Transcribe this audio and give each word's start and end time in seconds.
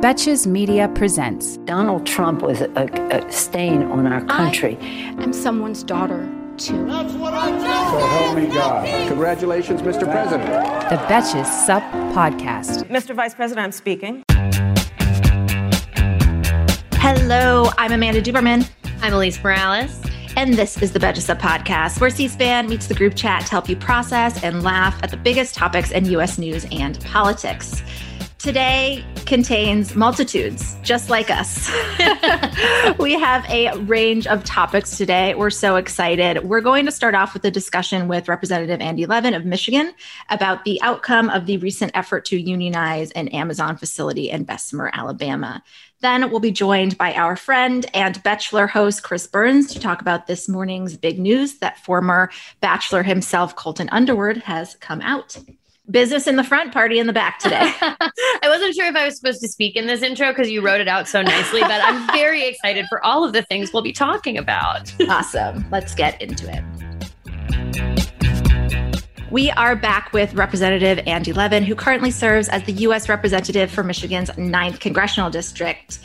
Betches 0.00 0.46
Media 0.46 0.86
presents 0.90 1.56
Donald 1.64 2.06
Trump 2.06 2.40
was 2.40 2.60
a, 2.60 2.70
a 3.10 3.32
stain 3.32 3.82
on 3.82 4.06
our 4.06 4.24
country. 4.26 4.78
I'm 5.18 5.32
someone's 5.32 5.82
daughter, 5.82 6.24
too. 6.56 6.86
That's 6.86 7.14
what 7.14 7.34
I 7.34 7.50
do. 7.50 7.58
So 7.58 8.06
help 8.06 8.36
me 8.36 8.46
God. 8.46 9.08
Congratulations, 9.08 9.82
Mr. 9.82 10.08
President. 10.08 10.48
the 10.88 10.98
Betches 11.12 11.46
Sup 11.66 11.82
Podcast. 12.14 12.84
Mr. 12.84 13.12
Vice 13.12 13.34
President, 13.34 13.64
I'm 13.64 13.72
speaking. 13.72 14.22
Hello, 17.00 17.68
I'm 17.76 17.90
Amanda 17.90 18.22
Duberman. 18.22 18.70
I'm 19.02 19.12
Alise 19.12 19.42
Morales. 19.42 20.00
And 20.36 20.54
this 20.54 20.80
is 20.80 20.92
the 20.92 21.00
Betches 21.00 21.22
Sup 21.22 21.40
podcast, 21.40 22.00
where 22.00 22.10
C 22.10 22.28
SPAN 22.28 22.68
meets 22.68 22.86
the 22.86 22.94
group 22.94 23.16
chat 23.16 23.46
to 23.46 23.50
help 23.50 23.68
you 23.68 23.74
process 23.74 24.44
and 24.44 24.62
laugh 24.62 24.96
at 25.02 25.10
the 25.10 25.16
biggest 25.16 25.56
topics 25.56 25.90
in 25.90 26.04
U.S. 26.04 26.38
news 26.38 26.64
and 26.70 27.00
politics. 27.04 27.82
Today 28.38 29.04
contains 29.26 29.96
multitudes, 29.96 30.76
just 30.82 31.10
like 31.10 31.28
us. 31.28 31.68
we 33.00 33.14
have 33.14 33.44
a 33.50 33.76
range 33.78 34.28
of 34.28 34.44
topics 34.44 34.96
today. 34.96 35.34
We're 35.34 35.50
so 35.50 35.74
excited. 35.74 36.44
We're 36.44 36.60
going 36.60 36.86
to 36.86 36.92
start 36.92 37.16
off 37.16 37.34
with 37.34 37.44
a 37.46 37.50
discussion 37.50 38.06
with 38.06 38.28
Representative 38.28 38.80
Andy 38.80 39.06
Levin 39.06 39.34
of 39.34 39.44
Michigan 39.44 39.92
about 40.30 40.64
the 40.64 40.80
outcome 40.82 41.30
of 41.30 41.46
the 41.46 41.56
recent 41.56 41.90
effort 41.96 42.26
to 42.26 42.40
unionize 42.40 43.10
an 43.10 43.26
Amazon 43.28 43.76
facility 43.76 44.30
in 44.30 44.44
Bessemer, 44.44 44.92
Alabama. 44.92 45.60
Then 46.00 46.30
we'll 46.30 46.38
be 46.38 46.52
joined 46.52 46.96
by 46.96 47.14
our 47.14 47.34
friend 47.34 47.86
and 47.92 48.22
Bachelor 48.22 48.68
host 48.68 49.02
Chris 49.02 49.26
Burns 49.26 49.74
to 49.74 49.80
talk 49.80 50.00
about 50.00 50.28
this 50.28 50.48
morning's 50.48 50.96
big 50.96 51.18
news 51.18 51.58
that 51.58 51.84
former 51.84 52.30
Bachelor 52.60 53.02
himself, 53.02 53.56
Colton 53.56 53.88
Underwood, 53.88 54.36
has 54.36 54.76
come 54.76 55.00
out 55.00 55.36
business 55.90 56.26
in 56.26 56.36
the 56.36 56.44
front, 56.44 56.72
party 56.72 56.98
in 56.98 57.06
the 57.06 57.12
back 57.12 57.38
today. 57.38 57.72
I 57.80 58.10
wasn't 58.44 58.74
sure 58.74 58.86
if 58.86 58.96
I 58.96 59.04
was 59.04 59.16
supposed 59.16 59.40
to 59.40 59.48
speak 59.48 59.76
in 59.76 59.86
this 59.86 60.02
intro 60.02 60.28
because 60.28 60.50
you 60.50 60.60
wrote 60.60 60.80
it 60.80 60.88
out 60.88 61.08
so 61.08 61.22
nicely, 61.22 61.60
but 61.60 61.80
I'm 61.82 62.06
very 62.12 62.46
excited 62.46 62.86
for 62.88 63.04
all 63.04 63.24
of 63.24 63.32
the 63.32 63.42
things 63.42 63.72
we'll 63.72 63.82
be 63.82 63.92
talking 63.92 64.36
about. 64.38 64.92
awesome. 65.08 65.64
Let's 65.70 65.94
get 65.94 66.20
into 66.20 66.46
it. 66.50 66.62
We 69.30 69.50
are 69.50 69.76
back 69.76 70.12
with 70.14 70.32
Representative 70.34 71.00
Andy 71.06 71.34
Levin, 71.34 71.62
who 71.62 71.74
currently 71.74 72.10
serves 72.10 72.48
as 72.48 72.62
the 72.62 72.72
U.S. 72.72 73.08
Representative 73.10 73.70
for 73.70 73.82
Michigan's 73.82 74.30
9th 74.30 74.80
Congressional 74.80 75.28
District. 75.28 75.98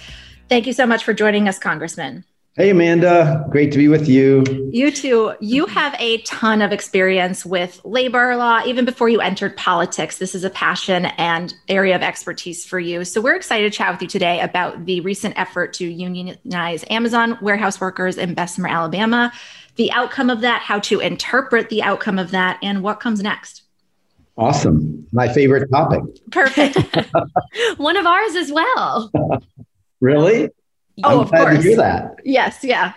Thank 0.49 0.67
you 0.67 0.73
so 0.73 0.85
much 0.85 1.05
for 1.05 1.13
joining 1.13 1.47
us, 1.47 1.57
Congressman. 1.57 2.25
Hey, 2.55 2.69
Amanda. 2.69 3.47
Great 3.49 3.71
to 3.71 3.79
be 3.79 3.87
with 3.87 4.07
you. 4.07 4.43
You 4.71 4.91
too. 4.91 5.33
You 5.39 5.65
have 5.65 5.95
a 5.97 6.19
ton 6.19 6.61
of 6.61 6.71
experience 6.71 7.43
with 7.43 7.81
labor 7.83 8.35
law, 8.35 8.61
even 8.63 8.85
before 8.85 9.09
you 9.09 9.21
entered 9.21 9.57
politics. 9.57 10.19
This 10.19 10.35
is 10.35 10.43
a 10.43 10.51
passion 10.51 11.05
and 11.17 11.51
area 11.67 11.95
of 11.95 12.03
expertise 12.03 12.63
for 12.63 12.79
you. 12.79 13.05
So, 13.05 13.21
we're 13.21 13.35
excited 13.35 13.71
to 13.71 13.75
chat 13.75 13.91
with 13.91 14.03
you 14.03 14.07
today 14.07 14.39
about 14.39 14.85
the 14.85 15.01
recent 15.01 15.33
effort 15.35 15.73
to 15.73 15.87
unionize 15.87 16.85
Amazon 16.91 17.39
warehouse 17.41 17.81
workers 17.81 18.19
in 18.19 18.35
Bessemer, 18.35 18.69
Alabama, 18.69 19.33
the 19.75 19.91
outcome 19.91 20.29
of 20.29 20.41
that, 20.41 20.61
how 20.61 20.77
to 20.81 20.99
interpret 20.99 21.69
the 21.69 21.81
outcome 21.81 22.19
of 22.19 22.29
that, 22.29 22.59
and 22.61 22.83
what 22.83 22.99
comes 22.99 23.23
next. 23.23 23.63
Awesome. 24.37 25.07
My 25.11 25.27
favorite 25.27 25.71
topic. 25.71 26.01
Perfect. 26.29 26.77
One 27.77 27.97
of 27.97 28.05
ours 28.05 28.35
as 28.35 28.51
well. 28.51 29.11
really? 30.01 30.49
Oh, 31.03 31.09
I'm 31.09 31.19
of 31.21 31.29
glad 31.29 31.43
course. 31.43 31.57
to 31.57 31.61
hear 31.63 31.77
that. 31.77 32.15
Yes, 32.23 32.63
yeah. 32.63 32.93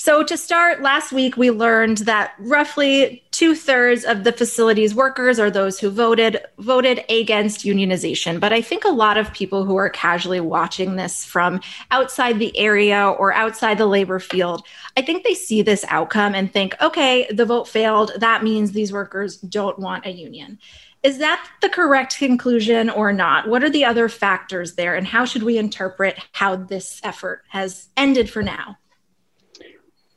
So, 0.00 0.22
to 0.22 0.36
start, 0.36 0.80
last 0.80 1.10
week 1.12 1.36
we 1.36 1.50
learned 1.50 1.98
that 1.98 2.34
roughly 2.38 3.24
two 3.32 3.56
thirds 3.56 4.04
of 4.04 4.22
the 4.22 4.30
facility's 4.30 4.94
workers 4.94 5.40
or 5.40 5.50
those 5.50 5.80
who 5.80 5.90
voted 5.90 6.38
voted 6.56 7.04
against 7.10 7.64
unionization. 7.64 8.38
But 8.38 8.52
I 8.52 8.62
think 8.62 8.84
a 8.84 8.90
lot 8.90 9.16
of 9.16 9.32
people 9.32 9.64
who 9.64 9.74
are 9.74 9.90
casually 9.90 10.38
watching 10.38 10.94
this 10.94 11.24
from 11.24 11.60
outside 11.90 12.38
the 12.38 12.56
area 12.56 13.08
or 13.08 13.32
outside 13.32 13.76
the 13.76 13.86
labor 13.86 14.20
field, 14.20 14.64
I 14.96 15.02
think 15.02 15.24
they 15.24 15.34
see 15.34 15.62
this 15.62 15.84
outcome 15.88 16.32
and 16.32 16.52
think, 16.52 16.80
okay, 16.80 17.26
the 17.32 17.44
vote 17.44 17.66
failed. 17.66 18.12
That 18.18 18.44
means 18.44 18.70
these 18.70 18.92
workers 18.92 19.38
don't 19.38 19.80
want 19.80 20.06
a 20.06 20.12
union. 20.12 20.60
Is 21.02 21.18
that 21.18 21.44
the 21.60 21.68
correct 21.68 22.18
conclusion 22.18 22.88
or 22.88 23.12
not? 23.12 23.48
What 23.48 23.64
are 23.64 23.70
the 23.70 23.84
other 23.84 24.08
factors 24.08 24.76
there, 24.76 24.94
and 24.94 25.08
how 25.08 25.24
should 25.24 25.42
we 25.42 25.58
interpret 25.58 26.20
how 26.30 26.54
this 26.54 27.00
effort 27.02 27.42
has 27.48 27.88
ended 27.96 28.30
for 28.30 28.44
now? 28.44 28.78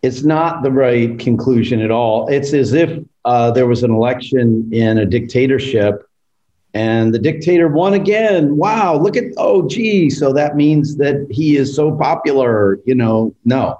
It's 0.02 0.24
not 0.24 0.64
the 0.64 0.72
right 0.72 1.18
conclusion 1.20 1.82
at 1.82 1.92
all. 1.92 2.28
It's 2.28 2.54
as 2.54 2.74
if 2.74 3.04
uh, 3.24 3.52
there 3.52 3.68
was 3.68 3.84
an 3.84 3.92
election 3.92 4.70
in 4.74 4.98
a 4.98 5.06
dictatorship 5.06 6.08
and 6.74 7.14
the 7.14 7.20
dictator 7.20 7.68
won 7.68 7.94
again. 7.94 8.56
Wow, 8.56 8.98
look 8.98 9.18
at, 9.18 9.26
oh, 9.38 9.68
gee, 9.68 10.10
so 10.10 10.32
that 10.34 10.56
means 10.56 10.96
that 10.98 11.28
he 11.30 11.58
is 11.58 11.76
so 11.76 11.96
popular. 11.96 12.80
You 12.86 12.96
know, 12.96 13.36
no. 13.44 13.80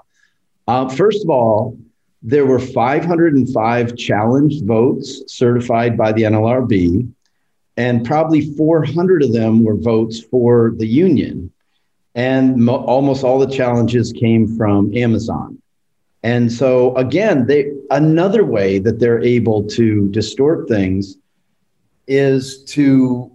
Uh, 0.68 0.88
first 0.88 1.24
of 1.24 1.30
all, 1.30 1.76
there 2.22 2.46
were 2.46 2.58
505 2.58 3.96
challenged 3.96 4.64
votes 4.66 5.22
certified 5.26 5.96
by 5.96 6.12
the 6.12 6.22
NLRB, 6.22 7.10
and 7.76 8.04
probably 8.04 8.54
400 8.54 9.24
of 9.24 9.32
them 9.32 9.64
were 9.64 9.76
votes 9.76 10.20
for 10.20 10.74
the 10.76 10.86
union. 10.86 11.50
And 12.14 12.56
mo- 12.58 12.84
almost 12.84 13.24
all 13.24 13.38
the 13.38 13.52
challenges 13.52 14.12
came 14.12 14.56
from 14.56 14.94
Amazon. 14.94 15.61
And 16.22 16.52
so, 16.52 16.94
again, 16.96 17.46
they, 17.46 17.72
another 17.90 18.44
way 18.44 18.78
that 18.78 19.00
they're 19.00 19.22
able 19.22 19.64
to 19.68 20.08
distort 20.10 20.68
things 20.68 21.16
is 22.06 22.62
to 22.64 23.30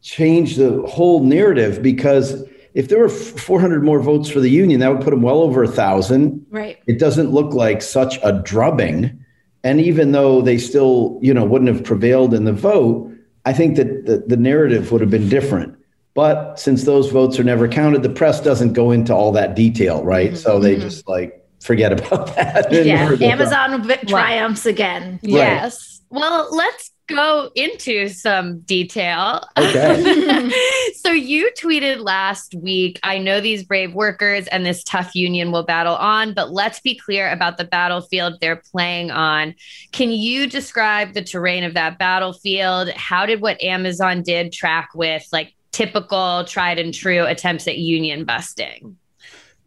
change 0.00 0.56
the 0.56 0.82
whole 0.86 1.22
narrative 1.22 1.82
because 1.82 2.44
if 2.74 2.88
there 2.88 2.98
were 2.98 3.08
400 3.08 3.82
more 3.82 4.00
votes 4.00 4.30
for 4.30 4.40
the 4.40 4.50
union, 4.50 4.80
that 4.80 4.92
would 4.92 5.02
put 5.02 5.10
them 5.10 5.22
well 5.22 5.40
over 5.40 5.62
a 5.62 5.68
thousand. 5.68 6.46
Right. 6.50 6.78
It 6.86 6.98
doesn't 6.98 7.30
look 7.30 7.52
like 7.52 7.82
such 7.82 8.18
a 8.22 8.32
drubbing. 8.32 9.24
And 9.64 9.80
even 9.80 10.12
though 10.12 10.40
they 10.40 10.58
still, 10.58 11.18
you 11.20 11.34
know, 11.34 11.44
wouldn't 11.44 11.74
have 11.74 11.84
prevailed 11.84 12.34
in 12.34 12.44
the 12.44 12.52
vote, 12.52 13.12
I 13.44 13.52
think 13.52 13.76
that 13.76 14.06
the, 14.06 14.18
the 14.26 14.36
narrative 14.36 14.92
would 14.92 15.00
have 15.00 15.10
been 15.10 15.28
different. 15.28 15.74
But 16.14 16.58
since 16.58 16.84
those 16.84 17.10
votes 17.10 17.38
are 17.38 17.44
never 17.44 17.68
counted, 17.68 18.02
the 18.02 18.10
press 18.10 18.40
doesn't 18.40 18.72
go 18.72 18.90
into 18.90 19.14
all 19.14 19.32
that 19.32 19.54
detail, 19.54 20.04
right? 20.04 20.30
Mm-hmm. 20.30 20.36
So 20.36 20.58
they 20.58 20.74
mm-hmm. 20.74 20.82
just 20.82 21.08
like 21.08 21.37
forget 21.60 21.92
about 21.92 22.26
that. 22.36 22.72
Yeah, 22.72 23.10
Amazon 23.20 23.82
v- 23.82 23.96
triumphs 24.06 24.66
again. 24.66 25.12
Right. 25.22 25.22
Yes. 25.22 26.00
Well, 26.10 26.48
let's 26.54 26.90
go 27.08 27.50
into 27.54 28.08
some 28.08 28.60
detail. 28.60 29.42
Okay. 29.56 30.50
so 30.94 31.10
you 31.10 31.50
tweeted 31.58 32.00
last 32.00 32.54
week, 32.54 33.00
I 33.02 33.18
know 33.18 33.40
these 33.40 33.64
brave 33.64 33.94
workers 33.94 34.46
and 34.48 34.64
this 34.64 34.84
tough 34.84 35.14
union 35.14 35.50
will 35.50 35.64
battle 35.64 35.96
on, 35.96 36.34
but 36.34 36.52
let's 36.52 36.80
be 36.80 36.94
clear 36.94 37.30
about 37.30 37.56
the 37.56 37.64
battlefield 37.64 38.34
they're 38.40 38.62
playing 38.72 39.10
on. 39.10 39.54
Can 39.92 40.10
you 40.10 40.46
describe 40.46 41.14
the 41.14 41.22
terrain 41.22 41.64
of 41.64 41.74
that 41.74 41.98
battlefield? 41.98 42.90
How 42.90 43.26
did 43.26 43.40
what 43.40 43.62
Amazon 43.62 44.22
did 44.22 44.52
track 44.52 44.90
with 44.94 45.26
like 45.32 45.54
typical 45.72 46.44
tried 46.44 46.78
and 46.78 46.94
true 46.94 47.24
attempts 47.24 47.66
at 47.66 47.78
union 47.78 48.24
busting? 48.24 48.96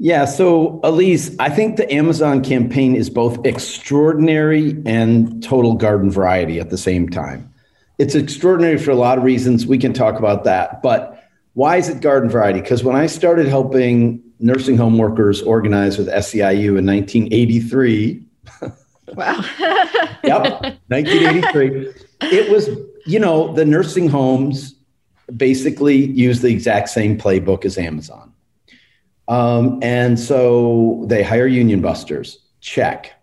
Yeah, 0.03 0.25
so 0.25 0.80
Alise, 0.83 1.36
I 1.38 1.50
think 1.50 1.77
the 1.77 1.94
Amazon 1.94 2.44
campaign 2.44 2.95
is 2.95 3.07
both 3.07 3.45
extraordinary 3.45 4.81
and 4.83 5.44
total 5.44 5.75
garden 5.75 6.09
variety 6.09 6.59
at 6.59 6.71
the 6.71 6.77
same 6.77 7.07
time. 7.07 7.53
It's 8.00 8.15
extraordinary 8.15 8.80
for 8.80 8.89
a 8.89 8.95
lot 8.95 9.19
of 9.19 9.24
reasons. 9.24 9.68
We 9.68 9.77
can 9.77 9.94
talk 9.94 10.18
about 10.18 10.44
that. 10.45 10.81
But 10.81 11.24
why 11.53 11.77
is 11.77 11.88
it 11.88 12.01
garden 12.01 12.31
variety? 12.31 12.62
Because 12.62 12.83
when 12.83 12.95
I 12.95 13.06
started 13.06 13.45
helping 13.45 14.24
nursing 14.39 14.75
home 14.75 14.98
workers 14.98 15.44
organize 15.44 16.00
with 16.00 16.07
SEIU 16.07 16.80
in 16.80 16.86
1983. 16.86 18.25
Wow. 19.13 19.44
yep, 20.24 20.62
1983. 20.88 21.94
It 22.31 22.50
was, 22.50 22.69
you 23.06 23.19
know, 23.19 23.54
the 23.54 23.65
nursing 23.65 24.07
homes 24.07 24.74
basically 25.36 25.97
use 25.97 26.39
the 26.39 26.47
exact 26.47 26.88
same 26.88 27.18
playbook 27.18 27.65
as 27.65 27.77
Amazon. 27.77 28.31
Um, 29.27 29.79
and 29.81 30.19
so 30.19 31.03
they 31.07 31.23
hire 31.23 31.47
union 31.47 31.81
busters, 31.81 32.39
check. 32.59 33.13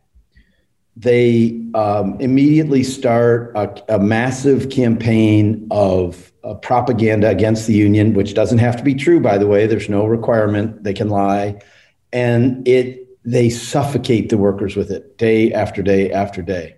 They 0.96 1.60
um, 1.74 2.18
immediately 2.20 2.82
start 2.82 3.52
a, 3.54 3.94
a, 3.94 3.98
massive 4.00 4.68
campaign 4.70 5.66
of 5.70 6.32
uh, 6.42 6.54
propaganda 6.54 7.28
against 7.28 7.66
the 7.68 7.74
union, 7.74 8.14
which 8.14 8.34
doesn't 8.34 8.58
have 8.58 8.76
to 8.76 8.82
be 8.82 8.94
true, 8.94 9.20
by 9.20 9.38
the 9.38 9.46
way. 9.46 9.66
There's 9.66 9.88
no 9.88 10.06
requirement; 10.06 10.82
they 10.82 10.94
can 10.94 11.08
lie, 11.08 11.60
and 12.12 12.66
it 12.66 13.06
they 13.24 13.50
suffocate 13.50 14.30
the 14.30 14.38
workers 14.38 14.74
with 14.74 14.90
it 14.90 15.18
day 15.18 15.52
after 15.52 15.82
day 15.82 16.10
after 16.10 16.42
day. 16.42 16.76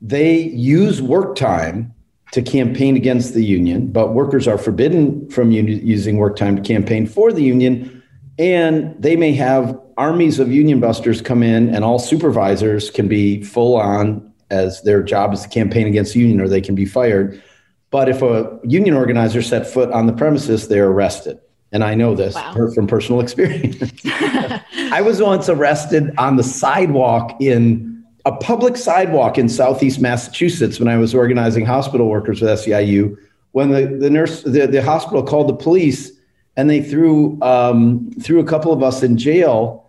They 0.00 0.42
use 0.42 1.02
work 1.02 1.36
time 1.36 1.92
to 2.32 2.42
campaign 2.42 2.96
against 2.96 3.34
the 3.34 3.44
union, 3.44 3.88
but 3.88 4.14
workers 4.14 4.48
are 4.48 4.58
forbidden 4.58 5.28
from 5.30 5.50
using 5.50 6.16
work 6.16 6.36
time 6.36 6.56
to 6.56 6.62
campaign 6.62 7.06
for 7.06 7.32
the 7.32 7.42
union. 7.42 7.93
And 8.38 9.00
they 9.00 9.16
may 9.16 9.32
have 9.32 9.78
armies 9.96 10.38
of 10.38 10.50
union 10.50 10.80
busters 10.80 11.22
come 11.22 11.42
in, 11.42 11.74
and 11.74 11.84
all 11.84 11.98
supervisors 11.98 12.90
can 12.90 13.06
be 13.06 13.42
full 13.42 13.76
on 13.76 14.32
as 14.50 14.82
their 14.82 15.02
job 15.02 15.32
is 15.32 15.42
to 15.42 15.48
campaign 15.48 15.86
against 15.86 16.14
the 16.14 16.20
union, 16.20 16.40
or 16.40 16.48
they 16.48 16.60
can 16.60 16.74
be 16.74 16.84
fired. 16.84 17.42
But 17.90 18.08
if 18.08 18.22
a 18.22 18.58
union 18.64 18.96
organizer 18.96 19.40
set 19.40 19.66
foot 19.66 19.90
on 19.92 20.06
the 20.06 20.12
premises, 20.12 20.68
they're 20.68 20.88
arrested 20.88 21.38
and 21.74 21.82
I 21.82 21.94
know 21.96 22.14
this 22.14 22.36
wow. 22.36 22.70
from 22.72 22.86
personal 22.86 23.20
experience. 23.22 23.82
I 24.06 25.02
was 25.02 25.20
once 25.20 25.48
arrested 25.48 26.14
on 26.16 26.36
the 26.36 26.44
sidewalk 26.44 27.36
in 27.40 28.04
a 28.24 28.32
public 28.32 28.78
sidewalk 28.78 29.36
in 29.36 29.48
Southeast 29.50 30.00
Massachusetts 30.00 30.78
when 30.78 30.88
I 30.88 30.96
was 30.96 31.14
organizing 31.14 31.66
hospital 31.66 32.08
workers 32.08 32.40
with 32.40 32.50
SEIU. 32.50 33.18
When 33.52 33.70
the, 33.70 33.86
the 33.86 34.08
nurse, 34.08 34.42
the, 34.44 34.66
the 34.66 34.82
hospital 34.82 35.22
called 35.22 35.48
the 35.48 35.54
police 35.54 36.10
and 36.56 36.70
they 36.70 36.82
threw 36.82 37.40
um, 37.42 38.10
threw 38.20 38.40
a 38.40 38.44
couple 38.44 38.72
of 38.72 38.82
us 38.82 39.02
in 39.02 39.16
jail 39.16 39.84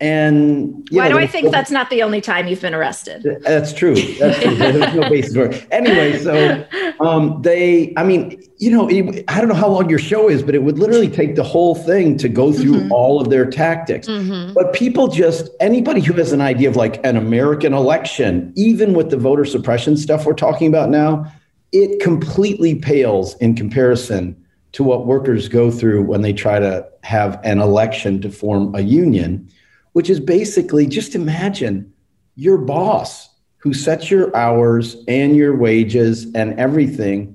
and 0.00 0.88
why 0.90 1.08
know, 1.08 1.16
do 1.16 1.20
I 1.22 1.26
think 1.26 1.50
that's 1.50 1.70
not 1.70 1.90
the 1.90 2.02
only 2.02 2.22
time 2.22 2.48
you've 2.48 2.62
been 2.62 2.74
arrested? 2.74 3.22
That's 3.42 3.74
true. 3.74 3.94
That's 3.94 4.42
true. 4.42 4.54
There's 4.56 4.94
no 4.94 5.10
basis 5.10 5.34
for 5.34 5.44
it. 5.44 5.66
Anyway, 5.70 6.18
so 6.18 6.66
um, 7.00 7.42
they, 7.42 7.92
I 7.98 8.04
mean, 8.04 8.42
you 8.56 8.70
know, 8.70 8.88
I 9.28 9.40
don't 9.40 9.48
know 9.48 9.54
how 9.54 9.68
long 9.68 9.90
your 9.90 9.98
show 9.98 10.30
is, 10.30 10.42
but 10.42 10.54
it 10.54 10.62
would 10.62 10.78
literally 10.78 11.08
take 11.08 11.36
the 11.36 11.42
whole 11.42 11.74
thing 11.74 12.16
to 12.16 12.30
go 12.30 12.50
through 12.50 12.76
mm-hmm. 12.76 12.92
all 12.92 13.20
of 13.20 13.28
their 13.28 13.44
tactics. 13.44 14.08
Mm-hmm. 14.08 14.54
But 14.54 14.72
people 14.72 15.08
just, 15.08 15.50
anybody 15.60 16.00
who 16.00 16.14
has 16.14 16.32
an 16.32 16.40
idea 16.40 16.70
of 16.70 16.76
like 16.76 17.04
an 17.04 17.18
American 17.18 17.74
election, 17.74 18.54
even 18.56 18.94
with 18.94 19.10
the 19.10 19.18
voter 19.18 19.44
suppression 19.44 19.98
stuff 19.98 20.24
we're 20.24 20.32
talking 20.32 20.66
about 20.66 20.88
now, 20.88 21.30
it 21.72 22.00
completely 22.00 22.74
pales 22.74 23.36
in 23.36 23.54
comparison 23.54 24.39
to 24.72 24.82
what 24.82 25.06
workers 25.06 25.48
go 25.48 25.70
through 25.70 26.02
when 26.02 26.22
they 26.22 26.32
try 26.32 26.58
to 26.58 26.86
have 27.02 27.40
an 27.44 27.60
election 27.60 28.20
to 28.20 28.30
form 28.30 28.74
a 28.74 28.80
union 28.80 29.50
which 29.92 30.08
is 30.08 30.20
basically 30.20 30.86
just 30.86 31.14
imagine 31.14 31.92
your 32.36 32.58
boss 32.58 33.28
who 33.58 33.74
sets 33.74 34.10
your 34.10 34.34
hours 34.34 34.96
and 35.08 35.36
your 35.36 35.56
wages 35.56 36.26
and 36.34 36.58
everything 36.58 37.34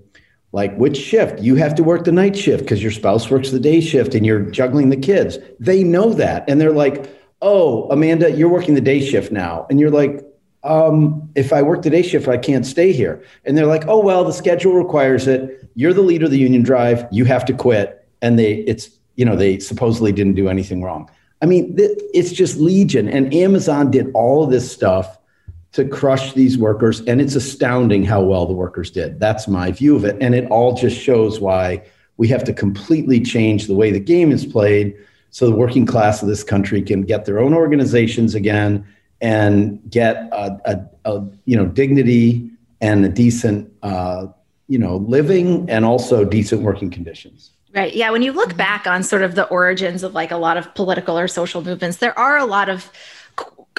like 0.51 0.75
which 0.77 0.97
shift? 0.97 1.39
You 1.41 1.55
have 1.55 1.75
to 1.75 1.83
work 1.83 2.05
the 2.05 2.13
night 2.13 2.35
shift 2.35 2.63
because 2.63 2.81
your 2.81 2.91
spouse 2.91 3.29
works 3.29 3.51
the 3.51 3.59
day 3.59 3.81
shift 3.81 4.15
and 4.15 4.25
you're 4.25 4.39
juggling 4.39 4.89
the 4.89 4.97
kids. 4.97 5.37
They 5.59 5.83
know 5.83 6.13
that 6.13 6.49
and 6.49 6.59
they're 6.59 6.71
like 6.71 7.11
oh 7.41 7.89
amanda 7.89 8.31
you're 8.31 8.49
working 8.49 8.73
the 8.73 8.81
day 8.81 9.05
shift 9.05 9.31
now. 9.31 9.67
And 9.69 9.79
you're 9.79 9.91
like 9.91 10.24
um, 10.65 11.29
if 11.35 11.53
i 11.53 11.61
work 11.61 11.81
the 11.81 11.89
day 11.89 12.01
shift 12.01 12.27
i 12.27 12.37
can't 12.37 12.65
stay 12.65 12.91
here 12.91 13.23
and 13.45 13.57
they're 13.57 13.65
like 13.65 13.85
oh 13.87 13.99
well 13.99 14.23
the 14.23 14.33
schedule 14.33 14.73
requires 14.73 15.27
it 15.27 15.69
you're 15.75 15.93
the 15.93 16.01
leader 16.01 16.25
of 16.25 16.31
the 16.31 16.39
union 16.39 16.63
drive 16.63 17.05
you 17.11 17.25
have 17.25 17.45
to 17.45 17.53
quit 17.53 18.07
and 18.21 18.37
they 18.37 18.55
it's 18.59 18.89
you 19.15 19.23
know 19.23 19.35
they 19.35 19.59
supposedly 19.59 20.11
didn't 20.11 20.35
do 20.35 20.49
anything 20.49 20.81
wrong 20.81 21.09
I 21.41 21.47
mean, 21.47 21.75
it's 21.77 22.31
just 22.31 22.57
legion. 22.57 23.07
And 23.07 23.33
Amazon 23.33 23.91
did 23.91 24.09
all 24.13 24.43
of 24.43 24.49
this 24.49 24.71
stuff 24.71 25.19
to 25.73 25.85
crush 25.87 26.33
these 26.33 26.57
workers. 26.57 27.01
And 27.01 27.19
it's 27.19 27.35
astounding 27.35 28.03
how 28.03 28.23
well 28.23 28.45
the 28.45 28.53
workers 28.53 28.89
did. 28.89 29.19
That's 29.19 29.47
my 29.47 29.71
view 29.71 29.95
of 29.95 30.05
it. 30.05 30.17
And 30.21 30.33
it 30.33 30.49
all 30.49 30.73
just 30.73 30.99
shows 30.99 31.39
why 31.39 31.83
we 32.17 32.27
have 32.29 32.43
to 32.45 32.53
completely 32.53 33.19
change 33.19 33.67
the 33.67 33.75
way 33.75 33.91
the 33.91 33.99
game 33.99 34.31
is 34.31 34.45
played 34.45 34.95
so 35.29 35.49
the 35.49 35.55
working 35.55 35.85
class 35.85 36.21
of 36.21 36.29
this 36.29 36.45
country 36.45 36.81
can 36.81 37.01
get 37.01 37.25
their 37.25 37.39
own 37.39 37.53
organizations 37.53 38.33
again 38.35 38.87
and 39.21 39.81
get 39.89 40.15
a, 40.31 40.59
a, 40.65 41.11
a 41.11 41.25
you 41.45 41.55
know 41.55 41.65
dignity 41.65 42.49
and 42.81 43.05
a 43.05 43.09
decent 43.09 43.71
uh, 43.83 44.27
you 44.67 44.77
know 44.77 44.97
living 44.97 45.69
and 45.69 45.85
also 45.85 46.25
decent 46.25 46.61
working 46.61 46.89
conditions 46.89 47.51
Right. 47.75 47.93
Yeah. 47.93 48.09
When 48.11 48.21
you 48.21 48.31
look 48.31 48.49
mm-hmm. 48.49 48.57
back 48.57 48.87
on 48.87 49.03
sort 49.03 49.21
of 49.21 49.35
the 49.35 49.45
origins 49.49 50.01
of 50.01 50.13
like 50.13 50.31
a 50.31 50.37
lot 50.37 50.55
of 50.55 50.73
political 50.75 51.19
or 51.19 51.27
social 51.27 51.61
movements, 51.61 51.97
there 51.97 52.17
are 52.17 52.37
a 52.37 52.45
lot 52.45 52.69
of 52.69 52.89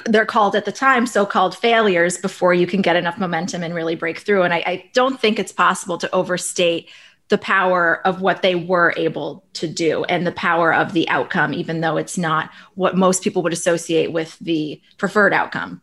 they're 0.05 0.27
called 0.27 0.55
at 0.55 0.65
the 0.65 0.71
time 0.71 1.07
so-called 1.07 1.57
failures 1.57 2.19
before 2.19 2.53
you 2.53 2.67
can 2.67 2.83
get 2.83 2.95
enough 2.95 3.17
momentum 3.17 3.63
and 3.63 3.73
really 3.73 3.95
break 3.95 4.19
through. 4.19 4.43
And 4.43 4.53
I, 4.53 4.63
I 4.65 4.89
don't 4.93 5.19
think 5.19 5.39
it's 5.39 5.51
possible 5.51 5.97
to 5.97 6.15
overstate 6.15 6.89
the 7.29 7.37
power 7.37 8.05
of 8.05 8.21
what 8.21 8.41
they 8.41 8.55
were 8.55 8.93
able 8.95 9.43
to 9.53 9.67
do 9.67 10.03
and 10.05 10.25
the 10.25 10.31
power 10.31 10.73
of 10.73 10.93
the 10.93 11.07
outcome, 11.09 11.53
even 11.53 11.81
though 11.81 11.97
it's 11.97 12.17
not 12.17 12.49
what 12.75 12.95
most 12.95 13.21
people 13.21 13.43
would 13.43 13.53
associate 13.53 14.13
with 14.13 14.37
the 14.39 14.81
preferred 14.97 15.33
outcome. 15.33 15.81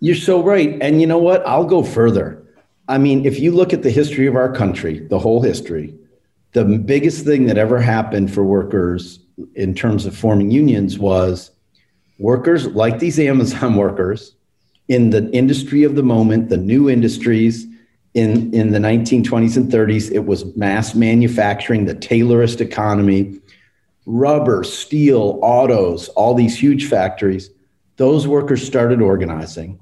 You're 0.00 0.14
so 0.14 0.42
right. 0.42 0.76
And 0.80 1.00
you 1.00 1.06
know 1.06 1.18
what? 1.18 1.46
I'll 1.46 1.64
go 1.64 1.82
further. 1.82 2.42
I 2.88 2.98
mean, 2.98 3.24
if 3.24 3.38
you 3.38 3.52
look 3.52 3.72
at 3.72 3.82
the 3.82 3.90
history 3.90 4.26
of 4.26 4.36
our 4.36 4.52
country, 4.52 5.00
the 5.08 5.18
whole 5.18 5.40
history, 5.42 5.94
the 6.52 6.64
biggest 6.64 7.24
thing 7.24 7.46
that 7.46 7.58
ever 7.58 7.80
happened 7.80 8.32
for 8.32 8.44
workers 8.44 9.20
in 9.54 9.74
terms 9.74 10.06
of 10.06 10.16
forming 10.16 10.50
unions 10.50 10.98
was 10.98 11.50
workers 12.18 12.66
like 12.68 12.98
these 12.98 13.18
Amazon 13.18 13.76
workers 13.76 14.34
in 14.88 15.10
the 15.10 15.30
industry 15.32 15.84
of 15.84 15.94
the 15.94 16.02
moment, 16.02 16.48
the 16.48 16.56
new 16.56 16.90
industries 16.90 17.66
in, 18.14 18.52
in 18.52 18.72
the 18.72 18.78
1920s 18.78 19.56
and 19.56 19.70
30s, 19.70 20.10
it 20.10 20.26
was 20.26 20.44
mass 20.56 20.94
manufacturing, 20.94 21.86
the 21.86 21.94
Taylorist 21.94 22.60
economy, 22.60 23.40
rubber, 24.04 24.64
steel, 24.64 25.38
autos, 25.42 26.08
all 26.10 26.34
these 26.34 26.58
huge 26.58 26.88
factories. 26.88 27.50
Those 27.96 28.26
workers 28.26 28.66
started 28.66 29.00
organizing. 29.00 29.78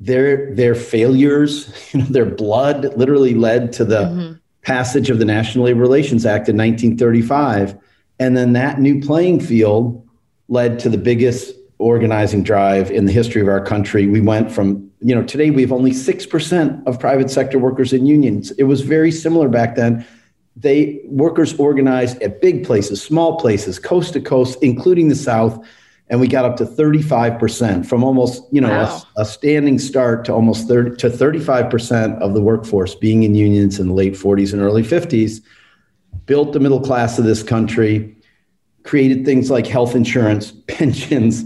Their, 0.00 0.54
their 0.54 0.74
failures, 0.74 1.72
you 1.92 2.00
know, 2.00 2.06
their 2.06 2.26
blood 2.26 2.96
literally 2.96 3.34
led 3.34 3.72
to 3.74 3.84
the 3.84 4.02
mm-hmm 4.04 4.32
passage 4.62 5.10
of 5.10 5.18
the 5.18 5.24
National 5.24 5.66
Labor 5.66 5.80
Relations 5.80 6.24
Act 6.24 6.48
in 6.48 6.56
1935. 6.56 7.76
And 8.18 8.36
then 8.36 8.52
that 8.54 8.80
new 8.80 9.00
playing 9.00 9.40
field 9.40 10.06
led 10.48 10.78
to 10.80 10.88
the 10.88 10.98
biggest 10.98 11.54
organizing 11.78 12.42
drive 12.42 12.90
in 12.90 13.06
the 13.06 13.12
history 13.12 13.42
of 13.42 13.48
our 13.48 13.60
country. 13.60 14.06
We 14.06 14.20
went 14.20 14.50
from, 14.50 14.81
you 15.02 15.14
know, 15.14 15.22
today 15.22 15.50
we 15.50 15.62
have 15.62 15.72
only 15.72 15.90
6% 15.90 16.86
of 16.86 17.00
private 17.00 17.30
sector 17.30 17.58
workers 17.58 17.92
in 17.92 18.06
unions. 18.06 18.50
It 18.52 18.64
was 18.64 18.82
very 18.82 19.10
similar 19.10 19.48
back 19.48 19.74
then. 19.74 20.06
They 20.54 21.00
workers 21.06 21.54
organized 21.58 22.22
at 22.22 22.40
big 22.40 22.64
places, 22.64 23.02
small 23.02 23.38
places, 23.38 23.78
coast 23.78 24.12
to 24.12 24.20
coast, 24.20 24.58
including 24.62 25.08
the 25.08 25.14
South 25.14 25.64
and 26.12 26.20
we 26.20 26.28
got 26.28 26.44
up 26.44 26.56
to 26.58 26.66
35% 26.66 27.86
from 27.86 28.04
almost 28.04 28.44
you 28.52 28.60
know 28.60 28.68
wow. 28.68 29.02
a, 29.16 29.22
a, 29.22 29.24
standing 29.24 29.78
start 29.78 30.24
to 30.26 30.32
almost 30.32 30.68
30 30.68 30.96
to 30.96 31.08
35% 31.08 32.20
of 32.20 32.34
the 32.34 32.40
workforce 32.40 32.94
being 32.94 33.22
in 33.22 33.34
unions 33.34 33.80
in 33.80 33.88
the 33.88 33.94
late 33.94 34.12
40s 34.12 34.52
and 34.52 34.62
early 34.62 34.82
50s 34.82 35.40
built 36.26 36.52
the 36.52 36.60
middle 36.60 36.80
class 36.80 37.18
of 37.18 37.24
this 37.24 37.42
country 37.42 38.14
created 38.84 39.24
things 39.24 39.50
like 39.50 39.66
health 39.66 39.94
insurance 39.94 40.52
pensions 40.68 41.44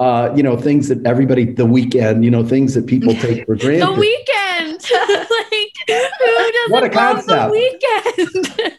uh, 0.00 0.32
you 0.36 0.42
know 0.42 0.56
things 0.56 0.88
that 0.88 1.04
everybody 1.06 1.44
the 1.44 1.66
weekend 1.66 2.24
you 2.24 2.30
know 2.30 2.44
things 2.44 2.74
that 2.74 2.86
people 2.86 3.12
take 3.26 3.46
for 3.46 3.56
granted 3.56 3.86
the 3.86 3.92
weekend 3.92 4.84
like 5.30 5.72
who 5.86 6.52
doesn't 6.52 6.70
what 6.70 6.84
a 6.84 6.90
concept. 6.90 7.26
the 7.26 7.50
weekend 7.50 8.72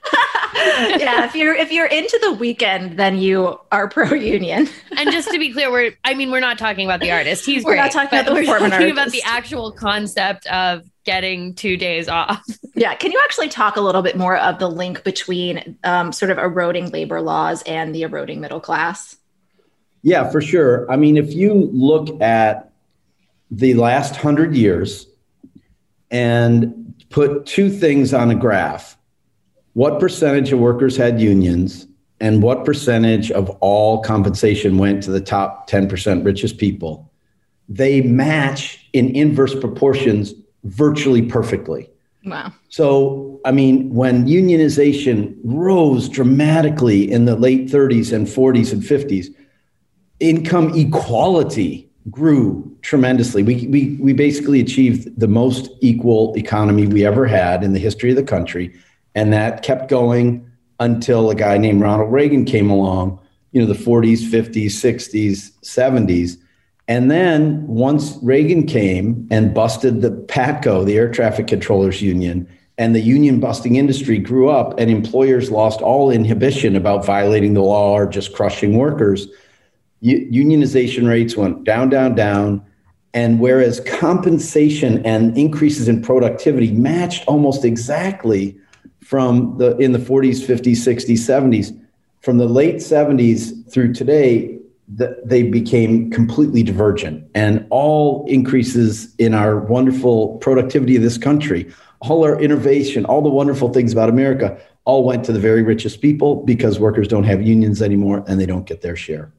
yeah, 1.00 1.26
if 1.26 1.36
you're 1.36 1.56
if 1.56 1.72
you're 1.72 1.86
into 1.86 2.20
the 2.24 2.34
weekend, 2.34 2.98
then 2.98 3.18
you 3.18 3.60
are 3.72 3.88
pro 3.88 4.14
union. 4.14 4.68
and 4.98 5.12
just 5.12 5.30
to 5.32 5.40
be 5.40 5.54
clear, 5.54 5.72
we're 5.72 5.94
I 6.04 6.14
mean 6.14 6.32
we're 6.32 6.40
not 6.40 6.58
talking 6.58 6.86
about 6.86 7.00
the 7.00 7.12
artist. 7.12 7.46
He's 7.46 7.64
we're 7.64 7.74
great, 7.74 7.82
not 7.82 7.92
talking 7.92 8.20
about 8.20 8.26
the 8.26 8.40
performance. 8.40 8.72
We're 8.74 8.80
talking 8.80 8.92
about 8.92 9.12
the 9.12 9.22
actual 9.26 9.72
concept 9.72 10.48
of 10.48 10.84
getting 11.06 11.54
two 11.54 11.78
days 11.78 12.10
off. 12.10 12.44
Yeah, 12.76 12.96
can 12.96 13.12
you 13.12 13.22
actually 13.26 13.50
talk 13.50 13.78
a 13.78 13.82
little 13.82 14.02
bit 14.02 14.18
more 14.18 14.38
of 14.38 14.60
the 14.60 14.70
link 14.70 15.04
between 15.04 15.78
um, 15.84 16.12
sort 16.12 16.32
of 16.32 16.38
eroding 16.38 16.90
labor 16.90 17.22
laws 17.22 17.62
and 17.64 17.94
the 17.94 18.04
eroding 18.04 18.42
middle 18.42 18.60
class? 18.60 19.18
Yeah, 20.02 20.30
for 20.30 20.42
sure. 20.42 20.90
I 20.92 20.96
mean, 20.96 21.18
if 21.18 21.34
you 21.34 21.70
look 21.74 22.22
at 22.22 22.72
the 23.52 23.74
last 23.74 24.16
hundred 24.16 24.56
years 24.56 25.08
and 26.12 26.94
put 27.10 27.46
two 27.46 27.70
things 27.70 28.14
on 28.14 28.32
a 28.32 28.36
graph 28.36 28.96
what 29.74 30.00
percentage 30.00 30.52
of 30.52 30.60
workers 30.60 30.98
had 30.98 31.22
unions 31.22 31.88
and 32.20 32.44
what 32.44 32.66
percentage 32.66 33.32
of 33.32 33.50
all 33.62 34.02
compensation 34.02 34.78
went 34.78 35.04
to 35.04 35.12
the 35.12 35.22
top 35.22 35.70
10% 35.70 36.26
richest 36.26 36.58
people, 36.58 37.10
they 37.70 38.02
match 38.02 38.90
in 38.94 39.16
inverse 39.16 39.56
proportions 39.56 40.34
virtually 40.66 41.22
perfectly. 41.22 41.90
Wow. 42.26 42.52
So, 42.68 43.40
I 43.46 43.52
mean, 43.52 43.94
when 43.94 44.26
unionization 44.26 45.38
rose 45.44 46.10
dramatically 46.10 47.10
in 47.10 47.24
the 47.24 47.38
late 47.38 47.70
30s 47.70 48.12
and 48.12 48.28
40s 48.28 48.74
and 48.74 48.82
50s, 48.84 49.28
income 50.20 50.74
equality 50.76 51.90
grew 52.10 52.78
tremendously. 52.82 53.44
We, 53.44 53.68
we, 53.68 53.98
we 54.00 54.14
basically 54.14 54.60
achieved 54.60 55.20
the 55.20 55.28
most 55.28 55.70
equal 55.82 56.34
economy 56.36 56.88
we 56.88 57.06
ever 57.06 57.28
had 57.28 57.64
in 57.64 57.74
the 57.74 57.80
history 57.80 58.10
of 58.10 58.16
the 58.16 58.24
country. 58.24 58.74
And 59.16 59.34
that 59.34 59.64
kept 59.64 59.90
going 59.90 60.50
until 60.80 61.30
a 61.30 61.36
guy 61.36 61.58
named 61.58 61.82
Ronald 61.82 62.12
Reagan 62.12 62.46
came 62.46 62.70
along, 62.70 63.20
you 63.52 63.62
know, 63.62 63.68
the 63.68 63.74
40s, 63.74 64.20
50s, 64.20 64.66
60s, 64.66 65.52
70s. 65.62 66.38
And 66.88 67.12
then 67.12 67.68
once 67.68 68.18
Reagan 68.24 68.66
came 68.66 69.28
and 69.30 69.54
busted 69.54 70.02
the 70.02 70.12
PATCO, 70.12 70.86
the 70.86 70.98
Air 70.98 71.12
Traffic 71.12 71.48
Controllers 71.48 72.02
Union, 72.02 72.48
and 72.78 72.96
the 72.96 73.02
union 73.02 73.42
busting 73.42 73.76
industry 73.76 74.18
grew 74.18 74.50
up, 74.50 74.80
and 74.80 74.90
employers 74.90 75.52
lost 75.52 75.82
all 75.82 76.10
inhibition 76.10 76.78
about 76.78 77.06
violating 77.06 77.54
the 77.54 77.62
law 77.62 77.92
or 77.92 78.08
just 78.08 78.34
crushing 78.34 78.78
workers, 78.78 79.28
unionization 80.04 81.08
rates 81.08 81.36
went 81.36 81.64
down, 81.64 81.90
down, 81.90 82.16
down. 82.16 82.66
And 83.14 83.40
whereas 83.40 83.80
compensation 83.82 85.06
and 85.06 85.36
increases 85.38 85.88
in 85.88 86.02
productivity 86.02 86.72
matched 86.72 87.28
almost 87.28 87.66
exactly 87.66 88.58
from 89.04 89.58
the 89.58 89.76
in 89.78 89.92
the 89.92 90.00
40s, 90.00 90.46
50s, 90.46 90.78
60s, 90.78 91.18
70s, 91.18 91.80
from 92.22 92.38
the 92.38 92.46
late 92.46 92.76
70s 92.76 93.70
through 93.72 93.94
today, 93.94 94.60
the, 94.88 95.20
they 95.24 95.44
became 95.44 96.12
completely 96.12 96.64
divergent. 96.64 97.28
And 97.34 97.66
all 97.70 98.26
increases 98.28 99.16
in 99.16 99.34
our 99.34 99.60
wonderful 99.60 100.38
productivity 100.38 100.96
of 100.96 101.02
this 101.02 101.18
country, 101.18 101.72
all 102.02 102.24
our 102.24 102.40
innovation, 102.40 103.06
all 103.06 103.22
the 103.22 103.30
wonderful 103.30 103.74
things 103.74 103.92
about 103.92 104.10
America, 104.10 104.60
all 104.86 105.04
went 105.04 105.24
to 105.26 105.32
the 105.32 105.40
very 105.40 105.62
richest 105.62 106.02
people 106.02 106.44
because 106.46 106.80
workers 106.80 107.08
don't 107.08 107.24
have 107.24 107.42
unions 107.42 107.82
anymore 107.82 108.24
and 108.28 108.40
they 108.40 108.46
don't 108.46 108.66
get 108.66 108.82
their 108.82 108.96
share. 108.96 109.32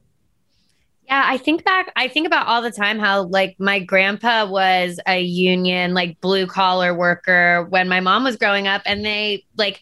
Yeah, 1.11 1.25
I 1.27 1.37
think 1.37 1.65
back, 1.65 1.91
I 1.97 2.07
think 2.07 2.25
about 2.25 2.47
all 2.47 2.61
the 2.61 2.71
time 2.71 2.97
how 2.97 3.23
like 3.23 3.57
my 3.59 3.79
grandpa 3.79 4.45
was 4.45 4.97
a 5.05 5.19
union, 5.19 5.93
like 5.93 6.21
blue 6.21 6.47
collar 6.47 6.93
worker 6.93 7.65
when 7.69 7.89
my 7.89 7.99
mom 7.99 8.23
was 8.23 8.37
growing 8.37 8.65
up, 8.65 8.81
and 8.85 9.03
they 9.03 9.43
like 9.57 9.81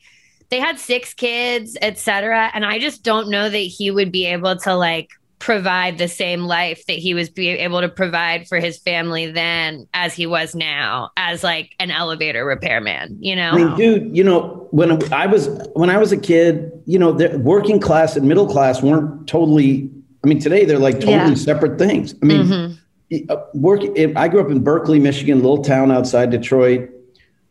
they 0.50 0.60
had 0.60 0.80
six 0.80 1.14
kids, 1.14 1.78
etc. 1.84 2.50
And 2.56 2.66
I 2.66 2.80
just 2.80 3.04
don't 3.04 3.30
know 3.30 3.48
that 3.48 3.58
he 3.58 3.92
would 3.92 4.12
be 4.12 4.26
able 4.26 4.56
to 4.58 4.74
like 4.74 5.12
provide 5.38 6.00
the 6.00 6.08
same 6.08 6.46
life 6.46 6.84
that 6.88 6.98
he 6.98 7.14
was 7.14 7.30
be 7.30 7.50
able 7.50 7.80
to 7.80 7.90
provide 7.90 8.48
for 8.48 8.60
his 8.60 8.80
family 8.80 9.32
then 9.32 9.88
as 9.94 10.14
he 10.14 10.26
was 10.26 10.54
now 10.54 11.12
as 11.16 11.46
like 11.46 11.74
an 11.80 11.92
elevator 11.92 12.44
repairman 12.44 13.18
you 13.22 13.38
know 13.38 13.52
I 13.52 13.56
mean, 13.56 13.76
dude 13.78 14.18
you 14.18 14.22
know 14.22 14.68
when 14.72 15.02
i 15.14 15.26
was 15.26 15.48
when 15.76 15.90
i 15.90 15.98
was 15.98 16.12
a 16.12 16.18
kid 16.18 16.70
you 16.86 17.00
know 17.00 17.14
the 17.14 17.40
working 17.40 17.80
class 17.80 18.18
and 18.18 18.28
middle 18.28 18.48
class 18.48 18.84
weren't 18.84 19.30
totally 19.30 19.90
I 20.24 20.28
mean, 20.28 20.40
today 20.40 20.66
they're 20.66 20.80
like 20.80 20.96
totally 20.96 21.12
yeah. 21.12 21.34
separate 21.36 21.78
things. 21.78 22.14
I 22.22 22.26
mean, 22.26 22.46
mm-hmm. 22.46 23.60
work. 23.60 23.82
I 24.16 24.28
grew 24.28 24.42
up 24.42 24.50
in 24.50 24.64
Berkeley, 24.64 25.00
Michigan, 25.00 25.38
little 25.38 25.64
town 25.64 25.92
outside 25.92 26.30
Detroit. 26.30 26.90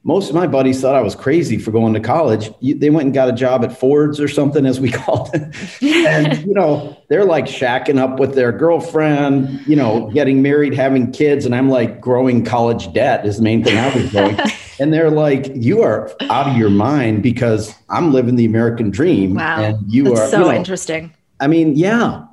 Most 0.05 0.29
of 0.29 0.35
my 0.35 0.47
buddies 0.47 0.81
thought 0.81 0.95
I 0.95 1.03
was 1.03 1.15
crazy 1.15 1.59
for 1.59 1.71
going 1.71 1.93
to 1.93 2.01
college. 2.01 2.51
They 2.63 2.89
went 2.89 3.07
and 3.07 3.15
got 3.15 3.29
a 3.29 3.33
job 3.33 3.65
at 3.65 3.79
Ford's 3.79 4.21
or 4.21 4.29
something, 4.29 4.65
as 4.65 4.81
we 4.81 4.91
called 4.93 5.31
it. 5.35 5.83
and 5.83 6.39
you 6.47 6.55
know, 6.55 6.97
they're 7.09 7.25
like 7.25 7.47
shacking 7.47 7.99
up 7.99 8.21
with 8.21 8.35
their 8.35 8.53
girlfriend. 8.53 9.67
You 9.67 9.77
know, 9.77 10.11
getting 10.13 10.43
married, 10.43 10.75
having 10.75 11.11
kids, 11.11 11.47
and 11.47 11.55
I'm 11.55 11.71
like 11.71 12.01
growing 12.01 12.45
college 12.45 12.93
debt 12.93 13.27
is 13.27 13.39
the 13.39 13.43
main 13.43 13.65
thing 13.65 13.79
I 13.79 13.95
was 13.95 14.11
growing. 14.11 14.39
and 14.79 14.93
they're 14.93 15.11
like, 15.11 15.51
"You 15.55 15.83
are 15.83 16.11
out 16.29 16.49
of 16.49 16.57
your 16.57 16.71
mind 16.71 17.23
because 17.23 17.75
I'm 17.89 18.13
living 18.13 18.37
the 18.37 18.45
American 18.45 18.91
dream." 18.91 19.35
Wow, 19.35 19.63
and 19.63 19.93
you 19.93 20.05
That's 20.05 20.21
are 20.21 20.29
so 20.29 20.39
you 20.39 20.45
know, 20.45 20.53
interesting. 20.53 21.15
I 21.41 21.47
mean, 21.47 21.77
yeah, 21.77 22.25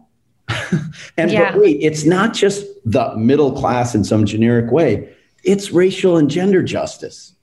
and 1.18 1.32
Yeah. 1.32 1.52
but 1.52 1.62
wait, 1.62 1.78
it's 1.82 2.06
not 2.06 2.34
just 2.34 2.66
the 2.86 3.16
middle 3.18 3.52
class 3.52 3.96
in 3.96 4.04
some 4.04 4.26
generic 4.26 4.72
way. 4.72 5.10
It's 5.44 5.72
racial 5.72 6.18
and 6.18 6.30
gender 6.30 6.64
justice. 6.64 7.34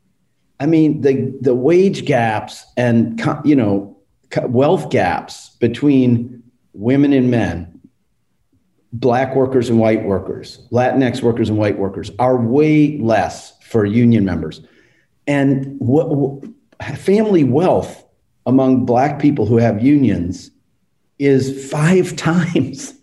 I 0.60 0.66
mean, 0.66 1.00
the 1.00 1.32
the 1.40 1.54
wage 1.54 2.04
gaps 2.04 2.64
and 2.76 3.20
you 3.44 3.56
know 3.56 3.96
wealth 4.44 4.90
gaps 4.90 5.50
between 5.60 6.42
women 6.72 7.12
and 7.12 7.30
men, 7.30 7.80
black 8.92 9.34
workers 9.34 9.68
and 9.68 9.78
white 9.78 10.04
workers, 10.04 10.66
Latinx 10.70 11.22
workers 11.22 11.48
and 11.48 11.58
white 11.58 11.78
workers 11.78 12.10
are 12.18 12.36
way 12.36 12.98
less 12.98 13.52
for 13.62 13.84
union 13.84 14.24
members. 14.24 14.60
And 15.26 15.78
what, 15.78 16.10
what 16.10 16.44
family 16.96 17.44
wealth 17.44 18.04
among 18.46 18.84
black 18.84 19.20
people 19.20 19.46
who 19.46 19.56
have 19.56 19.82
unions 19.82 20.50
is 21.18 21.70
five 21.70 22.16
times 22.16 22.94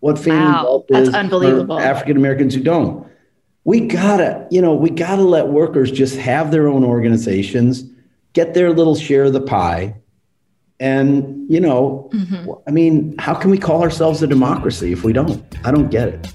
what 0.00 0.18
family 0.18 0.40
Wow, 0.40 0.64
wealth 0.64 0.86
that's 0.88 1.08
is 1.08 1.14
unbelievable. 1.14 1.78
African 1.78 2.16
Americans 2.16 2.54
who 2.54 2.62
don't. 2.62 3.06
We 3.64 3.80
gotta, 3.80 4.46
you 4.50 4.60
know, 4.60 4.74
we 4.74 4.90
gotta 4.90 5.22
let 5.22 5.48
workers 5.48 5.90
just 5.90 6.16
have 6.16 6.50
their 6.50 6.68
own 6.68 6.84
organizations, 6.84 7.84
get 8.32 8.54
their 8.54 8.72
little 8.72 8.96
share 8.96 9.24
of 9.24 9.32
the 9.32 9.40
pie. 9.40 9.94
And, 10.80 11.50
you 11.50 11.60
know, 11.60 12.10
Mm-hmm. 12.12 12.50
I 12.66 12.70
mean, 12.70 13.14
how 13.18 13.34
can 13.34 13.50
we 13.50 13.58
call 13.58 13.82
ourselves 13.82 14.22
a 14.22 14.26
democracy 14.26 14.92
if 14.92 15.04
we 15.04 15.12
don't? 15.12 15.42
I 15.64 15.70
don't 15.70 15.90
get 15.90 16.08
it. 16.08 16.34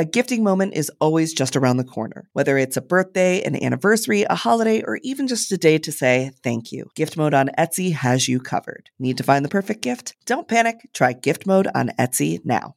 A 0.00 0.04
gifting 0.04 0.44
moment 0.44 0.74
is 0.74 0.92
always 1.00 1.34
just 1.34 1.56
around 1.56 1.78
the 1.78 1.82
corner, 1.82 2.28
whether 2.32 2.56
it's 2.56 2.76
a 2.76 2.80
birthday, 2.80 3.42
an 3.42 3.60
anniversary, 3.60 4.22
a 4.22 4.36
holiday, 4.36 4.80
or 4.86 5.00
even 5.02 5.26
just 5.26 5.50
a 5.50 5.58
day 5.58 5.76
to 5.78 5.90
say 5.90 6.30
thank 6.44 6.70
you. 6.70 6.88
Gift 6.94 7.16
mode 7.16 7.34
on 7.34 7.50
Etsy 7.58 7.92
has 7.92 8.28
you 8.28 8.38
covered. 8.38 8.90
Need 9.00 9.16
to 9.16 9.24
find 9.24 9.44
the 9.44 9.48
perfect 9.48 9.82
gift? 9.82 10.14
Don't 10.24 10.46
panic. 10.46 10.88
Try 10.94 11.14
gift 11.14 11.48
mode 11.48 11.66
on 11.74 11.88
Etsy 11.98 12.38
now. 12.44 12.76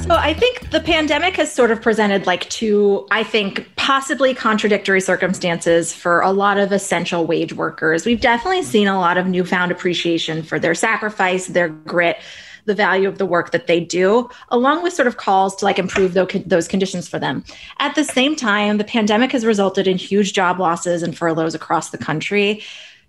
So 0.00 0.14
I 0.16 0.32
think 0.32 0.70
the 0.70 0.80
pandemic 0.80 1.36
has 1.36 1.52
sort 1.52 1.70
of 1.70 1.82
presented 1.82 2.26
like 2.26 2.48
two, 2.48 3.06
I 3.10 3.22
think, 3.22 3.68
possibly 3.76 4.32
contradictory 4.32 5.02
circumstances 5.02 5.92
for 5.92 6.22
a 6.22 6.32
lot 6.32 6.56
of 6.56 6.72
essential 6.72 7.26
wage 7.26 7.52
workers. 7.52 8.06
We've 8.06 8.20
definitely 8.20 8.62
seen 8.62 8.88
a 8.88 8.98
lot 8.98 9.18
of 9.18 9.26
newfound 9.26 9.72
appreciation 9.72 10.42
for 10.42 10.58
their 10.58 10.74
sacrifice, 10.74 11.48
their 11.48 11.68
grit 11.68 12.16
the 12.64 12.74
value 12.74 13.08
of 13.08 13.18
the 13.18 13.26
work 13.26 13.50
that 13.50 13.66
they 13.66 13.80
do, 13.80 14.28
along 14.50 14.82
with 14.82 14.92
sort 14.92 15.08
of 15.08 15.16
calls 15.16 15.56
to 15.56 15.64
like 15.64 15.78
improve 15.78 16.14
those 16.14 16.68
conditions 16.68 17.08
for 17.08 17.18
them. 17.18 17.44
At 17.78 17.94
the 17.94 18.04
same 18.04 18.36
time, 18.36 18.78
the 18.78 18.84
pandemic 18.84 19.32
has 19.32 19.44
resulted 19.44 19.88
in 19.88 19.98
huge 19.98 20.32
job 20.32 20.60
losses 20.60 21.02
and 21.02 21.16
furloughs 21.16 21.54
across 21.54 21.90
the 21.90 21.98
country. 21.98 22.62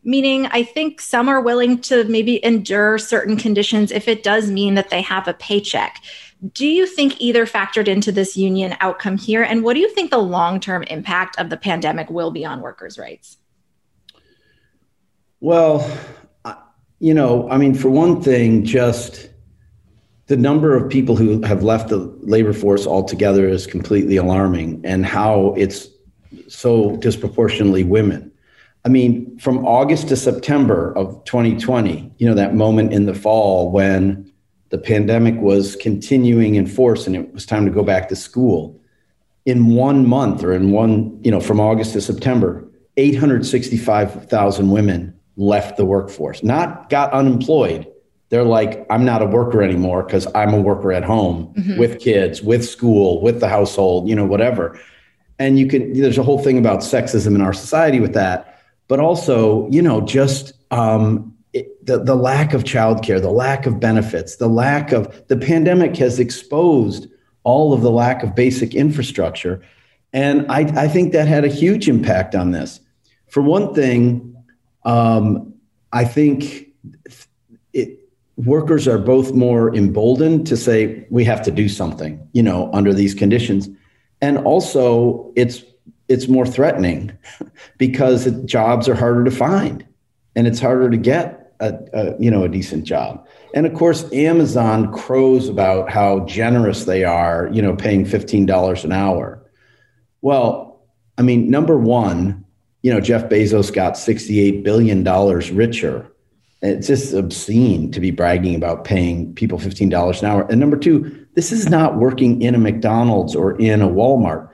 Meaning, 0.04 0.48
I 0.48 0.64
think 0.64 1.00
some 1.00 1.30
are 1.30 1.40
willing 1.40 1.80
to 1.82 2.04
maybe 2.06 2.44
endure 2.44 2.98
certain 2.98 3.38
conditions 3.38 3.90
if 3.92 4.10
it 4.10 4.22
does 4.22 4.52
mean 4.52 4.76
that 4.76 4.90
they 4.90 5.02
have 5.02 5.28
a 5.28 5.34
paycheck. 5.34 6.04
Do 6.52 6.68
you 6.68 6.86
think 6.86 7.22
either 7.22 7.46
factored 7.46 7.88
into 7.88 8.12
this 8.12 8.36
union 8.36 8.76
outcome 8.82 9.18
here? 9.18 9.44
And 9.44 9.64
what 9.64 9.76
do 9.76 9.80
you 9.80 9.90
think 9.90 10.12
the 10.12 10.18
long 10.18 10.60
term 10.60 10.84
impact 10.84 11.40
of 11.40 11.50
the 11.50 11.56
pandemic 11.56 12.10
will 12.10 12.32
be 12.32 12.44
on 12.44 12.60
workers' 12.60 13.00
rights? 13.00 13.38
Well, 15.40 15.90
you 17.00 17.14
know, 17.14 17.50
I 17.50 17.58
mean, 17.58 17.74
for 17.74 17.90
one 17.90 18.22
thing, 18.22 18.64
just 18.64 19.30
the 20.34 20.42
number 20.42 20.76
of 20.76 20.90
people 20.90 21.16
who 21.16 21.40
have 21.44 21.62
left 21.62 21.90
the 21.90 21.98
labor 22.22 22.54
force 22.54 22.88
altogether 22.88 23.48
is 23.48 23.68
completely 23.68 24.18
alarming 24.18 24.82
and 24.84 25.06
how 25.06 25.54
it's 25.56 25.88
so 26.48 26.98
disproportionately 26.98 27.84
women. 27.84 28.32
I 28.84 28.90
mean, 28.90 29.38
from 29.38 29.64
August 29.64 30.08
to 30.08 30.16
September 30.16 30.92
of 30.98 31.24
2020, 31.26 32.12
you 32.18 32.28
know, 32.28 32.34
that 32.34 32.56
moment 32.56 32.94
in 32.94 33.06
the 33.06 33.14
fall 33.14 33.70
when 33.70 34.28
the 34.70 34.80
pandemic 34.80 35.36
was 35.36 35.76
continuing 35.76 36.56
in 36.56 36.66
force 36.66 37.06
and 37.06 37.16
it 37.16 37.32
was 37.32 37.46
time 37.46 37.64
to 37.68 37.72
go 37.72 37.84
back 37.84 38.10
to 38.10 38.16
school. 38.16 38.82
In 39.46 39.76
one 39.76 40.08
month 40.08 40.44
or 40.44 40.52
in 40.52 40.72
one, 40.72 41.16
you 41.22 41.30
know, 41.30 41.42
from 41.42 41.60
August 41.60 41.94
to 41.94 42.02
September, 42.02 42.68
865,000 42.98 44.72
women 44.72 45.14
left 45.38 45.78
the 45.78 45.86
workforce, 45.86 46.42
not 46.44 46.90
got 46.90 47.14
unemployed, 47.14 47.88
they're 48.34 48.44
like, 48.44 48.84
I'm 48.90 49.06
not 49.06 49.22
a 49.22 49.28
worker 49.28 49.62
anymore 49.62 50.02
because 50.02 50.26
I'm 50.34 50.56
a 50.56 50.60
worker 50.60 50.92
at 50.92 51.04
home 51.04 51.54
mm-hmm. 51.56 51.78
with 51.78 52.00
kids, 52.00 52.42
with 52.42 52.66
school, 52.66 53.22
with 53.22 53.40
the 53.40 53.48
household, 53.48 54.10
you 54.10 54.16
know, 54.16 54.26
whatever. 54.26 54.80
And 55.38 55.60
you 55.60 55.68
can, 55.68 55.94
there's 55.94 56.18
a 56.18 56.24
whole 56.24 56.40
thing 56.40 56.58
about 56.58 56.80
sexism 56.80 57.36
in 57.36 57.42
our 57.42 57.54
society 57.54 58.00
with 58.00 58.16
that, 58.16 58.60
but 58.88 59.00
also, 59.00 59.70
you 59.70 59.84
know, 59.84 60.02
just 60.02 60.54
um, 60.72 61.32
it, 61.54 61.86
the, 61.86 62.04
the 62.04 62.16
lack 62.16 62.56
of 62.56 62.64
childcare, 62.64 63.22
the 63.22 63.30
lack 63.30 63.68
of 63.68 63.80
benefits, 63.80 64.38
the 64.38 64.50
lack 64.50 64.92
of 64.92 65.28
the 65.28 65.38
pandemic 65.38 65.96
has 65.98 66.20
exposed 66.20 67.08
all 67.44 67.72
of 67.72 67.82
the 67.82 67.92
lack 67.92 68.24
of 68.24 68.34
basic 68.34 68.74
infrastructure. 68.74 69.62
And 70.12 70.52
I, 70.52 70.62
I 70.86 70.88
think 70.88 71.14
that 71.14 71.28
had 71.28 71.46
a 71.46 71.50
huge 71.50 71.88
impact 71.88 72.34
on 72.34 72.50
this. 72.50 72.80
For 73.30 73.44
one 73.44 73.76
thing, 73.76 74.36
um, 74.86 75.54
I 75.92 76.06
think 76.06 76.70
it, 77.74 78.00
workers 78.38 78.88
are 78.88 78.98
both 78.98 79.34
more 79.34 79.74
emboldened 79.76 80.48
to 80.48 80.58
say 80.58 81.06
we 81.10 81.24
have 81.24 81.42
to 81.44 81.52
do 81.52 81.70
something 81.70 82.28
you 82.34 82.44
know 82.44 82.70
under 82.74 82.94
these 82.94 83.14
conditions. 83.14 83.70
And 84.22 84.38
also 84.40 85.32
it's 85.36 85.64
it's 86.08 86.28
more 86.28 86.46
threatening 86.46 87.18
because 87.78 88.26
jobs 88.46 88.88
are 88.90 88.96
harder 88.96 89.24
to 89.24 89.32
find 89.32 89.86
and 90.36 90.48
it's 90.48 90.60
harder 90.60 90.90
to 90.90 90.98
get 90.98 91.54
a, 91.60 91.76
a, 91.94 92.20
you 92.20 92.32
know 92.32 92.44
a 92.44 92.50
decent 92.50 92.86
job. 92.86 93.26
And 93.54 93.66
of 93.66 93.74
course 93.74 94.12
amazon 94.12 94.92
crows 94.92 95.48
about 95.48 95.90
how 95.90 96.22
generous 96.22 96.86
they 96.86 97.04
are 97.04 97.50
you 97.52 97.62
know 97.62 97.76
paying 97.76 98.06
$15 98.06 98.84
an 98.84 98.92
hour. 98.92 99.40
Well 100.22 100.82
i 101.18 101.22
mean 101.22 101.52
number 101.52 101.78
one 101.78 102.44
you 102.82 102.92
know 102.92 103.00
jeff 103.00 103.30
bezos 103.30 103.72
got 103.72 103.98
68 103.98 104.64
billion 104.64 105.04
dollars 105.04 105.52
richer 105.52 106.13
it's 106.64 106.88
just 106.88 107.14
obscene 107.14 107.92
to 107.92 108.00
be 108.00 108.10
bragging 108.10 108.56
about 108.56 108.86
paying 108.86 109.36
people 109.36 109.60
$15 109.60 110.20
an 110.20 110.26
hour. 110.26 110.48
And 110.50 110.62
number 110.62 110.78
two, 110.78 111.28
this 111.36 111.52
is 111.52 111.70
not 111.70 111.98
working 111.98 112.42
in 112.42 112.56
a 112.56 112.58
McDonald's 112.58 113.36
or 113.36 113.60
in 113.60 113.82
a 113.82 113.88
Walmart. 113.88 114.50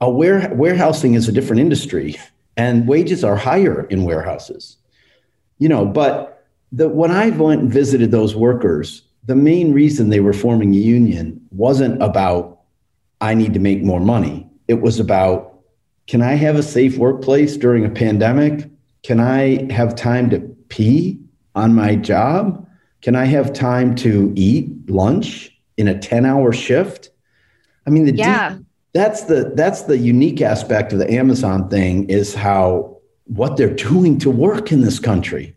A 0.00 0.10
ware, 0.10 0.52
warehousing 0.54 1.14
is 1.14 1.28
a 1.28 1.32
different 1.32 1.60
industry 1.60 2.16
and 2.56 2.88
wages 2.88 3.22
are 3.22 3.36
higher 3.36 3.84
in 3.86 4.02
warehouses. 4.02 4.76
You 5.58 5.68
know, 5.68 5.86
but 5.86 6.44
the, 6.72 6.88
when 6.88 7.12
I 7.12 7.30
went 7.30 7.62
and 7.62 7.72
visited 7.72 8.10
those 8.10 8.34
workers, 8.34 9.02
the 9.24 9.36
main 9.36 9.72
reason 9.72 10.08
they 10.08 10.18
were 10.18 10.32
forming 10.32 10.74
a 10.74 10.78
union 10.78 11.40
wasn't 11.52 12.02
about, 12.02 12.58
I 13.20 13.34
need 13.34 13.54
to 13.54 13.60
make 13.60 13.84
more 13.84 14.00
money. 14.00 14.48
It 14.66 14.80
was 14.80 14.98
about, 14.98 15.60
can 16.08 16.22
I 16.22 16.32
have 16.32 16.56
a 16.56 16.62
safe 16.62 16.98
workplace 16.98 17.56
during 17.56 17.84
a 17.84 17.90
pandemic? 17.90 18.68
Can 19.04 19.20
I 19.20 19.72
have 19.72 19.94
time 19.94 20.28
to 20.30 20.40
pee? 20.68 21.21
On 21.54 21.74
my 21.74 21.96
job? 21.96 22.66
Can 23.02 23.16
I 23.16 23.24
have 23.24 23.52
time 23.52 23.94
to 23.96 24.32
eat 24.36 24.70
lunch 24.88 25.56
in 25.76 25.88
a 25.88 25.98
10 25.98 26.24
hour 26.24 26.52
shift? 26.52 27.10
I 27.86 27.90
mean, 27.90 28.04
the 28.04 28.14
yeah. 28.14 28.58
that's 28.94 29.24
the 29.24 29.52
that's 29.54 29.82
the 29.82 29.98
unique 29.98 30.40
aspect 30.40 30.92
of 30.92 30.98
the 30.98 31.10
Amazon 31.12 31.68
thing 31.68 32.08
is 32.08 32.34
how 32.34 32.98
what 33.24 33.56
they're 33.56 33.74
doing 33.74 34.18
to 34.18 34.30
work 34.30 34.70
in 34.70 34.82
this 34.82 34.98
country. 34.98 35.56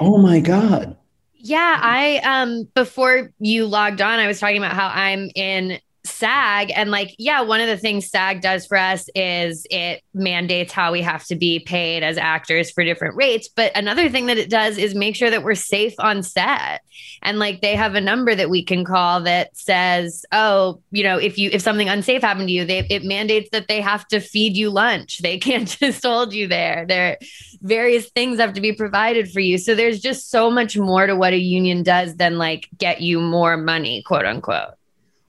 Oh 0.00 0.18
my 0.18 0.40
God. 0.40 0.96
Yeah, 1.36 1.78
I 1.80 2.18
um 2.18 2.68
before 2.74 3.32
you 3.38 3.66
logged 3.66 4.02
on, 4.02 4.18
I 4.18 4.26
was 4.26 4.40
talking 4.40 4.58
about 4.58 4.74
how 4.74 4.88
I'm 4.88 5.30
in 5.34 5.78
SAG. 6.04 6.70
And 6.74 6.90
like 6.90 7.14
yeah 7.18 7.40
one 7.42 7.60
of 7.60 7.66
the 7.66 7.76
things 7.76 8.08
SAG 8.08 8.40
does 8.40 8.66
for 8.66 8.76
us 8.76 9.08
is 9.14 9.66
it 9.70 10.02
mandates 10.14 10.72
how 10.72 10.92
we 10.92 11.02
have 11.02 11.24
to 11.26 11.36
be 11.36 11.58
paid 11.60 12.02
as 12.02 12.16
actors 12.16 12.70
for 12.70 12.84
different 12.84 13.16
rates. 13.16 13.48
But 13.48 13.76
another 13.76 14.08
thing 14.08 14.26
that 14.26 14.38
it 14.38 14.50
does 14.50 14.78
is 14.78 14.94
make 14.94 15.16
sure 15.16 15.30
that 15.30 15.42
we're 15.42 15.54
safe 15.54 15.94
on 15.98 16.22
set. 16.22 16.82
And 17.22 17.38
like 17.38 17.60
they 17.60 17.76
have 17.76 17.94
a 17.94 18.00
number 18.00 18.34
that 18.34 18.50
we 18.50 18.64
can 18.64 18.84
call 18.84 19.22
that 19.22 19.56
says 19.56 20.24
oh 20.32 20.80
you 20.90 21.02
know 21.02 21.18
if 21.18 21.38
you 21.38 21.50
if 21.52 21.62
something 21.62 21.88
unsafe 21.88 22.22
happened 22.22 22.48
to 22.48 22.52
you 22.52 22.64
they 22.64 22.86
it 22.88 23.04
mandates 23.04 23.50
that 23.50 23.68
they 23.68 23.80
have 23.80 24.06
to 24.08 24.20
feed 24.20 24.56
you 24.56 24.70
lunch. 24.70 25.18
They 25.18 25.38
can't 25.48 25.68
just 25.68 26.04
hold 26.04 26.32
you 26.32 26.46
there. 26.48 26.86
There 26.86 27.18
various 27.60 28.08
things 28.10 28.38
have 28.38 28.54
to 28.54 28.60
be 28.60 28.72
provided 28.72 29.30
for 29.30 29.40
you. 29.40 29.58
So 29.58 29.74
there's 29.74 30.00
just 30.00 30.30
so 30.30 30.50
much 30.50 30.76
more 30.76 31.06
to 31.06 31.16
what 31.16 31.32
a 31.32 31.38
union 31.38 31.82
does 31.82 32.16
than 32.16 32.38
like 32.38 32.68
get 32.78 33.00
you 33.00 33.20
more 33.20 33.56
money 33.56 34.02
quote 34.02 34.24
unquote 34.24 34.77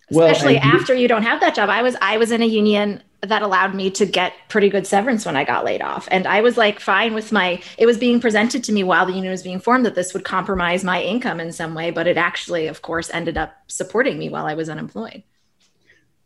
especially 0.09 0.55
well, 0.55 0.63
after 0.63 0.93
you 0.93 1.07
don't 1.07 1.23
have 1.23 1.39
that 1.41 1.55
job. 1.55 1.69
I 1.69 1.81
was 1.81 1.95
I 2.01 2.17
was 2.17 2.31
in 2.31 2.41
a 2.41 2.45
union 2.45 3.01
that 3.21 3.41
allowed 3.41 3.75
me 3.75 3.89
to 3.91 4.05
get 4.05 4.33
pretty 4.47 4.69
good 4.69 4.87
severance 4.87 5.25
when 5.25 5.35
I 5.35 5.43
got 5.43 5.65
laid 5.65 5.81
off. 5.81 6.07
And 6.09 6.25
I 6.25 6.41
was 6.41 6.55
like 6.55 6.79
fine 6.79 7.13
with 7.13 7.31
my 7.31 7.61
it 7.77 7.85
was 7.85 7.97
being 7.97 8.21
presented 8.21 8.63
to 8.65 8.71
me 8.71 8.83
while 8.83 9.05
the 9.05 9.13
union 9.13 9.31
was 9.31 9.43
being 9.43 9.59
formed 9.59 9.85
that 9.85 9.95
this 9.95 10.13
would 10.13 10.23
compromise 10.23 10.83
my 10.83 11.01
income 11.01 11.39
in 11.39 11.51
some 11.51 11.73
way, 11.73 11.91
but 11.91 12.07
it 12.07 12.17
actually 12.17 12.67
of 12.67 12.81
course 12.81 13.09
ended 13.13 13.37
up 13.37 13.53
supporting 13.67 14.17
me 14.17 14.29
while 14.29 14.45
I 14.45 14.53
was 14.53 14.69
unemployed. 14.69 15.23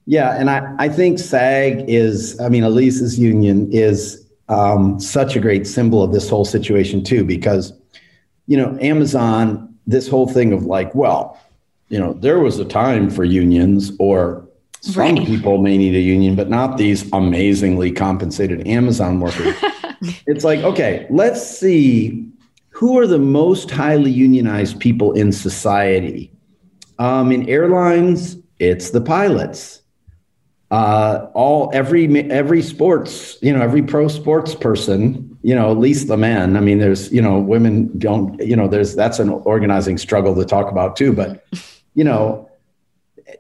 Yeah, 0.05 0.35
and 0.37 0.49
I, 0.49 0.75
I 0.79 0.89
think 0.89 1.17
SAG 1.17 1.85
is, 1.87 2.39
I 2.39 2.49
mean, 2.49 2.63
Alise's 2.63 3.17
union 3.17 3.71
is 3.71 4.27
um, 4.49 4.99
such 4.99 5.35
a 5.35 5.39
great 5.39 5.65
symbol 5.65 6.03
of 6.03 6.11
this 6.11 6.29
whole 6.29 6.45
situation 6.45 7.03
too, 7.03 7.23
because, 7.23 7.71
you 8.47 8.57
know, 8.57 8.77
Amazon, 8.81 9.73
this 9.87 10.07
whole 10.07 10.27
thing 10.27 10.51
of 10.51 10.65
like, 10.65 10.93
well, 10.93 11.39
you 11.93 11.99
know, 11.99 12.13
there 12.13 12.39
was 12.39 12.57
a 12.57 12.65
time 12.65 13.07
for 13.07 13.23
unions, 13.23 13.91
or 13.99 14.49
some 14.81 14.95
right. 14.95 15.27
people 15.27 15.59
may 15.59 15.77
need 15.77 15.93
a 15.93 15.99
union, 15.99 16.35
but 16.35 16.49
not 16.49 16.75
these 16.75 17.07
amazingly 17.13 17.91
compensated 17.91 18.67
Amazon 18.67 19.19
workers. 19.19 19.55
it's 20.25 20.43
like, 20.43 20.61
okay, 20.61 21.05
let's 21.11 21.45
see 21.45 22.27
who 22.69 22.97
are 22.97 23.05
the 23.05 23.19
most 23.19 23.69
highly 23.69 24.09
unionized 24.09 24.79
people 24.79 25.13
in 25.13 25.31
society. 25.31 26.31
Um, 26.97 27.31
in 27.31 27.47
airlines, 27.47 28.37
it's 28.57 28.89
the 28.89 29.01
pilots. 29.01 29.83
Uh, 30.71 31.27
all 31.35 31.69
every 31.75 32.31
every 32.31 32.63
sports, 32.63 33.37
you 33.43 33.53
know, 33.53 33.61
every 33.61 33.83
pro 33.83 34.07
sports 34.07 34.55
person 34.55 35.33
you 35.43 35.53
know, 35.53 35.69
at 35.69 35.77
least 35.77 36.07
the 36.07 36.17
men. 36.17 36.55
I 36.55 36.61
mean, 36.61 36.79
there's, 36.79 37.11
you 37.11 37.21
know, 37.21 37.37
women 37.37 37.91
don't, 37.99 38.39
you 38.41 38.55
know, 38.55 38.69
there's 38.69 38.95
that's 38.95 39.19
an 39.19 39.29
organizing 39.29 39.97
struggle 39.97 40.33
to 40.35 40.45
talk 40.45 40.71
about 40.71 40.95
too. 40.95 41.13
But, 41.13 41.45
you 41.95 42.03
know, 42.03 42.49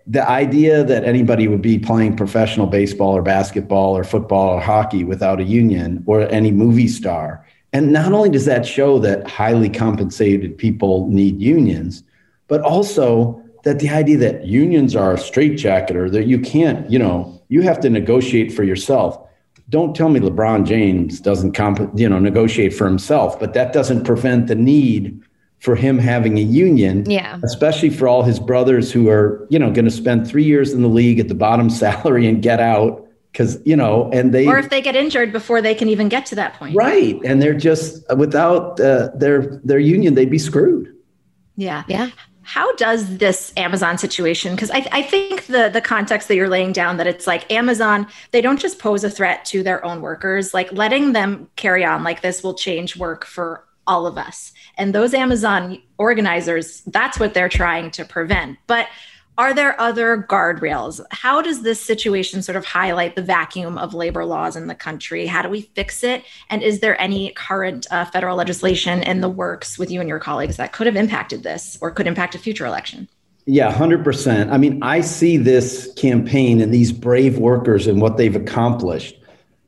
the 0.07 0.27
idea 0.27 0.83
that 0.83 1.03
anybody 1.03 1.47
would 1.47 1.61
be 1.61 1.77
playing 1.77 2.15
professional 2.15 2.67
baseball 2.67 3.15
or 3.15 3.21
basketball 3.21 3.95
or 3.97 4.03
football 4.03 4.49
or 4.49 4.61
hockey 4.61 5.03
without 5.03 5.39
a 5.39 5.43
union 5.43 6.03
or 6.05 6.21
any 6.29 6.51
movie 6.51 6.87
star. 6.87 7.45
And 7.73 7.91
not 7.91 8.13
only 8.13 8.29
does 8.29 8.45
that 8.45 8.65
show 8.65 8.99
that 8.99 9.27
highly 9.27 9.69
compensated 9.69 10.57
people 10.57 11.07
need 11.07 11.41
unions, 11.41 12.03
but 12.47 12.61
also 12.61 13.41
that 13.63 13.79
the 13.79 13.89
idea 13.89 14.17
that 14.17 14.45
unions 14.45 14.95
are 14.95 15.13
a 15.13 15.17
straitjacket 15.17 15.95
or 15.95 16.09
that 16.09 16.25
you 16.25 16.39
can't, 16.39 16.89
you 16.89 16.99
know, 16.99 17.41
you 17.49 17.61
have 17.61 17.79
to 17.81 17.89
negotiate 17.89 18.53
for 18.53 18.63
yourself. 18.63 19.19
Don't 19.69 19.95
tell 19.95 20.09
me 20.09 20.19
LeBron 20.19 20.65
James 20.65 21.19
doesn't 21.19 21.53
comp- 21.53 21.97
you 21.97 22.07
know 22.07 22.19
negotiate 22.19 22.73
for 22.73 22.85
himself, 22.85 23.39
but 23.39 23.53
that 23.53 23.73
doesn't 23.73 24.03
prevent 24.03 24.47
the 24.47 24.55
need 24.55 25.21
for 25.63 25.77
him 25.77 25.97
having 25.97 26.37
a 26.37 26.41
union. 26.41 27.09
Yeah. 27.09 27.39
Especially 27.41 27.89
for 27.89 28.05
all 28.05 28.21
his 28.21 28.37
brothers 28.37 28.91
who 28.91 29.07
are, 29.07 29.47
you 29.49 29.57
know, 29.57 29.71
going 29.71 29.85
to 29.85 29.91
spend 29.91 30.27
3 30.27 30.43
years 30.43 30.73
in 30.73 30.81
the 30.81 30.89
league 30.89 31.21
at 31.21 31.29
the 31.29 31.35
bottom 31.35 31.69
salary 31.83 32.27
and 32.27 32.43
get 32.43 32.59
out 32.59 33.07
cuz 33.33 33.57
you 33.65 33.75
know, 33.75 34.11
and 34.11 34.33
they 34.33 34.45
Or 34.45 34.59
if 34.59 34.69
they 34.69 34.81
get 34.81 34.95
injured 34.95 35.31
before 35.31 35.61
they 35.61 35.73
can 35.73 35.87
even 35.87 36.09
get 36.09 36.25
to 36.27 36.35
that 36.35 36.55
point. 36.55 36.75
Right. 36.75 37.17
And 37.23 37.41
they're 37.41 37.53
just 37.53 38.03
without 38.15 38.77
uh, 38.81 39.09
their 39.15 39.61
their 39.63 39.79
union 39.79 40.15
they'd 40.15 40.29
be 40.29 40.37
screwed. 40.37 40.93
Yeah. 41.55 41.83
Yeah. 41.87 42.09
How 42.41 42.75
does 42.75 43.19
this 43.19 43.53
Amazon 43.55 43.97
situation? 43.97 44.53
Because 44.53 44.69
I, 44.69 44.85
I 44.91 45.01
think 45.01 45.45
the 45.45 45.69
the 45.69 45.79
context 45.79 46.27
that 46.27 46.35
you're 46.35 46.49
laying 46.49 46.73
down 46.73 46.97
that 46.97 47.07
it's 47.07 47.25
like 47.25 47.49
Amazon, 47.49 48.05
they 48.31 48.41
don't 48.41 48.59
just 48.59 48.79
pose 48.79 49.05
a 49.05 49.09
threat 49.09 49.45
to 49.45 49.63
their 49.63 49.83
own 49.85 50.01
workers. 50.01 50.53
Like 50.53 50.69
letting 50.73 51.13
them 51.13 51.49
carry 51.55 51.85
on 51.85 52.03
like 52.03 52.21
this 52.21 52.43
will 52.43 52.53
change 52.53 52.97
work 52.97 53.23
for 53.23 53.63
all 53.87 54.05
of 54.05 54.17
us. 54.17 54.53
And 54.77 54.93
those 54.93 55.13
Amazon 55.13 55.81
organizers, 55.97 56.81
that's 56.81 57.19
what 57.19 57.33
they're 57.33 57.49
trying 57.49 57.91
to 57.91 58.05
prevent. 58.05 58.57
But 58.67 58.87
are 59.37 59.53
there 59.53 59.79
other 59.81 60.27
guardrails? 60.29 61.01
How 61.09 61.41
does 61.41 61.63
this 61.63 61.81
situation 61.81 62.43
sort 62.43 62.55
of 62.55 62.65
highlight 62.65 63.15
the 63.15 63.23
vacuum 63.23 63.79
of 63.79 63.95
labor 63.95 64.25
laws 64.25 64.55
in 64.55 64.67
the 64.67 64.75
country? 64.75 65.25
How 65.25 65.41
do 65.41 65.49
we 65.49 65.61
fix 65.61 66.03
it? 66.03 66.23
And 66.49 66.61
is 66.61 66.81
there 66.81 66.99
any 67.01 67.31
current 67.31 67.87
uh, 67.89 68.05
federal 68.05 68.37
legislation 68.37 69.01
in 69.01 69.21
the 69.21 69.29
works 69.29 69.79
with 69.79 69.89
you 69.89 69.99
and 69.99 70.09
your 70.09 70.19
colleagues 70.19 70.57
that 70.57 70.71
could 70.71 70.85
have 70.85 70.95
impacted 70.95 71.41
this 71.41 71.79
or 71.81 71.89
could 71.89 72.05
impact 72.05 72.35
a 72.35 72.37
future 72.37 72.65
election? 72.65 73.07
Yeah, 73.45 73.73
100%. 73.73 74.51
I 74.51 74.57
mean, 74.57 74.81
I 74.83 75.01
see 75.01 75.37
this 75.37 75.91
campaign 75.97 76.61
and 76.61 76.73
these 76.73 76.91
brave 76.91 77.39
workers 77.39 77.87
and 77.87 78.01
what 78.01 78.17
they've 78.17 78.35
accomplished 78.35 79.17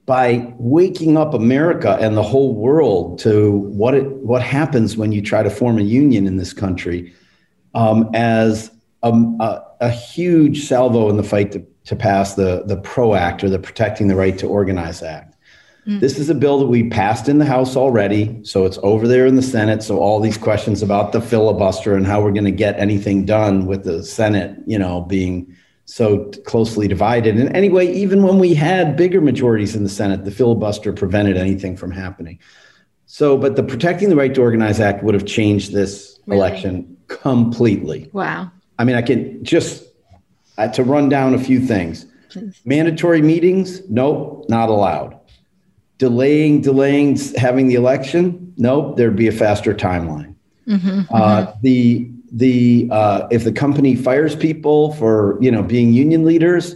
by 0.06 0.54
waking 0.58 1.18
up 1.18 1.34
America 1.34 1.98
and 2.00 2.16
the 2.16 2.24
whole 2.24 2.54
world 2.54 3.18
to 3.20 3.52
what 3.52 3.96
it 3.96 4.06
what 4.18 4.42
happens 4.42 4.96
when 4.96 5.12
you 5.12 5.22
try 5.22 5.42
to 5.42 5.50
form 5.50 5.80
a 5.80 5.84
union 5.84 6.28
in 6.28 6.38
this 6.38 6.54
country 6.54 7.14
um, 7.74 8.10
as 8.14 8.72
a, 9.04 9.12
a, 9.12 9.64
a, 9.82 9.90
huge 9.90 10.64
salvo 10.64 11.10
in 11.10 11.18
the 11.18 11.24
fight 11.24 11.52
to, 11.52 11.66
to 11.84 11.96
pass 11.96 12.36
the, 12.36 12.64
the 12.66 12.78
PRO 12.78 13.14
Act 13.14 13.44
or 13.44 13.50
the 13.50 13.60
Protecting 13.60 14.08
the 14.08 14.16
Right 14.16 14.38
to 14.40 14.48
Organize 14.48 15.04
Act. 15.04 15.36
Mm. 15.86 16.00
This 16.00 16.18
is 16.18 16.30
a 16.30 16.34
bill 16.34 16.58
that 16.60 16.68
we 16.68 16.90
passed 16.90 17.30
in 17.30 17.38
the 17.38 17.46
House 17.46 17.76
already, 17.76 18.40
so 18.44 18.66
it's 18.66 18.80
over 18.82 19.08
there 19.08 19.28
in 19.28 19.36
the 19.36 19.44
Senate. 19.44 19.84
So 19.84 20.00
all 20.00 20.20
these 20.20 20.38
questions 20.38 20.82
about 20.82 21.12
the 21.12 21.22
filibuster 21.22 21.96
and 21.96 22.08
how 22.08 22.22
we're 22.22 22.32
going 22.32 22.46
to 22.46 22.52
get 22.52 22.80
anything 22.80 23.26
done 23.26 23.68
with 23.68 23.84
the 23.84 24.04
Senate, 24.04 24.58
you 24.66 24.80
know, 24.80 25.02
being 25.02 25.56
so 25.86 26.26
closely 26.46 26.88
divided. 26.88 27.38
And 27.38 27.56
anyway, 27.56 27.92
even 27.94 28.24
when 28.24 28.40
we 28.40 28.54
had 28.54 28.98
bigger 28.98 29.22
majorities 29.22 29.76
in 29.76 29.84
the 29.84 29.90
Senate, 29.90 30.26
the 30.26 30.32
filibuster 30.32 30.92
prevented 30.92 31.38
anything 31.38 31.78
from 31.78 31.92
happening. 31.92 32.40
So, 33.06 33.38
but 33.38 33.56
the 33.56 33.64
Protecting 33.64 34.10
the 34.10 34.16
Right 34.16 34.34
to 34.34 34.42
Organize 34.42 34.80
Act 34.80 35.04
would 35.04 35.14
have 35.14 35.26
changed 35.26 35.74
this 35.74 36.20
really? 36.26 36.40
election 36.40 36.98
completely. 37.08 38.10
Wow. 38.14 38.52
I 38.80 38.84
mean, 38.84 38.96
I 38.96 39.04
can 39.04 39.44
just 39.44 39.84
uh, 40.58 40.68
to 40.70 40.84
run 40.84 41.08
down 41.08 41.36
a 41.36 41.40
few 41.40 41.60
things. 41.60 42.06
Please. 42.30 42.60
Mandatory 42.66 43.22
meetings, 43.22 43.88
nope, 43.90 44.46
not 44.50 44.70
allowed. 44.70 45.20
Delaying, 45.98 46.62
delaying 46.62 47.18
having 47.38 47.68
the 47.68 47.76
election, 47.76 48.54
nope, 48.58 48.98
there'd 48.98 49.16
be 49.16 49.28
a 49.28 49.32
faster 49.32 49.74
timeline. 49.74 50.36
Mm-hmm, 50.68 51.14
uh, 51.14 51.46
mm-hmm. 51.46 51.52
The 51.62 52.12
the 52.36 52.88
uh, 52.92 53.28
if 53.32 53.46
the 53.46 53.52
company 53.52 53.96
fires 53.96 54.36
people 54.36 54.94
for 54.94 55.38
you 55.42 55.50
know 55.50 55.64
being 55.64 55.94
union 55.94 56.26
leaders, 56.26 56.76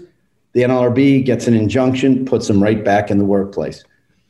the 0.54 0.62
NLRB 0.62 1.26
gets 1.26 1.48
an 1.48 1.54
injunction, 1.54 2.26
puts 2.26 2.48
them 2.48 2.64
right 2.64 2.84
back 2.84 3.12
in 3.12 3.18
the 3.18 3.26
workplace. 3.26 3.84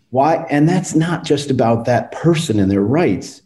Why? 0.10 0.46
And 0.50 0.68
that's 0.68 0.96
not 0.96 1.24
just 1.24 1.52
about 1.52 1.86
that 1.86 2.12
person 2.12 2.60
and 2.60 2.70
their 2.72 2.82
rights. 2.82 3.44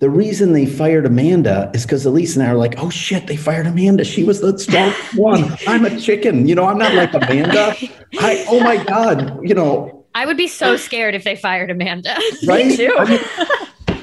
The 0.00 0.10
reason 0.10 0.52
they 0.52 0.66
fired 0.66 1.06
Amanda 1.06 1.70
is 1.74 1.84
because 1.84 2.04
Alise 2.04 2.34
and 2.34 2.44
I 2.44 2.50
are 2.50 2.56
like, 2.56 2.74
oh 2.78 2.90
shit, 2.90 3.28
they 3.28 3.36
fired 3.36 3.66
Amanda. 3.66 4.04
She 4.04 4.24
was 4.24 4.40
the 4.40 4.58
strong 4.58 4.90
one. 5.14 5.56
I'm 5.66 5.86
a 5.86 5.98
chicken. 5.98 6.46
You 6.46 6.54
know, 6.54 6.66
I'm 6.66 6.76
not 6.76 6.92
like 6.94 7.14
Amanda. 7.14 7.74
I, 8.18 8.44
oh 8.48 8.60
my 8.60 8.82
God, 8.84 9.40
you 9.42 9.54
know. 9.54 10.04
I 10.14 10.26
would 10.26 10.36
be 10.36 10.48
so 10.48 10.76
scared 10.76 11.14
if 11.14 11.24
they 11.24 11.36
fired 11.36 11.70
Amanda. 11.70 12.14
Right? 12.46 12.66
Me 12.66 12.76
too. 12.76 12.94
I 12.98 13.08
mean, 13.08 13.20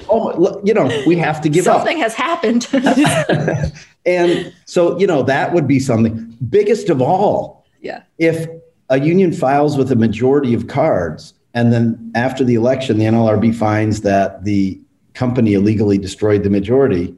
oh, 0.10 0.62
you 0.64 0.74
know, 0.74 0.86
we 1.06 1.16
have 1.18 1.42
to 1.42 1.50
give 1.50 1.66
something 1.66 2.02
up. 2.04 2.12
Something 2.12 2.68
has 2.68 2.68
happened. 2.74 3.74
and 4.06 4.54
so, 4.66 4.98
you 5.00 5.08
know, 5.08 5.24
that 5.24 5.54
would 5.54 5.68
be 5.68 5.80
something. 5.80 6.38
Biggest 6.50 6.90
of 6.90 7.02
all, 7.02 7.66
yeah. 7.82 8.04
If 8.18 8.48
a 8.90 9.00
union 9.00 9.32
files 9.32 9.78
with 9.78 9.92
a 9.92 9.96
majority 9.96 10.54
of 10.54 10.68
cards, 10.68 11.34
and 11.54 11.72
then 11.72 12.12
after 12.16 12.44
the 12.44 12.56
election, 12.56 12.98
the 12.98 13.06
NLRB 13.06 13.56
finds 13.56 14.02
that 14.02 14.44
the 14.44 14.80
company 15.14 15.54
illegally 15.54 15.98
destroyed 15.98 16.44
the 16.44 16.50
majority, 16.50 17.16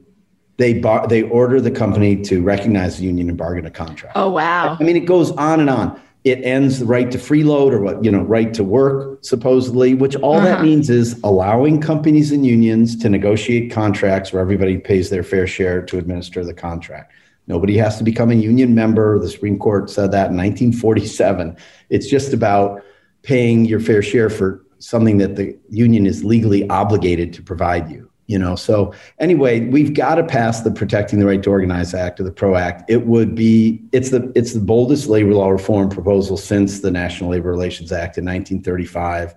they 0.57 0.79
bar- 0.79 1.07
they 1.07 1.23
order 1.23 1.59
the 1.59 1.71
company 1.71 2.21
to 2.23 2.41
recognize 2.41 2.97
the 2.97 3.03
union 3.03 3.29
and 3.29 3.37
bargain 3.37 3.65
a 3.65 3.71
contract. 3.71 4.15
Oh 4.15 4.29
wow! 4.29 4.77
I 4.79 4.83
mean, 4.83 4.95
it 4.95 5.05
goes 5.05 5.31
on 5.31 5.59
and 5.59 5.69
on 5.69 5.99
it 6.23 6.43
ends 6.43 6.79
the 6.79 6.85
right 6.85 7.09
to 7.11 7.17
freeload 7.17 7.71
or 7.71 7.81
what 7.81 8.03
you 8.03 8.11
know 8.11 8.21
right 8.21 8.53
to 8.53 8.63
work 8.63 9.23
supposedly 9.23 9.93
which 9.93 10.15
all 10.17 10.37
uh-huh. 10.37 10.45
that 10.45 10.63
means 10.63 10.89
is 10.89 11.19
allowing 11.23 11.81
companies 11.81 12.31
and 12.31 12.45
unions 12.45 12.95
to 12.95 13.09
negotiate 13.09 13.71
contracts 13.71 14.31
where 14.31 14.41
everybody 14.41 14.77
pays 14.77 15.09
their 15.09 15.23
fair 15.23 15.47
share 15.47 15.81
to 15.81 15.97
administer 15.97 16.43
the 16.43 16.53
contract. 16.53 17.13
Nobody 17.47 17.75
has 17.77 17.97
to 17.97 18.03
become 18.03 18.29
a 18.29 18.35
union 18.35 18.75
member. 18.75 19.19
The 19.19 19.29
supreme 19.29 19.57
court 19.57 19.89
said 19.89 20.11
that 20.11 20.29
in 20.29 20.37
1947 20.37 21.57
it's 21.89 22.07
just 22.07 22.33
about 22.33 22.83
paying 23.23 23.65
your 23.65 23.79
fair 23.79 24.01
share 24.01 24.29
for 24.29 24.63
something 24.77 25.17
that 25.17 25.35
the 25.35 25.57
union 25.69 26.05
is 26.05 26.23
legally 26.23 26.67
obligated 26.69 27.33
to 27.33 27.41
provide 27.41 27.89
you 27.89 28.10
you 28.31 28.39
know? 28.39 28.55
So 28.55 28.93
anyway 29.19 29.67
we've 29.67 29.93
got 29.93 30.15
to 30.15 30.23
pass 30.23 30.61
the 30.61 30.71
protecting 30.71 31.19
the 31.19 31.25
right 31.25 31.43
to 31.43 31.49
organize 31.49 31.93
act 31.93 32.19
or 32.19 32.23
the 32.23 32.31
pro 32.31 32.55
act. 32.55 32.89
It 32.89 33.05
would 33.05 33.35
be 33.35 33.83
it's 33.91 34.09
the 34.09 34.31
it's 34.33 34.53
the 34.53 34.61
boldest 34.61 35.07
labor 35.07 35.33
law 35.33 35.49
reform 35.49 35.89
proposal 35.89 36.37
since 36.37 36.79
the 36.79 36.91
national 36.91 37.31
labor 37.31 37.51
relations 37.51 37.91
act 37.91 38.17
in 38.17 38.25
1935 38.25 39.35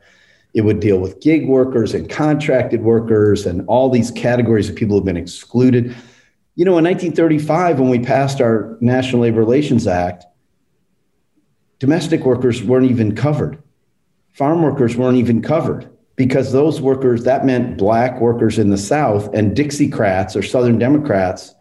it 0.54 0.60
would 0.60 0.78
deal 0.78 0.98
with 0.98 1.20
gig 1.20 1.48
workers 1.48 1.94
and 1.94 2.08
contracted 2.08 2.82
workers 2.82 3.44
and 3.44 3.66
all 3.66 3.90
these 3.90 4.12
categories 4.12 4.70
of 4.70 4.76
people 4.76 4.96
who've 4.96 5.04
been 5.04 5.16
excluded. 5.16 5.94
You 6.54 6.64
know 6.64 6.78
in 6.78 6.84
1935 6.84 7.80
when 7.80 7.88
we 7.88 7.98
passed 7.98 8.40
our 8.40 8.78
national 8.80 9.22
labor 9.22 9.40
relations 9.40 9.88
act 9.88 10.24
domestic 11.80 12.24
workers 12.24 12.62
weren't 12.62 12.88
even 12.88 13.16
covered. 13.16 13.60
Farm 14.32 14.62
workers 14.62 14.96
weren't 14.96 15.18
even 15.18 15.42
covered 15.42 15.90
because 16.16 16.52
those 16.52 16.80
workers, 16.80 17.24
that 17.24 17.44
meant 17.44 17.76
black 17.76 18.20
workers 18.20 18.58
in 18.58 18.70
the 18.70 18.78
South 18.78 19.32
and 19.34 19.56
Dixiecrats 19.56 20.36
or 20.36 20.42
Southern 20.42 20.78
Democrats, 20.78 21.54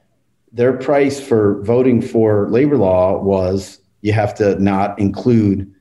their 0.51 0.73
price 0.73 1.19
for 1.19 1.61
voting 1.63 2.01
for 2.01 2.47
labor 2.49 2.77
law 2.77 3.21
was 3.21 3.79
you 4.01 4.13
have 4.13 4.35
to 4.35 4.59
not 4.59 4.97
include 4.99 5.73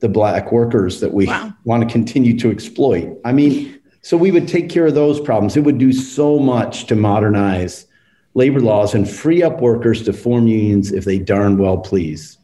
the 0.00 0.08
black 0.08 0.50
workers 0.50 1.00
that 1.00 1.12
we 1.12 1.26
wow. 1.26 1.52
want 1.64 1.86
to 1.86 1.92
continue 1.92 2.36
to 2.38 2.50
exploit. 2.50 3.16
I 3.24 3.32
mean, 3.32 3.78
so 4.02 4.16
we 4.16 4.30
would 4.30 4.48
take 4.48 4.68
care 4.70 4.86
of 4.86 4.94
those 4.94 5.20
problems. 5.20 5.56
It 5.56 5.60
would 5.60 5.78
do 5.78 5.92
so 5.92 6.38
much 6.38 6.86
to 6.86 6.96
modernize 6.96 7.86
labor 8.34 8.60
laws 8.60 8.94
and 8.94 9.08
free 9.08 9.42
up 9.42 9.60
workers 9.60 10.02
to 10.04 10.12
form 10.12 10.46
unions 10.46 10.92
if 10.92 11.04
they 11.04 11.18
darn 11.18 11.58
well 11.58 11.78
please. 11.78 12.37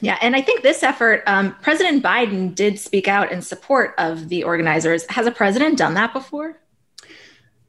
Yeah, 0.00 0.18
and 0.20 0.36
I 0.36 0.42
think 0.42 0.62
this 0.62 0.82
effort, 0.82 1.22
um, 1.26 1.54
President 1.62 2.02
Biden 2.02 2.54
did 2.54 2.78
speak 2.78 3.08
out 3.08 3.32
in 3.32 3.42
support 3.42 3.94
of 3.98 4.28
the 4.28 4.44
organizers. 4.44 5.06
Has 5.10 5.26
a 5.26 5.30
president 5.30 5.78
done 5.78 5.94
that 5.94 6.12
before? 6.12 6.58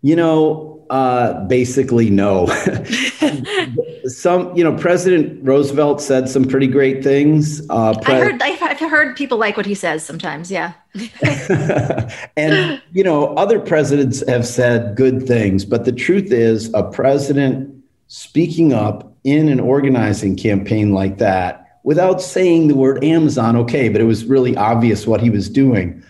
You 0.01 0.15
know, 0.15 0.85
uh, 0.89 1.45
basically, 1.47 2.09
no. 2.09 2.47
some, 4.05 4.55
you 4.55 4.63
know, 4.63 4.75
President 4.77 5.43
Roosevelt 5.43 6.01
said 6.01 6.29
some 6.29 6.45
pretty 6.45 6.67
great 6.67 7.03
things. 7.03 7.67
Uh, 7.69 7.97
pre- 7.99 8.13
I 8.13 8.19
heard, 8.19 8.41
I've 8.41 8.79
heard 8.79 9.15
people 9.17 9.37
like 9.37 9.57
what 9.57 9.65
he 9.65 9.73
says 9.73 10.05
sometimes. 10.05 10.51
Yeah. 10.51 10.73
and 12.37 12.81
you 12.93 13.03
know, 13.03 13.33
other 13.35 13.59
presidents 13.59 14.25
have 14.27 14.45
said 14.45 14.95
good 14.95 15.27
things, 15.27 15.65
but 15.65 15.85
the 15.85 15.91
truth 15.91 16.31
is, 16.31 16.71
a 16.73 16.83
president 16.83 17.73
speaking 18.07 18.73
up 18.73 19.13
in 19.23 19.49
an 19.49 19.59
organizing 19.59 20.37
campaign 20.37 20.93
like 20.93 21.17
that 21.17 21.66
without 21.87 22.21
saying 22.21 22.67
the 22.67 22.75
word 22.75 23.01
Amazon, 23.01 23.55
okay, 23.55 23.87
but 23.87 24.01
it 24.01 24.03
was 24.03 24.25
really 24.25 24.57
obvious 24.57 25.07
what 25.07 25.21
he 25.21 25.29
was 25.29 25.47
doing. 25.47 26.03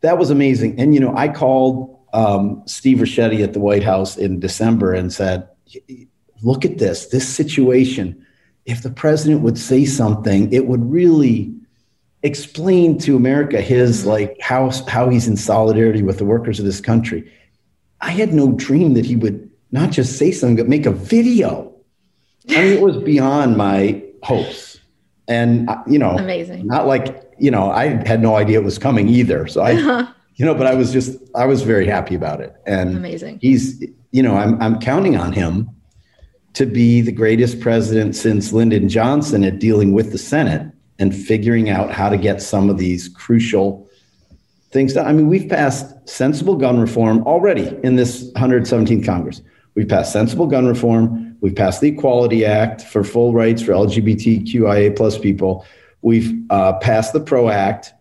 that 0.00 0.16
was 0.16 0.30
amazing. 0.30 0.78
And 0.78 0.94
you 0.94 1.00
know, 1.00 1.12
I 1.16 1.26
called 1.26 1.98
um, 2.12 2.62
Steve 2.66 2.98
Ricchetti 2.98 3.42
at 3.42 3.52
the 3.52 3.58
White 3.58 3.82
House 3.82 4.16
in 4.16 4.38
December 4.38 4.94
and 4.94 5.12
said, 5.12 5.48
"Look 6.40 6.64
at 6.64 6.78
this, 6.78 7.06
this 7.06 7.28
situation. 7.28 8.24
If 8.64 8.84
the 8.84 8.92
president 8.92 9.40
would 9.40 9.58
say 9.58 9.84
something, 9.84 10.52
it 10.52 10.66
would 10.68 10.88
really." 10.88 11.52
explain 12.24 12.98
to 12.98 13.14
America 13.14 13.60
his 13.60 14.04
like 14.04 14.36
how 14.40 14.68
how 14.88 15.08
he's 15.08 15.28
in 15.28 15.36
solidarity 15.36 16.02
with 16.02 16.18
the 16.18 16.24
workers 16.24 16.58
of 16.58 16.64
this 16.64 16.80
country. 16.80 17.32
I 18.00 18.10
had 18.10 18.34
no 18.34 18.50
dream 18.50 18.94
that 18.94 19.06
he 19.06 19.14
would 19.14 19.48
not 19.70 19.92
just 19.92 20.18
say 20.18 20.32
something, 20.32 20.56
but 20.56 20.68
make 20.68 20.84
a 20.84 20.90
video. 20.90 21.72
I 22.48 22.54
mean, 22.54 22.72
it 22.72 22.80
was 22.80 22.96
beyond 22.96 23.56
my 23.56 24.02
hopes. 24.24 24.67
And 25.28 25.68
uh, 25.68 25.76
you 25.86 25.98
know, 25.98 26.16
Amazing. 26.16 26.66
Not 26.66 26.86
like 26.86 27.30
you 27.38 27.50
know, 27.50 27.70
I 27.70 27.86
had 28.06 28.20
no 28.20 28.36
idea 28.36 28.58
it 28.58 28.64
was 28.64 28.78
coming 28.78 29.08
either. 29.08 29.46
So 29.46 29.62
I, 29.62 29.72
you 30.36 30.44
know, 30.44 30.54
but 30.54 30.66
I 30.66 30.74
was 30.74 30.92
just 30.92 31.18
I 31.34 31.46
was 31.46 31.62
very 31.62 31.86
happy 31.86 32.14
about 32.14 32.40
it. 32.40 32.54
And 32.66 32.96
Amazing. 32.96 33.38
He's 33.40 33.84
you 34.10 34.22
know, 34.22 34.36
I'm 34.36 34.60
I'm 34.60 34.80
counting 34.80 35.16
on 35.16 35.32
him 35.32 35.70
to 36.54 36.66
be 36.66 37.00
the 37.00 37.12
greatest 37.12 37.60
president 37.60 38.16
since 38.16 38.52
Lyndon 38.52 38.88
Johnson 38.88 39.44
at 39.44 39.58
dealing 39.58 39.92
with 39.92 40.12
the 40.12 40.18
Senate 40.18 40.72
and 40.98 41.14
figuring 41.14 41.70
out 41.70 41.92
how 41.92 42.08
to 42.08 42.16
get 42.16 42.42
some 42.42 42.68
of 42.68 42.78
these 42.78 43.08
crucial 43.08 43.88
things 44.70 44.94
done. 44.94 45.06
I 45.06 45.12
mean, 45.12 45.28
we've 45.28 45.48
passed 45.48 46.08
sensible 46.08 46.56
gun 46.56 46.80
reform 46.80 47.22
already 47.24 47.78
in 47.82 47.96
this 47.96 48.30
117th 48.32 49.04
Congress. 49.04 49.40
We've 49.74 49.88
passed 49.88 50.12
sensible 50.12 50.46
gun 50.46 50.66
reform. 50.66 51.27
We've 51.40 51.54
passed 51.54 51.80
the 51.80 51.88
Equality 51.88 52.44
Act 52.44 52.82
for 52.82 53.04
full 53.04 53.32
rights 53.32 53.62
for 53.62 53.72
LGBTQIA 53.72 54.96
plus 54.96 55.18
people. 55.18 55.64
We've 56.02 56.32
uh, 56.50 56.74
passed 56.74 57.12
the 57.12 57.20
PRO 57.20 57.48
Act. 57.48 57.92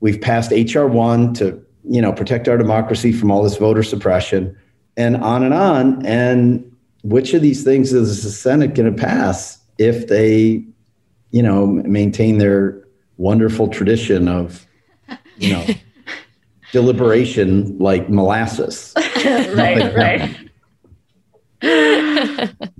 We've 0.00 0.20
passed 0.20 0.52
HR 0.52 0.86
one 0.86 1.34
to 1.34 1.62
you 1.84 2.02
know 2.02 2.12
protect 2.12 2.48
our 2.48 2.58
democracy 2.58 3.12
from 3.12 3.30
all 3.30 3.42
this 3.42 3.56
voter 3.56 3.82
suppression, 3.82 4.56
and 4.96 5.16
on 5.16 5.42
and 5.42 5.54
on. 5.54 6.04
And 6.04 6.64
which 7.02 7.34
of 7.34 7.42
these 7.42 7.64
things 7.64 7.92
is 7.92 8.22
the 8.22 8.30
Senate 8.30 8.74
going 8.74 8.94
to 8.94 9.02
pass 9.02 9.58
if 9.78 10.08
they 10.08 10.64
you 11.30 11.42
know, 11.42 11.66
maintain 11.66 12.38
their 12.38 12.82
wonderful 13.16 13.68
tradition 13.68 14.28
of, 14.28 14.66
you 15.38 15.52
know, 15.52 15.66
deliberation 16.72 17.78
like 17.78 18.08
molasses. 18.08 18.92
right, 19.24 19.94
right. 19.94 20.36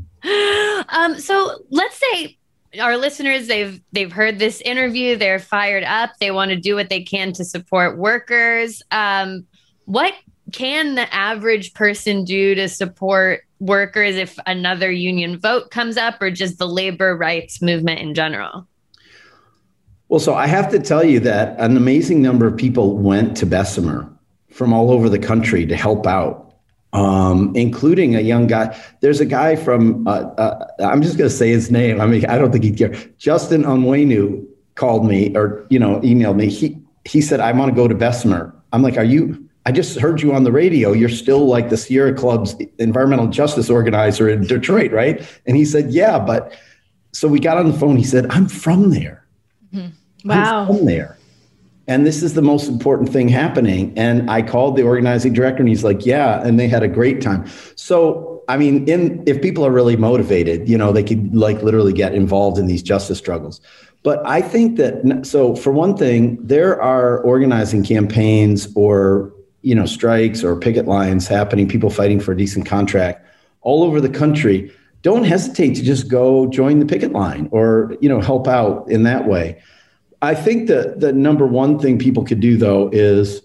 um, 0.88 1.18
so 1.18 1.64
let's 1.70 1.98
say 1.98 2.38
our 2.80 2.96
listeners 2.96 3.48
they've 3.48 3.80
they've 3.92 4.12
heard 4.12 4.38
this 4.38 4.60
interview, 4.60 5.16
they're 5.16 5.38
fired 5.38 5.84
up, 5.84 6.10
they 6.20 6.30
want 6.30 6.50
to 6.50 6.56
do 6.56 6.74
what 6.74 6.88
they 6.88 7.02
can 7.02 7.32
to 7.34 7.44
support 7.44 7.98
workers. 7.98 8.82
Um, 8.90 9.46
what 9.86 10.14
can 10.52 10.94
the 10.94 11.12
average 11.14 11.74
person 11.74 12.24
do 12.24 12.54
to 12.54 12.68
support 12.68 13.44
workers 13.58 14.16
if 14.16 14.38
another 14.46 14.90
union 14.90 15.38
vote 15.38 15.70
comes 15.70 15.96
up 15.96 16.20
or 16.20 16.30
just 16.30 16.58
the 16.58 16.66
labor 16.66 17.16
rights 17.16 17.60
movement 17.60 18.00
in 18.00 18.14
general? 18.14 18.66
Well, 20.08 20.20
so 20.20 20.34
I 20.34 20.46
have 20.48 20.70
to 20.70 20.80
tell 20.80 21.04
you 21.04 21.20
that 21.20 21.58
an 21.60 21.76
amazing 21.76 22.20
number 22.20 22.46
of 22.46 22.56
people 22.56 22.96
went 22.98 23.36
to 23.36 23.46
Bessemer 23.46 24.10
from 24.50 24.72
all 24.72 24.90
over 24.90 25.08
the 25.08 25.20
country 25.20 25.64
to 25.66 25.76
help 25.76 26.06
out, 26.06 26.49
um, 26.92 27.53
including 27.55 28.16
a 28.16 28.20
young 28.20 28.46
guy. 28.46 28.76
There's 29.00 29.20
a 29.20 29.26
guy 29.26 29.57
from, 29.57 30.07
uh, 30.07 30.22
uh, 30.38 30.66
I'm 30.81 31.03
just 31.03 31.16
going 31.18 31.31
to 31.31 31.37
say 31.37 31.50
his 31.50 31.70
name. 31.70 32.00
I 32.00 32.07
mean, 32.07 32.26
I 32.26 32.38
don't 32.38 32.50
think 32.53 32.64
he'd 32.64 32.76
care. 32.76 32.94
Justin 33.18 33.62
Onwenu 33.62 34.44
called 34.74 35.07
me 35.07 35.35
or, 35.37 35.66
you 35.70 35.79
know, 35.79 36.00
emailed 36.00 36.37
me. 36.37 36.48
He, 36.48 36.79
he 37.05 37.20
said, 37.20 37.40
I 37.40 37.53
want 37.53 37.70
to 37.70 37.76
go 37.76 37.87
to 37.87 37.94
Bessemer. 37.94 38.55
I'm 38.72 38.83
like, 38.83 38.96
are 38.96 39.05
you, 39.05 39.48
I 39.66 39.72
just 39.72 39.98
heard 39.98 40.22
you 40.22 40.33
on 40.33 40.44
the 40.44 40.53
radio. 40.53 40.92
You're 40.92 41.09
still 41.09 41.46
like 41.46 41.68
the 41.68 41.76
Sierra 41.76 42.14
Club's 42.14 42.57
environmental 42.79 43.26
justice 43.29 43.68
organizer 43.68 44.29
in 44.29 44.46
Detroit, 44.46 44.90
right? 44.90 45.22
And 45.46 45.57
he 45.57 45.64
said, 45.64 45.90
Yeah, 45.90 46.18
but 46.18 46.55
so 47.12 47.29
we 47.29 47.40
got 47.40 47.59
on 47.59 47.70
the 47.70 47.79
phone. 47.79 47.96
He 47.96 48.05
said, 48.05 48.26
I'm 48.31 48.48
from 48.48 48.90
there. 48.90 49.26
Mm-hmm. 49.74 50.29
Wow. 50.29 50.62
I'm 50.62 50.66
from 50.66 50.87
there. 50.87 51.18
And 51.90 52.07
this 52.07 52.22
is 52.22 52.35
the 52.35 52.42
most 52.42 52.68
important 52.68 53.09
thing 53.09 53.29
happening. 53.29 53.92
And 53.98 54.31
I 54.31 54.42
called 54.42 54.76
the 54.76 54.85
organizing 54.85 55.33
director 55.33 55.59
and 55.59 55.68
he's 55.68 55.83
like, 55.83 56.07
Yeah. 56.07 56.40
And 56.40 56.59
they 56.59 56.68
had 56.68 56.85
a 56.85 56.88
great 56.88 57.20
time. 57.20 57.44
So, 57.74 58.44
I 58.48 58.57
mean, 58.57 58.88
in 58.88 59.24
if 59.26 59.42
people 59.42 59.66
are 59.66 59.72
really 59.72 59.96
motivated, 59.96 60.68
you 60.68 60.79
know, 60.79 60.92
they 60.92 61.03
could 61.03 61.35
like 61.35 61.61
literally 61.62 61.92
get 61.92 62.14
involved 62.14 62.59
in 62.59 62.68
these 62.68 62.81
justice 62.81 63.18
struggles. 63.18 63.61
But 64.05 64.24
I 64.24 64.40
think 64.40 64.76
that 64.76 65.26
so 65.26 65.57
for 65.57 65.72
one 65.72 65.96
thing, 65.96 66.38
there 66.46 66.81
are 66.81 67.18
organizing 67.24 67.83
campaigns 67.83 68.68
or 68.76 69.33
you 69.62 69.74
know 69.74 69.85
strikes 69.85 70.44
or 70.44 70.55
picket 70.57 70.87
lines 70.87 71.26
happening, 71.26 71.68
people 71.68 71.90
fighting 71.90 72.20
for 72.20 72.31
a 72.31 72.37
decent 72.37 72.66
contract 72.66 73.26
all 73.62 73.83
over 73.83 74.00
the 74.00 74.09
country, 74.09 74.72
don't 75.03 75.24
hesitate 75.24 75.74
to 75.74 75.83
just 75.83 76.07
go 76.07 76.46
join 76.46 76.79
the 76.79 76.87
picket 76.87 77.11
line 77.11 77.48
or 77.50 77.96
you 78.00 78.09
know 78.09 78.20
help 78.20 78.46
out 78.46 78.88
in 78.88 79.03
that 79.03 79.26
way. 79.26 79.61
I 80.22 80.35
think 80.35 80.68
that 80.68 81.00
the 81.00 81.12
number 81.12 81.46
one 81.46 81.78
thing 81.78 81.98
people 81.98 82.24
could 82.24 82.40
do 82.40 82.56
though 82.56 82.90
is 82.92 83.42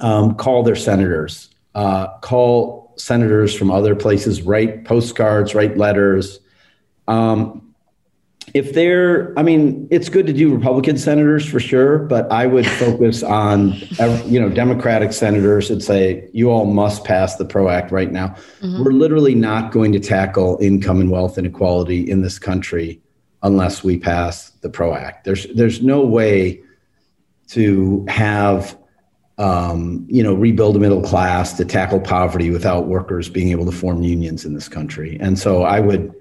um, 0.00 0.34
call 0.34 0.62
their 0.62 0.76
senators, 0.76 1.50
uh, 1.74 2.08
call 2.18 2.94
senators 2.96 3.54
from 3.54 3.70
other 3.70 3.94
places, 3.94 4.42
write 4.42 4.84
postcards, 4.84 5.54
write 5.54 5.76
letters. 5.76 6.40
Um, 7.06 7.66
if 8.52 8.72
they're, 8.72 9.38
I 9.38 9.42
mean, 9.44 9.86
it's 9.92 10.08
good 10.08 10.26
to 10.26 10.32
do 10.32 10.52
Republican 10.52 10.98
senators 10.98 11.46
for 11.46 11.60
sure, 11.60 11.98
but 11.98 12.30
I 12.32 12.46
would 12.46 12.66
focus 12.82 13.22
on, 13.22 13.74
you 14.26 14.40
know, 14.40 14.48
Democratic 14.48 15.12
senators 15.12 15.70
and 15.70 15.82
say, 15.82 16.28
you 16.32 16.50
all 16.50 16.64
must 16.64 17.04
pass 17.04 17.36
the 17.36 17.44
PRO 17.44 17.68
Act 17.68 17.92
right 17.92 18.10
now. 18.10 18.28
Mm-hmm. 18.60 18.82
We're 18.82 18.92
literally 18.92 19.36
not 19.36 19.70
going 19.70 19.92
to 19.92 20.00
tackle 20.00 20.58
income 20.60 21.00
and 21.00 21.10
wealth 21.10 21.38
inequality 21.38 22.10
in 22.10 22.22
this 22.22 22.38
country 22.40 23.00
unless 23.42 23.82
we 23.82 23.98
pass 23.98 24.50
the 24.62 24.68
PRO 24.68 24.94
Act. 24.94 25.24
There's, 25.24 25.46
there's 25.54 25.82
no 25.82 26.04
way 26.04 26.60
to 27.48 28.04
have, 28.08 28.76
um, 29.38 30.06
you 30.08 30.22
know, 30.22 30.34
rebuild 30.34 30.76
a 30.76 30.78
middle 30.78 31.02
class 31.02 31.54
to 31.54 31.64
tackle 31.64 32.00
poverty 32.00 32.50
without 32.50 32.86
workers 32.86 33.28
being 33.28 33.48
able 33.48 33.64
to 33.66 33.72
form 33.72 34.02
unions 34.02 34.44
in 34.44 34.54
this 34.54 34.68
country. 34.68 35.16
And 35.20 35.38
so 35.38 35.62
I 35.62 35.80
would, 35.80 36.14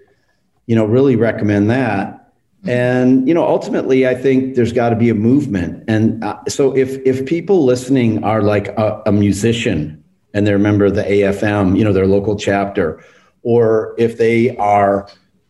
you 0.65 0.75
know, 0.75 0.85
really 0.85 1.15
recommend 1.15 1.69
that 1.69 2.19
and 2.65 3.27
you 3.27 3.33
know 3.33 3.45
ultimately 3.45 4.05
i 4.07 4.13
think 4.13 4.55
there's 4.55 4.73
got 4.73 4.89
to 4.89 4.95
be 4.95 5.09
a 5.09 5.15
movement 5.15 5.83
and 5.87 6.23
uh, 6.23 6.37
so 6.47 6.75
if 6.75 6.97
if 7.05 7.25
people 7.25 7.63
listening 7.63 8.23
are 8.23 8.41
like 8.41 8.67
a, 8.69 9.01
a, 9.05 9.11
musician 9.11 10.03
and 10.33 10.45
they're 10.45 10.57
a 10.57 10.59
member 10.59 10.85
of 10.85 10.95
the 10.95 11.03
afm 11.03 11.77
you 11.77 11.83
know 11.83 11.93
their 11.93 12.07
local 12.07 12.35
chapter 12.35 13.01
or 13.43 13.95
if 13.97 14.17
they 14.17 14.55
are 14.57 15.07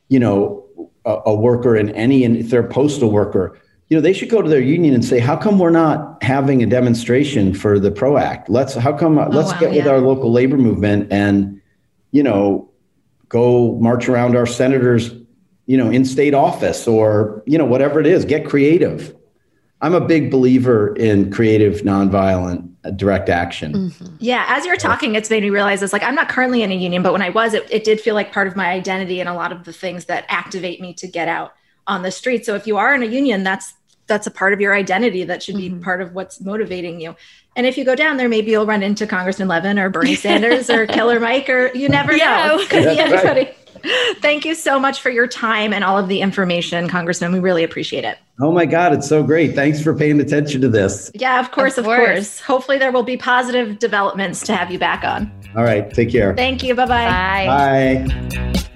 you 0.10 0.20
know 0.20 0.64
a, 1.10 1.22
a 1.28 1.36
worker 1.36 1.76
in 1.76 1.90
any 1.92 2.24
and 2.24 2.38
if 2.38 2.50
they're 2.50 2.66
a 2.66 2.70
postal 2.70 3.12
worker 3.12 3.58
you 3.90 3.98
know 3.98 4.02
they 4.02 4.14
should 4.14 4.30
go 4.30 4.42
to 4.42 4.50
their 4.50 4.62
union 4.62 4.94
and 4.94 5.04
say 5.04 5.20
how 5.20 5.36
come 5.36 5.60
we're 5.60 5.70
not 5.70 6.22
having 6.24 6.62
a 6.64 6.66
demonstration 6.66 7.54
for 7.54 7.80
the 7.80 7.92
pro 7.92 8.18
act 8.18 8.50
let's 8.50 8.74
how 8.76 8.94
come 8.96 9.18
oh, 9.18 9.28
let's 9.30 9.52
wow, 9.54 9.60
get 9.60 9.72
with 9.72 9.88
our 9.88 10.00
local 10.00 10.32
labor 10.32 10.58
movement 10.58 11.12
and 11.12 11.62
you 12.12 12.24
know 12.24 12.70
go 13.28 13.78
march 13.80 14.08
around 14.10 14.36
our 14.36 14.46
senators 14.46 15.12
you 15.70 15.78
know, 15.78 15.92
in 15.92 16.04
state 16.04 16.34
office 16.34 16.88
or, 16.88 17.44
you 17.46 17.56
know, 17.56 17.64
whatever 17.64 18.00
it 18.00 18.08
is, 18.08 18.26
get 18.26 18.44
creative. 18.44 19.16
I'm 19.82 19.94
a 19.94 20.02
big 20.02 20.32
believer 20.32 20.96
in 20.96 21.32
creative, 21.32 21.82
nonviolent, 21.82 22.69
direct 22.92 23.30
action. 23.30 23.74
Mm-hmm. 23.74 24.16
Yeah. 24.20 24.46
As 24.48 24.66
you're 24.66 24.78
talking, 24.78 25.16
it's 25.16 25.30
made 25.30 25.44
me 25.44 25.50
realize 25.50 25.82
it's 25.82 25.94
like 25.94 26.04
I'm 26.04 26.16
not 26.16 26.30
currently 26.30 26.64
in 26.64 26.72
a 26.72 26.76
union, 26.76 27.04
but 27.04 27.14
when 27.14 27.22
I 27.22 27.30
was, 27.30 27.54
it, 27.54 27.68
it 27.72 27.84
did 27.84 28.00
feel 28.00 28.16
like 28.16 28.32
part 28.32 28.48
of 28.48 28.56
my 28.56 28.70
identity 28.70 29.20
and 29.20 29.30
a 29.30 29.34
lot 29.34 29.52
of 29.52 29.64
the 29.64 29.74
things 29.74 30.06
that 30.06 30.26
activate 30.30 30.82
me 30.82 30.94
to 30.96 31.08
get 31.08 31.28
out 31.28 31.54
on 31.88 32.04
the 32.04 32.12
street. 32.12 32.46
So 32.46 32.56
if 32.56 32.68
you 32.68 32.78
are 32.78 32.94
in 32.94 33.04
a 33.04 33.08
union, 33.08 33.44
that's 33.44 33.74
that's 34.10 34.28
a 34.28 34.32
part 34.32 34.54
of 34.54 34.60
your 34.60 34.74
identity 34.74 35.24
that 35.24 35.42
should 35.42 35.56
be 35.56 35.70
mm-hmm. 35.70 35.82
part 35.82 36.02
of 36.02 36.14
what's 36.14 36.42
motivating 36.42 37.00
you. 37.00 37.16
And 37.56 37.66
if 37.66 37.78
you 37.78 37.86
go 37.86 37.96
down 37.96 38.18
there, 38.18 38.28
maybe 38.28 38.52
you'll 38.52 38.66
run 38.66 38.84
into 38.84 39.06
Congressman 39.08 39.48
Levin 39.48 39.80
or 39.80 39.90
Bernie 39.90 40.16
Sanders 40.26 40.70
or 40.70 40.88
Killer 40.88 41.20
Mike, 41.20 41.50
or 41.50 41.68
you 41.76 41.90
never 41.90 42.16
yeah. 42.16 42.48
know. 42.48 42.66
Could 42.66 42.86
be 42.86 43.00
anybody. 43.00 43.42
Right. 43.42 43.59
Thank 44.22 44.46
you 44.46 44.56
so 44.56 44.80
much 44.80 45.02
for 45.02 45.10
your 45.10 45.28
time 45.28 45.74
and 45.74 45.84
all 45.84 45.98
of 45.98 46.08
the 46.08 46.22
information, 46.22 46.88
Congressman. 46.88 47.32
We 47.32 47.40
really 47.40 47.64
appreciate 47.64 48.04
it. 48.04 48.18
Oh 48.42 48.52
my 48.52 48.66
God, 48.66 48.94
it's 48.94 49.08
so 49.08 49.22
great. 49.24 49.54
Thanks 49.54 49.82
for 49.82 49.94
paying 49.94 50.20
attention 50.22 50.62
to 50.62 50.70
this. 50.70 51.12
Yeah, 51.14 51.40
of 51.40 51.52
course, 51.52 51.78
of, 51.78 51.86
of 51.86 51.86
course. 51.86 52.00
course. 52.00 52.40
Hopefully, 52.40 52.78
there 52.78 52.92
will 52.92 53.04
be 53.04 53.18
positive 53.18 53.80
developments 53.80 54.42
to 54.44 54.56
have 54.56 54.72
you 54.72 54.80
back 54.80 55.04
on. 55.04 55.32
All 55.56 55.64
right, 55.64 55.92
take 55.94 56.12
care. 56.12 56.36
Thank 56.36 56.64
you. 56.64 56.76
Bye-bye. 56.76 57.46
Bye. 57.48 58.06
Bye. 58.08 58.76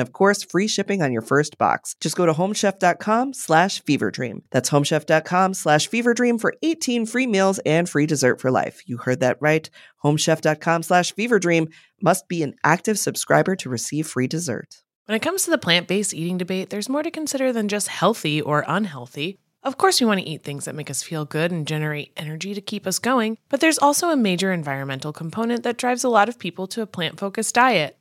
and 0.01 0.07
of 0.07 0.13
course 0.13 0.43
free 0.43 0.67
shipping 0.67 1.03
on 1.03 1.13
your 1.13 1.21
first 1.21 1.59
box. 1.59 1.95
Just 2.01 2.15
go 2.15 2.25
to 2.25 2.33
homechef.com 2.33 3.33
slash 3.33 3.83
feverdream. 3.83 4.41
That's 4.49 4.71
homechef.com 4.71 5.53
slash 5.53 5.87
feverdream 5.87 6.41
for 6.41 6.55
18 6.63 7.05
free 7.05 7.27
meals 7.27 7.59
and 7.59 7.87
free 7.87 8.07
dessert 8.07 8.41
for 8.41 8.49
life. 8.49 8.81
You 8.87 8.97
heard 8.97 9.19
that 9.19 9.37
right. 9.39 9.69
Homechef.com 10.03 10.83
slash 10.83 11.13
feverdream 11.13 11.71
must 12.01 12.27
be 12.27 12.41
an 12.41 12.55
active 12.63 12.97
subscriber 12.97 13.55
to 13.57 13.69
receive 13.69 14.07
free 14.07 14.27
dessert. 14.27 14.81
When 15.05 15.15
it 15.15 15.21
comes 15.21 15.43
to 15.43 15.51
the 15.51 15.57
plant 15.57 15.87
based 15.87 16.13
eating 16.13 16.39
debate, 16.39 16.71
there's 16.71 16.89
more 16.89 17.03
to 17.03 17.11
consider 17.11 17.53
than 17.53 17.67
just 17.67 17.87
healthy 17.87 18.41
or 18.41 18.65
unhealthy. 18.67 19.37
Of 19.63 19.77
course, 19.77 20.01
we 20.01 20.07
want 20.07 20.19
to 20.19 20.27
eat 20.27 20.43
things 20.43 20.65
that 20.65 20.73
make 20.73 20.89
us 20.89 21.03
feel 21.03 21.23
good 21.23 21.51
and 21.51 21.67
generate 21.67 22.13
energy 22.17 22.55
to 22.55 22.61
keep 22.61 22.87
us 22.87 22.97
going, 22.97 23.37
but 23.49 23.59
there's 23.59 23.77
also 23.77 24.09
a 24.09 24.15
major 24.15 24.51
environmental 24.51 25.13
component 25.13 25.61
that 25.63 25.77
drives 25.77 26.03
a 26.03 26.09
lot 26.09 26.29
of 26.29 26.39
people 26.39 26.65
to 26.67 26.81
a 26.81 26.87
plant 26.87 27.19
focused 27.19 27.53
diet. 27.53 27.99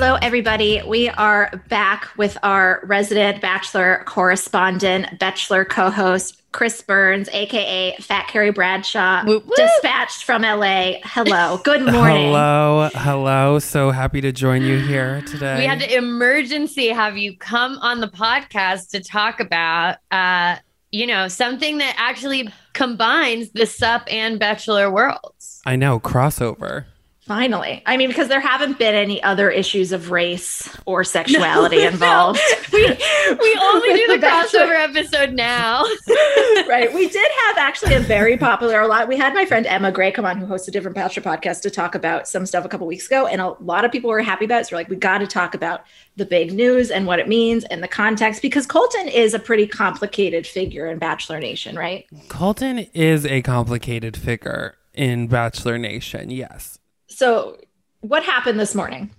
Hello, 0.00 0.16
everybody. 0.22 0.80
We 0.86 1.08
are 1.08 1.50
back 1.68 2.08
with 2.16 2.38
our 2.44 2.80
resident 2.84 3.42
Bachelor 3.42 4.04
correspondent, 4.06 5.18
Bachelor 5.18 5.64
co 5.64 5.90
host, 5.90 6.40
Chris 6.52 6.80
Burns, 6.82 7.28
aka 7.30 7.96
Fat 7.96 8.28
Carrie 8.28 8.52
Bradshaw, 8.52 9.24
Woo, 9.26 9.40
woo. 9.40 9.52
dispatched 9.56 10.22
from 10.22 10.42
LA. 10.42 10.92
Hello. 11.02 11.58
Good 11.64 11.82
morning. 11.92 12.28
Hello, 12.28 12.88
hello. 12.94 13.58
So 13.58 13.90
happy 13.90 14.20
to 14.20 14.30
join 14.30 14.62
you 14.62 14.78
here 14.78 15.20
today. 15.22 15.58
We 15.58 15.64
had 15.64 15.80
to 15.80 15.92
emergency 15.92 16.90
have 16.90 17.18
you 17.18 17.36
come 17.36 17.76
on 17.78 17.98
the 17.98 18.06
podcast 18.06 18.90
to 18.90 19.02
talk 19.02 19.40
about, 19.40 19.96
uh, 20.12 20.58
you 20.92 21.08
know, 21.08 21.26
something 21.26 21.78
that 21.78 21.96
actually 21.98 22.48
combines 22.72 23.50
the 23.50 23.66
SUP 23.66 24.04
and 24.12 24.38
Bachelor 24.38 24.92
worlds. 24.92 25.60
I 25.66 25.74
know 25.74 25.98
crossover. 25.98 26.84
Finally. 27.28 27.82
I 27.84 27.98
mean, 27.98 28.08
because 28.08 28.28
there 28.28 28.40
haven't 28.40 28.78
been 28.78 28.94
any 28.94 29.22
other 29.22 29.50
issues 29.50 29.92
of 29.92 30.10
race 30.10 30.74
or 30.86 31.04
sexuality 31.04 31.82
involved. 31.84 32.40
We 32.70 32.82
we 32.84 33.58
only 33.60 33.94
do 33.94 34.06
the 34.08 34.18
the 34.18 34.26
crossover 34.26 34.78
episode 34.78 35.32
now. 35.32 35.82
right. 36.68 36.92
We 36.92 37.08
did 37.08 37.30
have 37.46 37.56
actually 37.56 37.94
a 37.94 38.00
very 38.00 38.36
popular 38.36 38.80
a 38.80 38.86
lot. 38.86 39.08
We 39.08 39.16
had 39.16 39.32
my 39.32 39.46
friend 39.46 39.66
Emma 39.66 39.90
Gray 39.90 40.12
come 40.12 40.26
on, 40.26 40.36
who 40.36 40.46
hosts 40.46 40.68
a 40.68 40.70
different 40.70 40.94
Bachelor 40.94 41.22
podcast, 41.22 41.62
to 41.62 41.70
talk 41.70 41.94
about 41.94 42.28
some 42.28 42.44
stuff 42.44 42.64
a 42.64 42.68
couple 42.68 42.86
weeks 42.86 43.06
ago, 43.06 43.26
and 43.26 43.40
a 43.40 43.54
lot 43.60 43.84
of 43.84 43.92
people 43.92 44.10
were 44.10 44.20
happy 44.20 44.44
about 44.44 44.62
it. 44.62 44.66
So 44.66 44.76
we're 44.76 44.80
like, 44.80 44.90
we 44.90 44.96
got 44.96 45.18
to 45.18 45.26
talk 45.26 45.54
about 45.54 45.84
the 46.16 46.26
big 46.26 46.52
news 46.52 46.90
and 46.90 47.06
what 47.06 47.18
it 47.18 47.28
means 47.28 47.64
and 47.64 47.82
the 47.82 47.88
context 47.88 48.42
because 48.42 48.66
Colton 48.66 49.08
is 49.08 49.34
a 49.34 49.38
pretty 49.38 49.66
complicated 49.66 50.46
figure 50.46 50.86
in 50.86 50.98
Bachelor 50.98 51.40
Nation, 51.40 51.76
right? 51.76 52.06
Colton 52.28 52.78
is 52.92 53.24
a 53.24 53.42
complicated 53.42 54.16
figure 54.16 54.76
in 54.94 55.26
Bachelor 55.26 55.78
Nation. 55.78 56.30
Yes. 56.30 56.77
So, 57.18 57.58
what 57.98 58.22
happened 58.22 58.60
this 58.60 58.76
morning? 58.76 59.10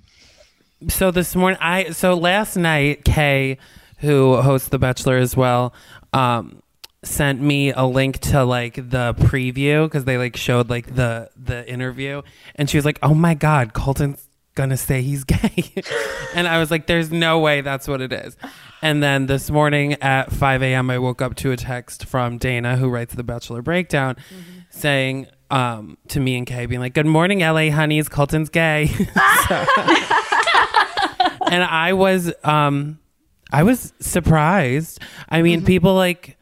So 0.87 1.11
this 1.11 1.35
morning, 1.35 1.59
I 1.61 1.89
so 1.89 2.13
last 2.13 2.55
night, 2.55 3.03
Kay, 3.03 3.57
who 3.97 4.37
hosts 4.37 4.69
The 4.69 4.79
Bachelor 4.79 5.17
as 5.17 5.35
well, 5.35 5.73
um, 6.13 6.63
sent 7.03 7.41
me 7.41 7.73
a 7.73 7.83
link 7.83 8.19
to 8.19 8.45
like 8.45 8.75
the 8.75 9.13
preview 9.19 9.83
because 9.83 10.05
they 10.05 10.17
like 10.17 10.37
showed 10.37 10.69
like 10.69 10.95
the 10.95 11.29
the 11.35 11.69
interview, 11.69 12.21
and 12.55 12.69
she 12.69 12.77
was 12.77 12.85
like, 12.85 12.99
"Oh 13.03 13.13
my 13.13 13.33
God, 13.33 13.73
Colton's 13.73 14.29
gonna 14.55 14.77
say 14.77 15.01
he's 15.01 15.23
gay," 15.25 15.73
and 16.33 16.47
I 16.47 16.57
was 16.59 16.71
like, 16.71 16.87
"There's 16.87 17.11
no 17.11 17.39
way 17.39 17.59
that's 17.59 17.85
what 17.85 17.99
it 17.99 18.13
is." 18.13 18.37
And 18.81 19.03
then 19.03 19.25
this 19.25 19.51
morning 19.51 20.01
at 20.01 20.31
5 20.31 20.63
a.m., 20.63 20.89
I 20.89 20.99
woke 20.99 21.21
up 21.21 21.35
to 21.35 21.51
a 21.51 21.57
text 21.57 22.05
from 22.05 22.37
Dana, 22.37 22.77
who 22.77 22.87
writes 22.87 23.13
The 23.13 23.23
Bachelor 23.23 23.61
Breakdown, 23.61 24.15
saying 24.69 25.27
um, 25.51 25.97
to 26.09 26.19
me 26.19 26.37
and 26.37 26.45
Kay, 26.45 26.65
being 26.65 26.81
like, 26.81 26.93
"Good 26.93 27.05
morning, 27.05 27.39
LA 27.39 27.69
honeys, 27.71 28.07
Colton's 28.09 28.49
gay." 28.49 28.87
So- 29.47 29.65
and 31.51 31.63
I 31.63 31.93
was 31.93 32.31
um 32.43 32.99
I 33.51 33.63
was 33.63 33.93
surprised. 33.99 34.99
I 35.27 35.41
mean, 35.41 35.65
people 35.65 35.95
like 35.95 36.37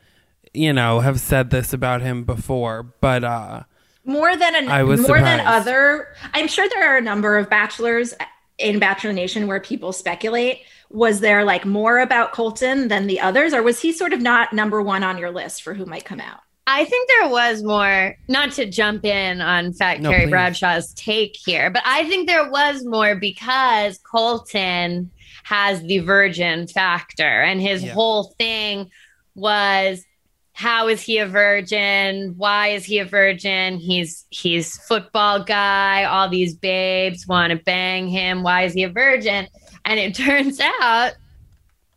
you 0.53 0.73
know 0.73 0.99
have 0.99 1.19
said 1.19 1.49
this 1.49 1.73
about 1.73 2.01
him 2.01 2.23
before, 2.25 2.83
but 3.01 3.23
uh 3.23 3.63
More 4.05 4.35
than 4.35 4.55
an, 4.55 4.67
I 4.69 4.83
was 4.83 5.07
more 5.07 5.19
than 5.19 5.39
other. 5.41 6.07
I'm 6.33 6.47
sure 6.47 6.67
there 6.69 6.93
are 6.93 6.97
a 6.97 7.01
number 7.01 7.37
of 7.37 7.49
bachelors 7.49 8.13
in 8.57 8.79
Bachelor 8.79 9.13
Nation 9.13 9.47
where 9.47 9.59
people 9.59 9.93
speculate. 9.93 10.61
Was 10.89 11.19
there 11.19 11.43
like 11.45 11.65
more 11.65 11.99
about 11.99 12.31
Colton 12.31 12.87
than 12.87 13.07
the 13.07 13.19
others, 13.19 13.53
or 13.53 13.61
was 13.61 13.79
he 13.81 13.91
sort 13.91 14.13
of 14.13 14.21
not 14.21 14.51
number 14.53 14.81
one 14.81 15.03
on 15.03 15.17
your 15.17 15.31
list 15.31 15.61
for 15.61 15.73
who 15.73 15.85
might 15.85 16.05
come 16.05 16.19
out? 16.19 16.39
I 16.69 16.83
think 16.83 17.07
there 17.09 17.29
was 17.29 17.63
more, 17.63 18.15
not 18.27 18.51
to 18.53 18.65
jump 18.65 19.05
in 19.05 19.39
on 19.39 19.71
Fat 19.73 20.01
No, 20.01 20.09
Carrie 20.09 20.25
please. 20.25 20.31
Bradshaw's 20.31 20.93
take 20.93 21.35
here, 21.45 21.69
but 21.71 21.81
I 21.85 22.03
think 22.09 22.27
there 22.27 22.49
was 22.49 22.83
more 22.85 23.15
because 23.15 23.97
Colton 23.99 25.09
has 25.45 25.81
the 25.83 25.99
virgin 25.99 26.67
factor, 26.67 27.23
and 27.41 27.61
his 27.61 27.83
Yeah. 27.83 27.93
whole 27.93 28.33
thing 28.37 28.91
was 29.33 30.03
how 30.51 30.87
is 30.89 31.01
he 31.03 31.19
a 31.19 31.27
virgin? 31.27 32.33
Why 32.35 32.69
is 32.69 32.83
he 32.83 32.97
a 32.99 33.05
virgin? 33.05 33.77
He's 33.77 34.25
he's 34.31 34.75
football 34.87 35.43
guy. 35.43 36.03
All 36.03 36.27
these 36.29 36.55
babes 36.55 37.27
want 37.27 37.51
to 37.51 37.57
bang 37.63 38.07
him. 38.07 38.41
Why 38.43 38.63
is 38.63 38.73
he 38.73 38.83
a 38.83 38.89
virgin? 38.89 39.47
And 39.85 39.99
it 39.99 40.15
turns 40.25 40.59
out 40.59 41.13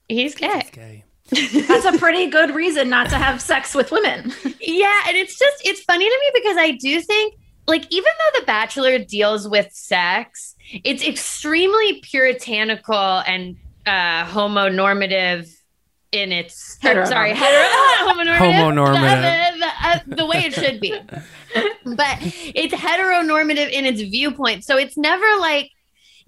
he's 0.08 0.34
gay. 0.34 0.60
he's 0.60 0.70
gay. 0.70 1.04
That's 1.30 1.84
a 1.84 1.98
pretty 1.98 2.26
good 2.28 2.54
reason 2.54 2.88
not 2.88 3.08
to 3.10 3.16
have 3.16 3.40
sex 3.40 3.74
with 3.74 3.90
women. 3.92 4.32
Yeah, 4.60 5.02
and 5.08 5.16
it's 5.16 5.38
just 5.38 5.56
it's 5.64 5.80
funny 5.82 6.04
to 6.04 6.18
me 6.20 6.30
because 6.34 6.56
I 6.56 6.72
do 6.72 7.00
think 7.00 7.34
like 7.66 7.86
even 7.90 8.04
though 8.18 8.40
The 8.40 8.46
Bachelor 8.46 8.98
deals 8.98 9.48
with 9.48 9.72
sex, 9.72 10.56
it's 10.84 11.04
extremely 11.06 12.00
puritanical 12.00 13.22
and 13.26 13.56
uh 13.86 14.24
homonormative 14.26 15.48
in 16.12 16.32
its 16.32 16.76
Heteronormative. 16.82 17.08
sorry 17.08 17.30
hetero 17.34 18.12
homonormative 18.12 18.38
Homonormative. 18.38 19.52
the, 19.52 19.58
the, 19.58 19.88
uh, 19.88 19.98
the 20.16 20.26
way 20.26 20.38
it 20.44 20.52
should 20.54 20.80
be 20.80 20.90
but 21.84 22.18
it's 22.54 22.74
heteronormative 22.74 23.70
in 23.70 23.86
its 23.86 24.00
viewpoint 24.00 24.64
so 24.64 24.76
it's 24.76 24.96
never 24.98 25.24
like 25.38 25.70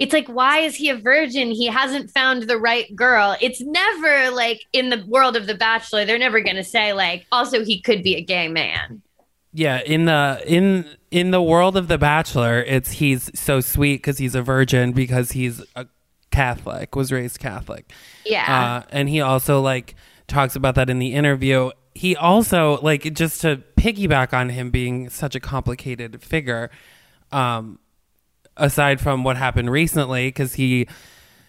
it's 0.02 0.12
like 0.12 0.26
why 0.28 0.58
is 0.58 0.74
he 0.74 0.88
a 0.90 0.96
virgin 0.96 1.50
he 1.50 1.66
hasn't 1.66 2.10
found 2.10 2.42
the 2.44 2.58
right 2.58 2.94
girl 2.96 3.36
it's 3.40 3.60
never 3.60 4.30
like 4.30 4.60
in 4.72 4.90
the 4.90 5.04
world 5.06 5.36
of 5.36 5.46
the 5.46 5.54
bachelor 5.54 6.04
they're 6.04 6.18
never 6.18 6.40
going 6.40 6.56
to 6.56 6.64
say 6.64 6.92
like 6.92 7.26
also 7.32 7.64
he 7.64 7.80
could 7.80 8.02
be 8.02 8.14
a 8.16 8.20
gay 8.22 8.48
man 8.48 9.02
Yeah, 9.54 9.80
in 9.84 10.06
the 10.06 10.42
in 10.46 10.86
in 11.10 11.30
the 11.30 11.42
world 11.42 11.76
of 11.76 11.86
The 11.88 11.98
Bachelor, 11.98 12.62
it's 12.62 12.92
he's 12.92 13.30
so 13.38 13.60
sweet 13.60 13.96
because 13.98 14.16
he's 14.16 14.34
a 14.34 14.40
virgin 14.40 14.92
because 14.92 15.32
he's 15.32 15.60
a 15.76 15.84
Catholic, 16.30 16.96
was 16.96 17.12
raised 17.12 17.38
Catholic. 17.38 17.92
yeah 18.24 18.46
Uh, 18.48 18.86
and 18.90 19.08
he 19.10 19.20
also 19.20 19.60
like 19.60 19.94
talks 20.26 20.56
about 20.56 20.74
that 20.76 20.88
in 20.88 20.98
the 20.98 21.12
interview. 21.12 21.70
He 21.94 22.16
also 22.16 22.80
like 22.80 23.02
just 23.12 23.42
to 23.42 23.62
piggyback 23.76 24.32
on 24.32 24.48
him 24.48 24.70
being 24.70 25.10
such 25.10 25.34
a 25.34 25.40
complicated 25.40 26.22
figure. 26.22 26.70
Um, 27.30 27.78
aside 28.56 29.00
from 29.00 29.24
what 29.24 29.36
happened 29.36 29.70
recently, 29.70 30.28
because 30.28 30.54
he 30.54 30.86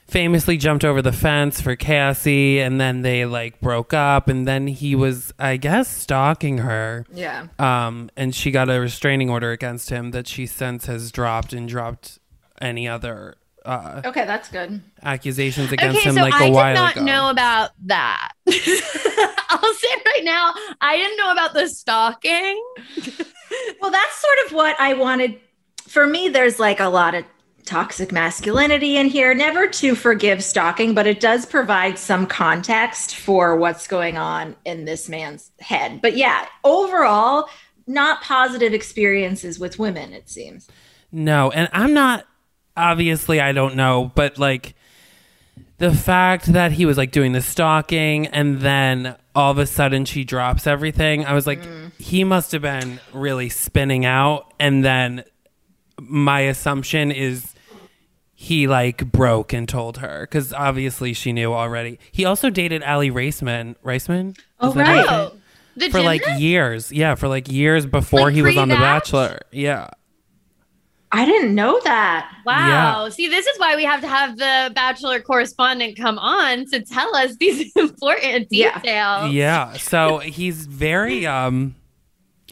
famously 0.07 0.57
jumped 0.57 0.83
over 0.85 1.01
the 1.01 1.11
fence 1.11 1.59
for 1.61 1.75
Cassie, 1.75 2.59
and 2.59 2.79
then 2.79 3.01
they 3.01 3.25
like 3.25 3.59
broke 3.61 3.93
up, 3.93 4.27
and 4.27 4.47
then 4.47 4.67
he 4.67 4.95
was, 4.95 5.33
I 5.39 5.57
guess, 5.57 5.87
stalking 5.87 6.59
her. 6.59 7.05
Yeah. 7.13 7.47
Um, 7.57 8.09
and 8.15 8.35
she 8.35 8.51
got 8.51 8.69
a 8.69 8.79
restraining 8.79 9.29
order 9.29 9.51
against 9.51 9.89
him 9.89 10.11
that 10.11 10.27
she 10.27 10.45
since 10.45 10.85
has 10.85 11.11
dropped 11.11 11.53
and 11.53 11.67
dropped 11.67 12.19
any 12.61 12.87
other 12.87 13.35
uh, 13.65 14.01
Okay, 14.05 14.25
that's 14.25 14.49
good. 14.49 14.81
accusations 15.03 15.71
against 15.71 15.97
okay 15.99 16.09
him 16.09 16.15
so 16.15 16.21
like 16.21 16.33
i 16.33 16.47
a 16.47 16.51
while 16.51 16.73
ago. 16.73 16.83
I 16.83 16.93
did 16.93 16.99
not 16.99 17.05
know 17.05 17.29
about 17.29 17.69
that 17.85 18.31
i'll 18.47 18.53
say 19.73 19.87
right 20.05 20.21
now 20.23 20.53
i 20.81 20.97
didn't 20.97 21.17
know 21.17 21.31
about 21.31 21.53
the 21.53 21.67
stalking 21.69 22.61
Well, 23.81 23.91
that's 23.91 24.17
sort 24.19 24.37
of 24.47 24.53
what 24.53 24.75
I 24.79 24.93
wanted. 24.95 25.39
For 25.87 26.07
me, 26.07 26.29
there's 26.29 26.59
like 26.59 26.79
a 26.79 26.89
lot 26.89 27.15
of 27.15 27.25
toxic 27.65 28.11
masculinity 28.11 28.97
in 28.97 29.07
here. 29.07 29.33
Never 29.33 29.67
to 29.67 29.95
forgive 29.95 30.43
stalking, 30.43 30.93
but 30.93 31.07
it 31.07 31.19
does 31.19 31.45
provide 31.45 31.97
some 31.97 32.27
context 32.27 33.15
for 33.15 33.55
what's 33.55 33.87
going 33.87 34.17
on 34.17 34.55
in 34.65 34.85
this 34.85 35.07
man's 35.07 35.51
head. 35.59 36.01
But 36.01 36.17
yeah, 36.17 36.45
overall, 36.63 37.47
not 37.87 38.21
positive 38.21 38.73
experiences 38.73 39.59
with 39.59 39.79
women, 39.79 40.13
it 40.13 40.29
seems. 40.29 40.67
No, 41.11 41.51
and 41.51 41.69
I'm 41.71 41.93
not 41.93 42.25
obviously 42.75 43.39
I 43.39 43.51
don't 43.51 43.75
know, 43.75 44.11
but 44.15 44.37
like 44.39 44.75
the 45.77 45.93
fact 45.93 46.47
that 46.47 46.71
he 46.71 46.85
was 46.85 46.97
like 46.97 47.11
doing 47.11 47.33
the 47.33 47.41
stalking 47.41 48.27
and 48.27 48.61
then 48.61 49.15
all 49.35 49.51
of 49.51 49.57
a 49.57 49.65
sudden 49.65 50.05
she 50.05 50.23
drops 50.23 50.65
everything, 50.65 51.25
I 51.25 51.33
was 51.33 51.45
like 51.45 51.61
mm. 51.61 51.91
he 51.99 52.23
must 52.23 52.51
have 52.51 52.61
been 52.61 52.99
really 53.13 53.49
spinning 53.49 54.05
out 54.05 54.53
and 54.59 54.83
then 54.83 55.23
my 56.01 56.41
assumption 56.41 57.11
is 57.11 57.53
he 58.33 58.67
like 58.67 59.11
broke 59.11 59.53
and 59.53 59.69
told 59.69 59.97
her 59.99 60.27
cuz 60.27 60.51
obviously 60.53 61.13
she 61.13 61.31
knew 61.31 61.53
already. 61.53 61.99
He 62.11 62.25
also 62.25 62.49
dated 62.49 62.81
Aly 62.83 63.09
Raisman, 63.11 63.75
Raisman? 63.85 64.37
Oh, 64.59 64.69
Is 64.69 64.73
that 64.75 64.85
how 64.87 64.93
you 64.93 64.99
right. 64.99 65.09
say 65.09 65.25
it? 65.25 65.33
the 65.75 65.89
For 65.89 66.01
like 66.01 66.23
years. 66.37 66.91
Yeah, 66.91 67.15
for 67.15 67.27
like 67.27 67.49
years 67.51 67.85
before 67.85 68.25
Like 68.25 68.33
he 68.35 68.41
was 68.41 68.57
on 68.57 68.69
The? 68.69 68.75
Bachelor. 68.75 69.39
Yeah. 69.51 69.87
I 71.15 71.25
didn't 71.25 71.53
know 71.53 71.79
that. 71.83 72.27
Wow. 72.43 73.07
See, 73.09 73.27
this 73.27 73.45
is 73.45 73.59
why 73.59 73.75
we 73.75 73.83
have 73.83 74.01
to 74.01 74.07
have 74.07 74.35
the 74.37 74.71
Bachelor 74.73 75.19
correspondent 75.21 75.95
come 75.95 76.17
on 76.17 76.65
to 76.71 76.81
tell 76.81 77.15
us 77.15 77.35
these 77.37 77.71
important 77.75 78.47
Yeah. 78.49 78.79
details. 78.79 79.31
Yeah. 79.31 79.73
So 79.73 80.17
he's 80.19 80.65
very 80.65 81.25
um 81.27 81.75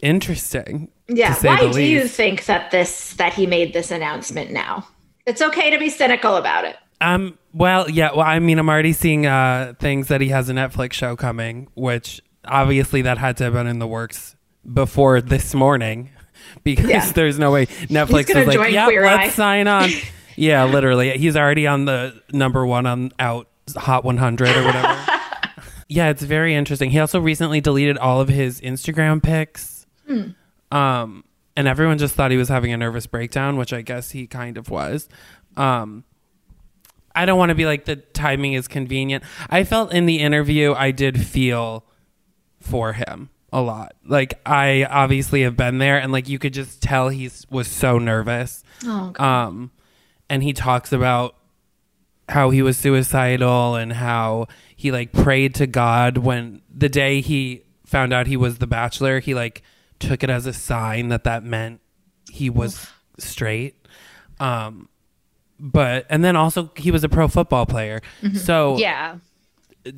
interesting. 0.00 0.88
Yeah. 1.16 1.34
Why 1.42 1.70
do 1.70 1.80
you 1.82 2.06
think 2.08 2.46
that 2.46 2.70
this 2.70 3.14
that 3.14 3.34
he 3.34 3.46
made 3.46 3.72
this 3.72 3.90
announcement 3.90 4.50
now? 4.50 4.86
It's 5.26 5.40
okay 5.42 5.70
to 5.70 5.78
be 5.78 5.88
cynical 5.88 6.36
about 6.36 6.64
it. 6.64 6.76
Um 7.00 7.38
well, 7.52 7.88
yeah, 7.90 8.10
well 8.12 8.26
I 8.26 8.38
mean 8.38 8.58
I'm 8.58 8.68
already 8.68 8.92
seeing 8.92 9.26
uh 9.26 9.74
things 9.78 10.08
that 10.08 10.20
he 10.20 10.28
has 10.28 10.48
a 10.48 10.52
Netflix 10.52 10.92
show 10.94 11.16
coming, 11.16 11.68
which 11.74 12.20
obviously 12.44 13.02
that 13.02 13.18
had 13.18 13.36
to 13.38 13.44
have 13.44 13.52
been 13.52 13.66
in 13.66 13.78
the 13.78 13.86
works 13.86 14.34
before 14.72 15.20
this 15.20 15.54
morning 15.54 16.10
because 16.64 16.86
Yeah. 16.88 17.10
there's 17.12 17.38
no 17.38 17.50
way 17.50 17.66
Netflix 17.66 18.34
is 18.34 18.46
like, 18.46 18.72
yeah, 18.72 18.86
Queer 18.86 19.04
let's 19.04 19.24
Eye." 19.24 19.28
sign 19.30 19.68
on. 19.68 19.90
yeah, 20.36 20.64
literally. 20.64 21.16
He's 21.18 21.36
already 21.36 21.66
on 21.66 21.84
the 21.84 22.20
number 22.32 22.64
1 22.66 22.86
on 22.86 23.12
out 23.18 23.48
Hot 23.76 24.04
100 24.04 24.48
or 24.48 24.64
whatever. 24.64 25.04
yeah, 25.88 26.08
it's 26.10 26.22
very 26.22 26.54
interesting. 26.54 26.90
He 26.90 26.98
also 26.98 27.20
recently 27.20 27.60
deleted 27.60 27.96
all 27.96 28.20
of 28.20 28.28
his 28.28 28.60
Instagram 28.60 29.22
pics. 29.22 29.86
Um, 30.72 31.24
and 31.56 31.68
everyone 31.68 31.98
just 31.98 32.14
thought 32.14 32.30
he 32.30 32.36
was 32.36 32.48
having 32.48 32.72
a 32.72 32.76
nervous 32.76 33.06
breakdown, 33.06 33.56
which 33.56 33.72
I 33.72 33.82
guess 33.82 34.10
he 34.12 34.26
kind 34.26 34.56
of 34.56 34.70
was. 34.70 35.08
Um, 35.56 36.04
I 37.14 37.26
don't 37.26 37.38
want 37.38 37.50
to 37.50 37.54
be 37.54 37.66
like 37.66 37.84
the 37.84 37.96
timing 37.96 38.54
is 38.54 38.66
convenient. 38.68 39.22
I 39.50 39.64
felt 39.64 39.92
in 39.92 40.06
the 40.06 40.18
interview 40.20 40.72
I 40.72 40.90
did 40.92 41.20
feel 41.24 41.84
for 42.60 42.94
him 42.94 43.28
a 43.52 43.60
lot. 43.60 43.94
Like 44.06 44.40
I 44.46 44.84
obviously 44.84 45.42
have 45.42 45.56
been 45.56 45.76
there, 45.76 45.98
and 45.98 46.10
like 46.10 46.28
you 46.28 46.38
could 46.38 46.54
just 46.54 46.82
tell 46.82 47.10
he 47.10 47.30
was 47.50 47.68
so 47.68 47.98
nervous. 47.98 48.64
Oh, 48.84 49.12
Um, 49.22 49.72
and 50.30 50.42
he 50.42 50.54
talks 50.54 50.90
about 50.90 51.34
how 52.30 52.48
he 52.48 52.62
was 52.62 52.78
suicidal 52.78 53.74
and 53.74 53.92
how 53.92 54.46
he 54.74 54.90
like 54.90 55.12
prayed 55.12 55.54
to 55.56 55.66
God 55.66 56.16
when 56.16 56.62
the 56.74 56.88
day 56.88 57.20
he 57.20 57.62
found 57.84 58.14
out 58.14 58.26
he 58.26 58.38
was 58.38 58.56
the 58.56 58.66
bachelor, 58.66 59.20
he 59.20 59.34
like 59.34 59.62
took 60.02 60.22
it 60.22 60.30
as 60.30 60.46
a 60.46 60.52
sign 60.52 61.08
that 61.08 61.24
that 61.24 61.44
meant 61.44 61.80
he 62.30 62.50
was 62.50 62.86
straight. 63.18 63.76
Um, 64.40 64.88
but 65.58 66.06
and 66.10 66.24
then 66.24 66.36
also 66.36 66.70
he 66.76 66.90
was 66.90 67.04
a 67.04 67.08
pro 67.08 67.28
football 67.28 67.66
player, 67.66 68.00
so 68.34 68.76
Yeah. 68.78 69.16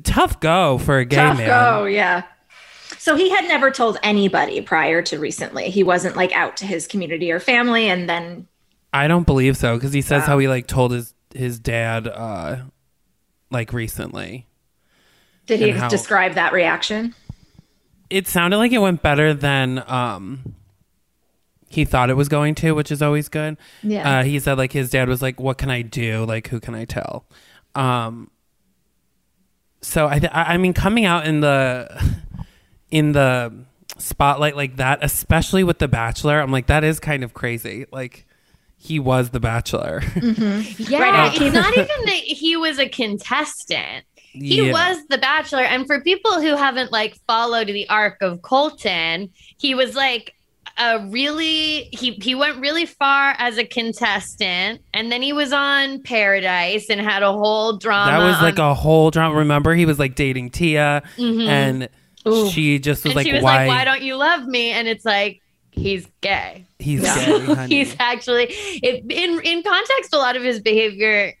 tough 0.03 0.39
go 0.39 0.77
for 0.77 0.99
a 0.99 1.05
gay 1.05 1.15
Tough 1.17 1.37
man. 1.37 1.47
go, 1.47 1.85
yeah. 1.85 2.23
So 2.99 3.15
he 3.15 3.29
had 3.29 3.45
never 3.45 3.71
told 3.71 3.97
anybody 4.03 4.61
prior 4.61 5.01
to 5.03 5.19
recently. 5.19 5.69
He 5.69 5.83
wasn't 5.83 6.15
like 6.15 6.31
out 6.33 6.57
to 6.57 6.65
his 6.65 6.85
community 6.87 7.31
or 7.31 7.39
family, 7.39 7.89
and 7.89 8.07
then 8.07 8.47
I 8.93 9.07
don't 9.07 9.25
believe 9.25 9.57
so 9.57 9.75
because 9.75 9.91
he 9.93 10.01
says 10.01 10.23
how 10.25 10.37
he 10.37 10.47
like 10.47 10.67
told 10.67 10.91
his 10.91 11.13
his 11.33 11.59
dad 11.59 12.07
uh 12.07 12.57
like 13.51 13.73
recently. 13.73 14.47
did 15.47 15.59
he 15.59 15.71
how- 15.71 15.89
describe 15.89 16.33
that 16.33 16.53
reaction? 16.53 17.13
It 18.09 18.27
sounded 18.27 18.57
like 18.57 18.71
it 18.71 18.77
went 18.79 19.01
better 19.01 19.33
than 19.33 19.83
um 19.87 20.55
he 21.67 21.83
thought 21.83 22.09
it 22.09 22.15
was 22.15 22.29
going 22.29 22.55
to, 22.55 22.71
which 22.71 22.91
is 22.91 23.01
always 23.01 23.27
good. 23.27 23.57
Yeah. 23.83 24.19
Uh, 24.19 24.23
he 24.23 24.39
said 24.39 24.57
like 24.57 24.71
his 24.71 24.89
dad 24.89 25.09
was 25.09 25.21
like, 25.21 25.39
"What 25.39 25.57
can 25.57 25.69
I 25.69 25.81
do? 25.81 26.23
Like, 26.25 26.47
who 26.47 26.59
can 26.59 26.75
I 26.75 26.85
tell?" 26.85 27.25
Um. 27.73 28.31
So 29.81 30.07
I, 30.07 30.19
th- 30.19 30.31
I 30.33 30.53
I 30.53 30.57
mean, 30.57 30.73
coming 30.73 31.05
out 31.05 31.27
in 31.27 31.41
the 31.41 32.15
in 32.91 33.11
the 33.11 33.53
spotlight 33.97 34.55
like 34.55 34.77
that, 34.77 34.99
especially 35.03 35.63
with 35.63 35.79
The 35.79 35.87
Bachelor, 35.87 36.39
I'm 36.39 36.51
like, 36.51 36.67
that 36.67 36.83
is 36.83 36.99
kind 36.99 37.23
of 37.23 37.33
crazy. 37.33 37.85
Like, 37.91 38.25
he 38.77 38.99
was 38.99 39.29
The 39.29 39.39
Bachelor. 39.39 40.01
Yeah. 40.15 40.99
Right. 40.99 41.41
It's 41.41 41.53
not 41.53 41.73
even 41.73 42.05
that 42.05 42.13
he 42.13 42.57
was 42.57 42.79
a 42.79 42.89
contestant. 42.89 44.05
He 44.35 44.65
Yeah. 44.67 44.71
was 44.73 44.97
the 45.07 45.17
bachelor. 45.17 45.63
And 45.63 45.87
for 45.87 46.01
people 46.01 46.41
who 46.41 46.55
haven't 46.55 46.91
like 46.91 47.15
followed 47.27 47.67
the 47.67 47.87
arc 47.89 48.21
of 48.21 48.41
Colton, 48.41 49.29
he 49.57 49.73
was 49.75 49.95
like 49.95 50.33
a 50.77 50.99
really 51.07 51.87
he 51.93 52.11
he 52.21 52.35
went 52.35 52.57
really 52.57 52.85
far 52.85 53.33
as 53.37 53.57
a 53.57 53.63
contestant 53.63 54.81
and 54.93 55.09
then 55.09 55.21
he 55.21 55.31
was 55.31 55.53
on 55.53 56.01
Paradise 56.03 56.89
and 56.89 56.99
had 56.99 57.23
a 57.23 57.31
whole 57.31 57.77
drama. 57.77 58.11
That 58.11 58.25
was 58.25 58.41
like 58.41 58.59
a 58.59 58.73
whole 58.73 59.09
drama. 59.11 59.35
Remember, 59.35 59.73
he 59.73 59.85
was 59.85 59.99
like 59.99 60.15
dating 60.15 60.49
Tia, 60.49 61.01
Mhm. 61.17 61.47
and 61.47 61.89
she 62.51 62.79
just 62.79 63.03
was 63.03 63.11
and 63.11 63.15
like, 63.15 63.25
she 63.27 63.33
was 63.33 63.41
"Why? 63.43 63.59
like, 63.59 63.67
"Why 63.69 63.85
don't 63.85 64.01
you 64.01 64.15
love 64.15 64.45
me?" 64.47 64.71
And 64.71 64.87
it's 64.87 65.05
like 65.05 65.39
he's 65.71 66.07
gay. 66.21 66.65
he's 66.79 67.01
gay, 67.03 67.39
honey." 67.45 67.75
he's 67.75 67.95
actually 67.99 68.45
it, 68.49 69.05
in 69.09 69.39
in 69.41 69.63
context. 69.63 70.13
A 70.13 70.17
lot 70.17 70.35
of 70.35 70.43
his 70.43 70.59
behavior, 70.59 71.33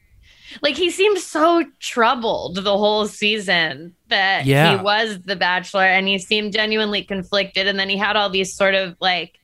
like 0.61 0.75
he 0.75 0.89
seemed 0.89 1.17
so 1.19 1.63
troubled 1.79 2.55
the 2.63 2.77
whole 2.77 3.07
season 3.07 3.93
that 4.09 4.45
Yeah. 4.45 4.77
he 4.77 4.83
was 4.83 5.19
the 5.23 5.35
Bachelor, 5.35 5.83
and 5.83 6.07
he 6.07 6.17
seemed 6.19 6.53
genuinely 6.53 7.03
conflicted. 7.03 7.67
And 7.67 7.79
then 7.79 7.89
he 7.89 7.97
had 7.97 8.15
all 8.15 8.29
these 8.29 8.53
sort 8.55 8.75
of 8.75 8.95
like. 8.99 9.37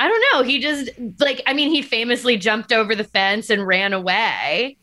I 0.00 0.08
don't 0.08 0.24
know. 0.32 0.42
He 0.42 0.58
just 0.58 0.90
like 1.20 1.42
I 1.46 1.52
mean 1.52 1.70
he 1.70 1.80
famously 1.80 2.36
jumped 2.36 2.72
over 2.72 2.96
the 2.96 3.04
fence 3.04 3.50
and 3.50 3.64
ran 3.64 3.92
away. 3.92 4.76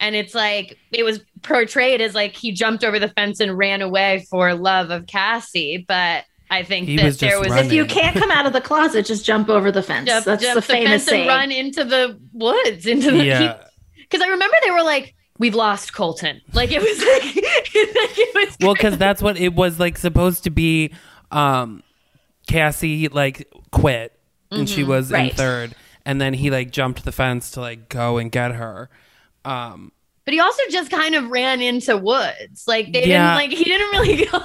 And 0.00 0.16
it's 0.16 0.34
like 0.34 0.76
it 0.90 1.04
was 1.04 1.20
portrayed 1.42 2.00
as 2.00 2.14
like 2.14 2.34
he 2.34 2.50
jumped 2.50 2.82
over 2.82 2.98
the 2.98 3.08
fence 3.08 3.38
and 3.38 3.56
ran 3.56 3.82
away 3.82 4.26
for 4.30 4.52
love 4.54 4.90
of 4.90 5.06
Cassie, 5.06 5.84
but 5.86 6.24
I 6.50 6.62
think 6.64 6.88
He 6.88 6.96
that 6.96 7.04
was 7.04 7.18
there 7.18 7.38
was 7.38 7.50
running. 7.50 7.66
If 7.66 7.72
you 7.72 7.84
can't 7.86 8.16
come 8.16 8.30
out 8.32 8.46
of 8.46 8.52
the 8.52 8.60
closet, 8.60 9.06
just 9.06 9.24
jump 9.24 9.48
over 9.48 9.70
the 9.70 9.82
fence. 9.82 10.08
jump, 10.08 10.24
That's 10.24 10.42
jump 10.42 10.56
the 10.56 10.62
famous 10.62 10.88
fence 10.90 11.04
saying. 11.04 11.20
and 11.22 11.28
run 11.28 11.52
into 11.52 11.84
the 11.84 12.18
woods 12.32 12.86
into 12.86 13.12
the 13.12 13.24
yeah. 13.24 13.64
because 14.10 14.20
I 14.22 14.28
remember 14.28 14.56
they 14.64 14.70
were 14.70 14.82
like, 14.82 15.14
"We've 15.38 15.54
lost 15.54 15.92
Colton." 15.94 16.40
Like 16.52 16.70
it 16.72 16.80
was 16.80 16.98
like, 16.98 17.24
like 17.24 17.34
it 18.18 18.34
was 18.34 18.56
well, 18.60 18.74
because 18.74 18.96
that's 18.98 19.20
what 19.22 19.36
it 19.36 19.54
was 19.54 19.78
like 19.80 19.98
supposed 19.98 20.44
to 20.44 20.50
be. 20.50 20.92
Um, 21.30 21.82
Cassie 22.46 23.08
like 23.08 23.50
quit, 23.72 24.18
and 24.50 24.68
she 24.68 24.84
was 24.84 25.10
in 25.10 25.30
third, 25.30 25.74
and 26.04 26.20
then 26.20 26.34
he 26.34 26.50
like 26.50 26.70
jumped 26.70 27.04
the 27.04 27.12
fence 27.12 27.52
to 27.52 27.60
like 27.60 27.88
go 27.88 28.18
and 28.18 28.30
get 28.30 28.52
her. 28.52 28.90
Um, 29.46 29.92
But 30.24 30.34
he 30.34 30.40
also 30.40 30.62
just 30.70 30.90
kind 30.90 31.14
of 31.14 31.30
ran 31.30 31.60
into 31.62 31.96
woods. 31.96 32.64
Like 32.68 32.92
they 32.92 33.06
Yeah. 33.06 33.36
didn't 33.38 33.50
like 33.50 33.58
he 33.58 33.64
didn't 33.64 33.90
really 33.92 34.24
go 34.30 34.40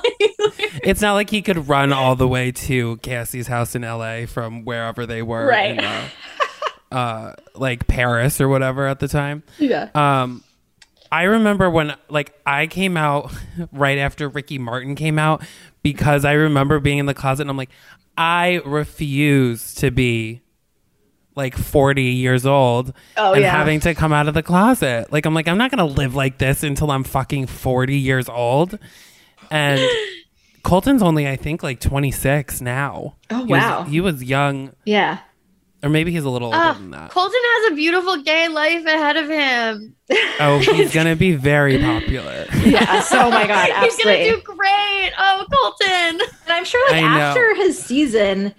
it's 0.83 1.01
not 1.01 1.13
like 1.13 1.29
he 1.29 1.41
could 1.41 1.67
run 1.67 1.91
all 1.93 2.15
the 2.15 2.27
way 2.27 2.51
to 2.51 2.97
Cassie's 2.97 3.47
house 3.47 3.75
in 3.75 3.83
L.A. 3.83 4.25
from 4.25 4.63
wherever 4.65 5.05
they 5.05 5.21
were, 5.21 5.45
Right. 5.45 5.71
in, 5.71 5.79
uh, 5.79 6.07
uh, 6.91 7.33
like 7.55 7.87
Paris 7.87 8.39
or 8.41 8.47
whatever 8.47 8.87
at 8.87 8.99
the 8.99 9.07
time. 9.07 9.43
Yeah. 9.57 9.89
Um, 9.95 10.43
I 11.11 11.23
remember 11.23 11.69
when 11.69 11.95
like 12.09 12.33
I 12.45 12.67
came 12.67 12.95
out 12.97 13.31
right 13.71 13.97
after 13.97 14.29
Ricky 14.29 14.57
Martin 14.59 14.95
came 14.95 15.17
out 15.19 15.43
because 15.83 16.23
I 16.25 16.33
remember 16.33 16.79
being 16.79 16.97
in 16.99 17.05
the 17.07 17.13
closet 17.13 17.41
and 17.43 17.49
I'm 17.49 17.57
like, 17.57 17.71
I 18.17 18.61
refuse 18.65 19.73
to 19.75 19.91
be 19.91 20.41
like 21.35 21.55
40 21.55 22.03
years 22.03 22.45
old 22.45 22.93
Oh, 23.15 23.33
and 23.33 23.41
yeah. 23.43 23.51
having 23.51 23.79
to 23.81 23.95
come 23.95 24.11
out 24.11 24.27
of 24.27 24.33
the 24.33 24.43
closet. 24.43 25.11
Like 25.11 25.25
I'm 25.25 25.33
like 25.33 25.47
I'm 25.47 25.57
not 25.57 25.71
going 25.71 25.87
to 25.87 25.95
live 25.95 26.13
like 26.15 26.37
this 26.37 26.63
until 26.63 26.91
I'm 26.91 27.03
fucking 27.03 27.47
40 27.47 27.97
years 27.97 28.27
old. 28.27 28.77
And 29.49 29.79
Colton's 30.63 31.01
only 31.01 31.27
I 31.27 31.37
think 31.37 31.63
like 31.63 31.79
26 31.79 32.61
now. 32.61 33.15
Oh, 33.29 33.45
He 33.45 33.51
was- 33.53 33.61
wow. 33.61 33.83
he 33.83 34.01
was 34.01 34.23
young 34.23 34.73
Yeah. 34.85 35.19
Or 35.83 35.89
maybe 35.89 36.11
he's 36.11 36.23
a 36.25 36.29
little 36.29 36.47
older 36.47 36.57
Ah, 36.59 36.73
than 36.73 36.91
that. 36.91 37.11
Colton 37.11 37.39
has 37.43 37.71
a 37.71 37.75
beautiful 37.75 38.21
gay 38.21 38.47
life 38.47 38.85
ahead 38.85 39.17
of 39.17 39.29
him. 39.29 39.95
Oh, 40.39 40.59
he's 40.75 40.93
going 40.93 41.07
to 41.07 41.15
be 41.15 41.33
very 41.35 41.79
popular. 41.79 42.45
Yes. 42.65 43.09
Oh 43.13 43.29
my 43.29 43.47
God. 43.47 43.83
He's 43.83 43.97
gonna 44.03 44.23
do 44.23 44.41
great. 44.41 45.11
Oh, 45.17 45.45
Colton. 45.51 46.19
And 46.21 46.49
I'm 46.49 46.65
sure, 46.65 46.85
like 46.91 47.03
I 47.03 47.17
know. 47.17 47.19
after 47.23 47.55
his 47.55 47.81
season, 47.81 48.53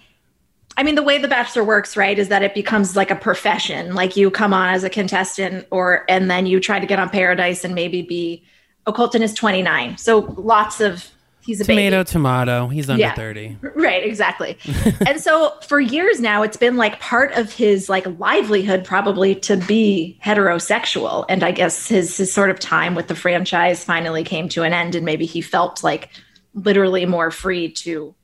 I 0.77 0.83
mean, 0.83 0.95
the 0.95 1.03
way 1.03 1.19
The 1.19 1.29
Bachelor 1.29 1.65
works, 1.65 1.97
right, 1.97 2.19
is 2.19 2.29
that 2.29 2.43
it 2.43 2.55
becomes 2.55 2.97
like 2.97 3.11
a 3.11 3.17
profession. 3.17 3.95
Like 3.95 4.17
you 4.17 4.31
come 4.31 4.55
on 4.55 4.69
as 4.73 4.85
a 4.85 4.89
contestant, 4.91 5.67
or 5.71 6.05
and 6.09 6.31
then 6.31 6.47
you 6.47 6.59
try 6.61 6.81
to 6.81 6.87
get 6.87 6.99
on 6.99 7.11
Paradise 7.11 7.65
and 7.65 7.75
maybe 7.75 8.03
be. 8.03 8.45
Oh, 8.87 8.93
Colton 8.93 9.23
is 9.23 9.35
29, 9.35 9.99
so 9.99 10.21
lots 10.39 10.81
of 10.81 11.07
he's 11.43 11.61
a 11.61 11.65
Tomato, 11.65 11.99
baby. 11.99 12.11
tomato. 12.11 12.67
He's 12.69 12.89
under 12.91 13.01
Yeah. 13.01 13.15
30. 13.15 13.57
Right, 13.75 14.05
exactly. 14.05 14.59
and 15.07 15.21
so 15.21 15.55
for 15.67 15.81
years 15.81 16.21
now, 16.21 16.43
it's 16.43 16.57
been 16.57 16.77
like 16.77 17.01
part 17.01 17.33
of 17.33 17.53
his 17.53 17.89
like 17.89 18.07
livelihood 18.19 18.85
probably 18.85 19.35
to 19.37 19.57
be 19.57 20.19
heterosexual. 20.25 21.25
And 21.29 21.43
I 21.43 21.51
guess 21.53 21.89
his 21.89 22.17
his 22.17 22.33
sort 22.33 22.51
of 22.51 22.59
time 22.61 22.95
with 22.95 23.09
the 23.09 23.15
franchise 23.15 23.83
finally 23.85 24.23
came 24.25 24.49
to 24.51 24.63
an 24.63 24.73
end, 24.73 24.95
and 24.95 25.05
maybe 25.05 25.27
he 25.27 25.41
felt 25.41 25.83
like 25.83 26.11
literally 26.55 27.07
more 27.07 27.31
free 27.31 27.71
to 27.73 28.15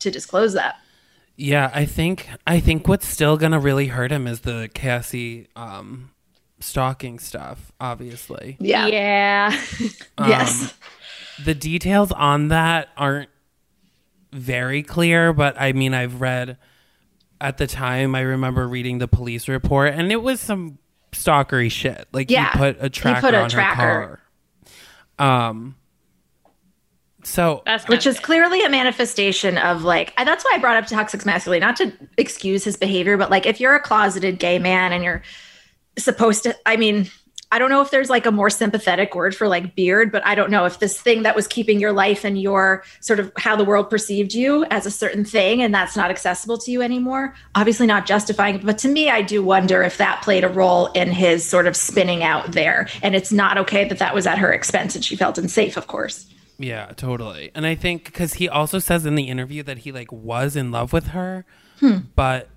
to 0.00 0.10
disclose 0.10 0.52
that. 0.54 0.76
Yeah, 1.36 1.70
I 1.74 1.84
think 1.84 2.28
I 2.46 2.60
think 2.60 2.86
what's 2.88 3.06
still 3.06 3.36
gonna 3.36 3.58
really 3.60 3.86
hurt 3.88 4.10
him 4.12 4.26
is 4.26 4.40
the 4.40 4.68
Cassie 4.74 5.48
um 5.56 6.10
stalking 6.60 7.18
stuff, 7.18 7.72
obviously. 7.80 8.56
Yeah. 8.60 8.86
Yeah. 8.86 9.60
Um, 10.18 10.28
yes. 10.30 10.72
The 11.42 11.54
details 11.54 12.12
on 12.12 12.48
that 12.48 12.88
aren't 12.96 13.30
very 14.32 14.82
clear, 14.82 15.32
but 15.32 15.60
I 15.60 15.72
mean 15.72 15.94
I've 15.94 16.20
read 16.20 16.58
at 17.40 17.58
the 17.58 17.66
time 17.66 18.14
I 18.14 18.20
remember 18.20 18.66
reading 18.68 18.98
the 18.98 19.08
police 19.08 19.48
report 19.48 19.94
and 19.94 20.10
it 20.12 20.22
was 20.22 20.40
some 20.40 20.78
stalkery 21.12 21.70
shit. 21.70 22.06
Like 22.12 22.30
Yeah, 22.30 22.52
he 22.52 22.58
put 22.58 22.76
a 22.80 22.90
tracker 22.90 23.20
put 23.20 23.34
a 23.34 23.42
on 23.42 23.50
tracker. 23.50 23.82
her 23.82 24.20
car. 25.18 25.48
Um 25.48 25.76
so 27.22 27.62
That's 27.64 27.88
Which 27.88 28.06
is 28.06 28.20
clearly 28.20 28.62
a 28.64 28.68
manifestation 28.68 29.56
of 29.56 29.82
like, 29.82 30.12
I, 30.18 30.24
that's 30.24 30.44
why 30.44 30.52
I 30.54 30.58
brought 30.58 30.76
up 30.76 30.86
toxic 30.86 31.24
masculinity, 31.24 31.64
not 31.64 31.76
to 31.76 31.92
excuse 32.18 32.64
his 32.64 32.76
behavior, 32.76 33.16
but 33.16 33.30
like 33.30 33.46
if 33.46 33.60
you're 33.60 33.74
a 33.74 33.80
closeted 33.80 34.38
gay 34.38 34.58
man 34.58 34.92
and 34.92 35.02
you're 35.02 35.22
supposed 35.96 36.42
to, 36.42 36.54
I 36.66 36.76
mean, 36.76 37.10
I 37.54 37.58
don't 37.60 37.70
know 37.70 37.82
if 37.82 37.92
there's 37.92 38.10
like 38.10 38.26
a 38.26 38.32
more 38.32 38.50
sympathetic 38.50 39.14
word 39.14 39.32
for 39.32 39.46
like 39.46 39.76
beard, 39.76 40.10
but 40.10 40.26
I 40.26 40.34
don't 40.34 40.50
know 40.50 40.64
if 40.64 40.80
this 40.80 41.00
thing 41.00 41.22
that 41.22 41.36
was 41.36 41.46
keeping 41.46 41.78
your 41.78 41.92
life 41.92 42.24
and 42.24 42.36
your 42.36 42.82
sort 42.98 43.20
of 43.20 43.30
how 43.36 43.54
the 43.54 43.62
world 43.62 43.88
perceived 43.88 44.34
you 44.34 44.64
as 44.72 44.86
a 44.86 44.90
certain 44.90 45.24
thing 45.24 45.62
and 45.62 45.72
that's 45.72 45.96
not 45.96 46.10
accessible 46.10 46.58
to 46.58 46.72
you 46.72 46.82
anymore. 46.82 47.32
Obviously, 47.54 47.86
not 47.86 48.06
justifying 48.06 48.56
it, 48.56 48.66
but 48.66 48.76
to 48.78 48.88
me, 48.88 49.08
I 49.08 49.22
do 49.22 49.40
wonder 49.40 49.84
if 49.84 49.98
that 49.98 50.20
played 50.22 50.42
a 50.42 50.48
role 50.48 50.86
in 50.94 51.12
his 51.12 51.44
sort 51.44 51.68
of 51.68 51.76
spinning 51.76 52.24
out 52.24 52.50
there. 52.50 52.88
And 53.04 53.14
it's 53.14 53.30
not 53.30 53.56
okay 53.58 53.86
that 53.88 54.00
that 54.00 54.16
was 54.16 54.26
at 54.26 54.38
her 54.38 54.52
expense 54.52 54.96
and 54.96 55.04
she 55.04 55.14
felt 55.14 55.38
unsafe, 55.38 55.76
of 55.76 55.86
course. 55.86 56.26
Yeah, 56.58 56.86
totally. 56.96 57.52
And 57.54 57.66
I 57.66 57.76
think 57.76 58.06
because 58.06 58.34
he 58.34 58.48
also 58.48 58.80
says 58.80 59.06
in 59.06 59.14
the 59.14 59.28
interview 59.28 59.62
that 59.62 59.78
he 59.78 59.92
like 59.92 60.10
was 60.10 60.56
in 60.56 60.72
love 60.72 60.92
with 60.92 61.06
her, 61.08 61.44
hmm. 61.78 61.98
but 62.16 62.48
I, 62.48 62.53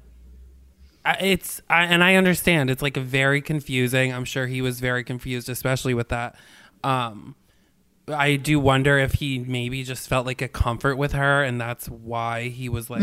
it's 1.19 1.61
I, 1.69 1.83
and 1.85 2.03
I 2.03 2.15
understand 2.15 2.69
it's 2.69 2.81
like 2.81 2.97
a 2.97 3.01
very 3.01 3.41
confusing. 3.41 4.13
I'm 4.13 4.25
sure 4.25 4.47
he 4.47 4.61
was 4.61 4.79
very 4.79 5.03
confused, 5.03 5.49
especially 5.49 5.93
with 5.93 6.09
that. 6.09 6.35
Um, 6.83 7.35
I 8.07 8.35
do 8.35 8.59
wonder 8.59 8.97
if 8.97 9.13
he 9.15 9.39
maybe 9.39 9.83
just 9.83 10.07
felt 10.07 10.25
like 10.25 10.41
a 10.41 10.47
comfort 10.47 10.95
with 10.97 11.11
her, 11.13 11.43
and 11.43 11.59
that's 11.59 11.87
why 11.89 12.49
he 12.49 12.69
was 12.69 12.89
like 12.89 13.01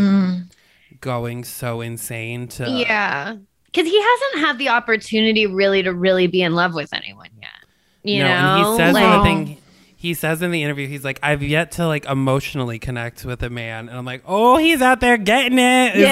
going 1.01 1.45
so 1.45 1.81
insane 1.81 2.49
to. 2.49 2.69
Yeah. 2.69 3.37
Because 3.67 3.89
he 3.91 4.01
hasn't 4.01 4.47
had 4.47 4.59
the 4.59 4.69
opportunity 4.69 5.47
really 5.47 5.83
to 5.83 5.93
really 5.93 6.29
be 6.29 6.43
in 6.43 6.55
love 6.55 6.75
with 6.75 6.93
anyone 6.95 7.31
yet. 7.41 7.51
You 8.05 8.23
no, 8.23 8.29
know? 8.29 8.35
and 8.35 8.59
he 8.59 8.77
says 8.77 8.89
in 8.89 8.95
the 8.95 9.01
Like- 9.01 9.23
thing. 9.47 9.57
He 9.97 10.13
says 10.13 10.43
in 10.43 10.51
the 10.51 10.63
interview, 10.63 10.87
he's 10.87 11.03
like, 11.03 11.19
"I've 11.23 11.43
yet 11.43 11.73
to 11.73 11.87
like 11.87 12.05
emotionally 12.05 12.79
connect 12.79 13.25
with 13.25 13.43
a 13.43 13.49
man," 13.49 13.89
and 13.89 13.97
I'm 13.97 14.05
like, 14.05 14.23
"Oh, 14.27 14.59
he's 14.59 14.83
out 14.83 15.01
there 15.01 15.17
getting 15.17 15.59
it." 15.59 15.97
Is 15.97 16.05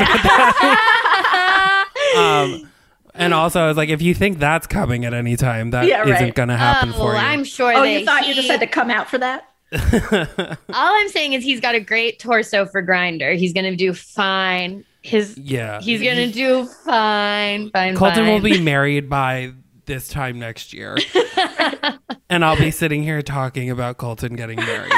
um, 2.16 2.70
and 3.14 3.34
also, 3.34 3.60
I 3.60 3.68
was 3.68 3.76
like, 3.76 3.88
if 3.88 4.02
you 4.02 4.14
think 4.14 4.38
that's 4.38 4.66
coming 4.66 5.04
at 5.04 5.14
any 5.14 5.36
time, 5.36 5.70
that 5.70 5.86
Yeah, 5.86 6.00
right. 6.00 6.26
not 6.26 6.34
going 6.34 6.48
to 6.48 6.56
happen 6.56 6.90
oh, 6.90 6.98
for 6.98 7.12
you. 7.12 7.18
I'm 7.18 7.44
sure 7.44 7.72
Oh, 7.74 7.82
that 7.82 7.90
you 7.90 8.04
thought 8.04 8.22
you 8.22 8.28
he- 8.28 8.34
just 8.34 8.48
had 8.48 8.60
to 8.60 8.66
come 8.66 8.90
out 8.90 9.08
for 9.10 9.18
that? 9.18 9.48
All 9.72 10.58
I'm 10.68 11.08
saying 11.08 11.32
is 11.32 11.42
he's 11.42 11.60
got 11.60 11.74
a 11.74 11.80
great 11.80 12.18
torso 12.18 12.66
for 12.66 12.82
Grindr. 12.82 13.36
He's 13.38 13.54
gonna 13.54 13.74
do 13.74 13.94
fine. 13.94 14.84
His 15.00 15.36
yeah, 15.38 15.80
he's 15.80 16.02
gonna 16.02 16.30
do 16.30 16.66
fine. 16.84 17.70
Fine. 17.70 17.96
Colton 17.96 18.26
will 18.26 18.40
fine. 18.40 18.52
be 18.52 18.60
married 18.62 19.08
by 19.08 19.52
this 19.86 20.08
time 20.08 20.38
next 20.38 20.74
year, 20.74 20.98
and 22.28 22.44
I'll 22.44 22.58
be 22.58 22.70
sitting 22.70 23.02
here 23.02 23.22
talking 23.22 23.70
about 23.70 23.96
Colton 23.96 24.36
getting 24.36 24.56
married. 24.56 24.92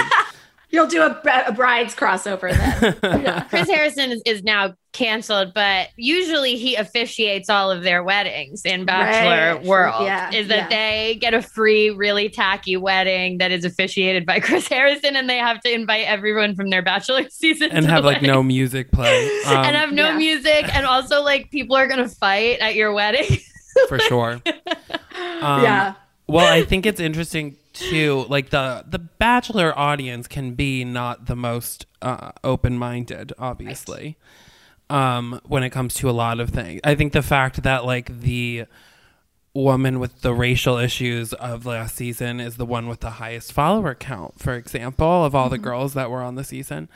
You'll 0.75 0.89
do 0.89 1.03
a, 1.03 1.21
a 1.47 1.53
bride's 1.53 1.95
crossover 1.95 2.51
then. 2.53 3.47
Chris 3.49 3.71
Harrison 3.71 4.11
is, 4.11 4.23
is 4.27 4.43
now 4.43 4.75
canceled, 4.93 5.55
but 5.55 5.89
usually 5.97 6.57
he 6.57 6.75
officiates 6.75 7.49
all 7.49 7.71
of 7.71 7.85
their 7.85 8.03
weddings 8.03 8.65
in 8.65 8.85
Bachelor 8.85 9.55
Right. 9.55 9.65
World. 9.65 10.03
Yeah, 10.05 10.33
is 10.33 10.49
that 10.49 10.69
yeah. 10.73 10.77
they 10.77 11.15
get 11.21 11.33
a 11.33 11.43
free, 11.43 11.91
really 11.91 12.29
tacky 12.29 12.77
wedding 12.77 13.39
that 13.39 13.53
is 13.53 13.65
officiated 13.65 14.27
by 14.27 14.41
Chris 14.47 14.67
Harrison, 14.67 15.15
and 15.15 15.31
they 15.31 15.39
have 15.39 15.61
to 15.61 15.73
invite 15.73 16.07
everyone 16.09 16.57
from 16.57 16.71
their 16.71 16.83
Bachelor 16.83 17.29
season 17.31 17.71
and 17.71 17.85
have 17.87 18.03
the 18.03 18.09
like 18.11 18.23
no 18.23 18.43
music 18.43 18.91
play 18.91 19.27
um, 19.47 19.57
and 19.59 19.77
have 19.77 19.93
no 19.93 20.09
Yeah. 20.09 20.17
music, 20.19 20.75
and 20.75 20.85
also 20.87 21.23
like 21.23 21.53
people 21.53 21.77
are 21.77 21.87
gonna 21.87 22.09
fight 22.09 22.59
at 22.59 22.75
your 22.75 22.93
wedding. 22.93 23.39
for 23.89 24.01
sure. 24.01 24.41
Um, 25.41 25.63
yeah. 25.63 25.95
Well, 26.27 26.53
I 26.53 26.65
think 26.65 26.85
it's 26.87 27.01
interesting 27.01 27.57
too. 27.75 28.25
Like 28.29 28.51
the 28.51 28.85
the 28.89 28.99
Bachelor 28.99 29.77
audience 29.79 30.27
can 30.27 30.55
be 30.55 30.85
not 30.85 31.27
the 31.27 31.37
most 31.37 31.87
uh, 32.01 32.33
open 32.43 32.79
minded, 32.79 33.33
obviously, 33.39 34.17
um, 34.89 35.41
when 35.45 35.63
it 35.63 35.71
comes 35.71 35.95
to 35.95 36.09
a 36.09 36.13
lot 36.13 36.41
of 36.41 36.51
things. 36.51 36.81
I 36.85 36.95
think 36.95 37.13
the 37.13 37.23
fact 37.23 37.63
that 37.63 37.85
like 37.85 38.21
the 38.21 38.65
woman 39.53 40.01
with 40.01 40.23
the 40.23 40.35
racial 40.35 40.79
issues 40.79 41.33
of 41.35 41.65
last 41.65 41.95
season 41.95 42.41
is 42.41 42.57
the 42.57 42.67
one 42.67 42.89
with 42.89 43.01
the 43.01 43.11
highest 43.11 43.53
follower 43.53 43.95
count, 43.95 44.41
for 44.41 44.55
example, 44.55 45.25
of 45.25 45.35
all 45.35 45.49
the 45.49 45.59
girls 45.59 45.95
that 45.95 46.11
were 46.11 46.23
on 46.23 46.35
the 46.35 46.45
season. 46.45 46.89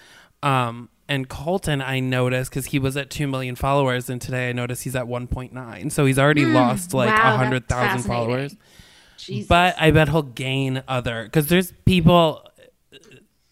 Um, 0.42 0.88
and 1.08 1.28
Colton, 1.28 1.80
I 1.80 2.00
noticed 2.00 2.50
because 2.50 2.66
he 2.66 2.78
was 2.78 2.96
at 2.96 3.10
2 3.10 3.26
million 3.26 3.56
followers, 3.56 4.10
and 4.10 4.20
today 4.20 4.50
I 4.50 4.52
noticed 4.52 4.84
he's 4.84 4.94
at 4.94 5.06
1.9. 5.06 5.90
So 5.90 6.04
he's 6.04 6.18
already 6.18 6.44
lost 6.44 6.92
like 6.92 7.08
wow, 7.08 7.34
a 7.34 7.38
100,000 7.38 8.02
followers. 8.02 8.56
Jesus. 9.18 9.48
But 9.48 9.76
I 9.80 9.90
bet 9.90 10.08
he'll 10.08 10.22
gain 10.22 10.82
other 10.88 11.24
because 11.24 11.48
there's 11.48 11.72
people. 11.84 12.44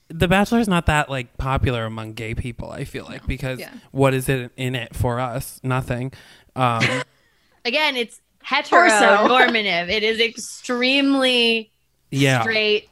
The 0.08 0.28
Bachelor 0.28 0.60
is 0.60 0.68
not 0.68 0.86
that 0.86 1.10
like 1.10 1.36
popular 1.36 1.84
among 1.84 2.12
gay 2.14 2.34
people. 2.34 2.70
I 2.70 2.84
feel 2.84 3.04
like 3.04 3.26
because 3.26 3.58
Yeah. 3.58 3.72
what 3.90 4.14
is 4.14 4.28
it 4.28 4.52
in 4.56 4.74
it 4.74 4.94
for 4.94 5.18
us? 5.20 5.60
Nothing. 5.62 6.12
Um, 6.54 6.82
Again, 7.64 7.96
it's 7.96 8.20
Torso. 8.64 8.94
heteronormative. 8.94 9.88
it 9.90 10.04
is 10.04 10.20
extremely 10.20 11.70
yeah, 12.12 12.42
straight 12.42 12.88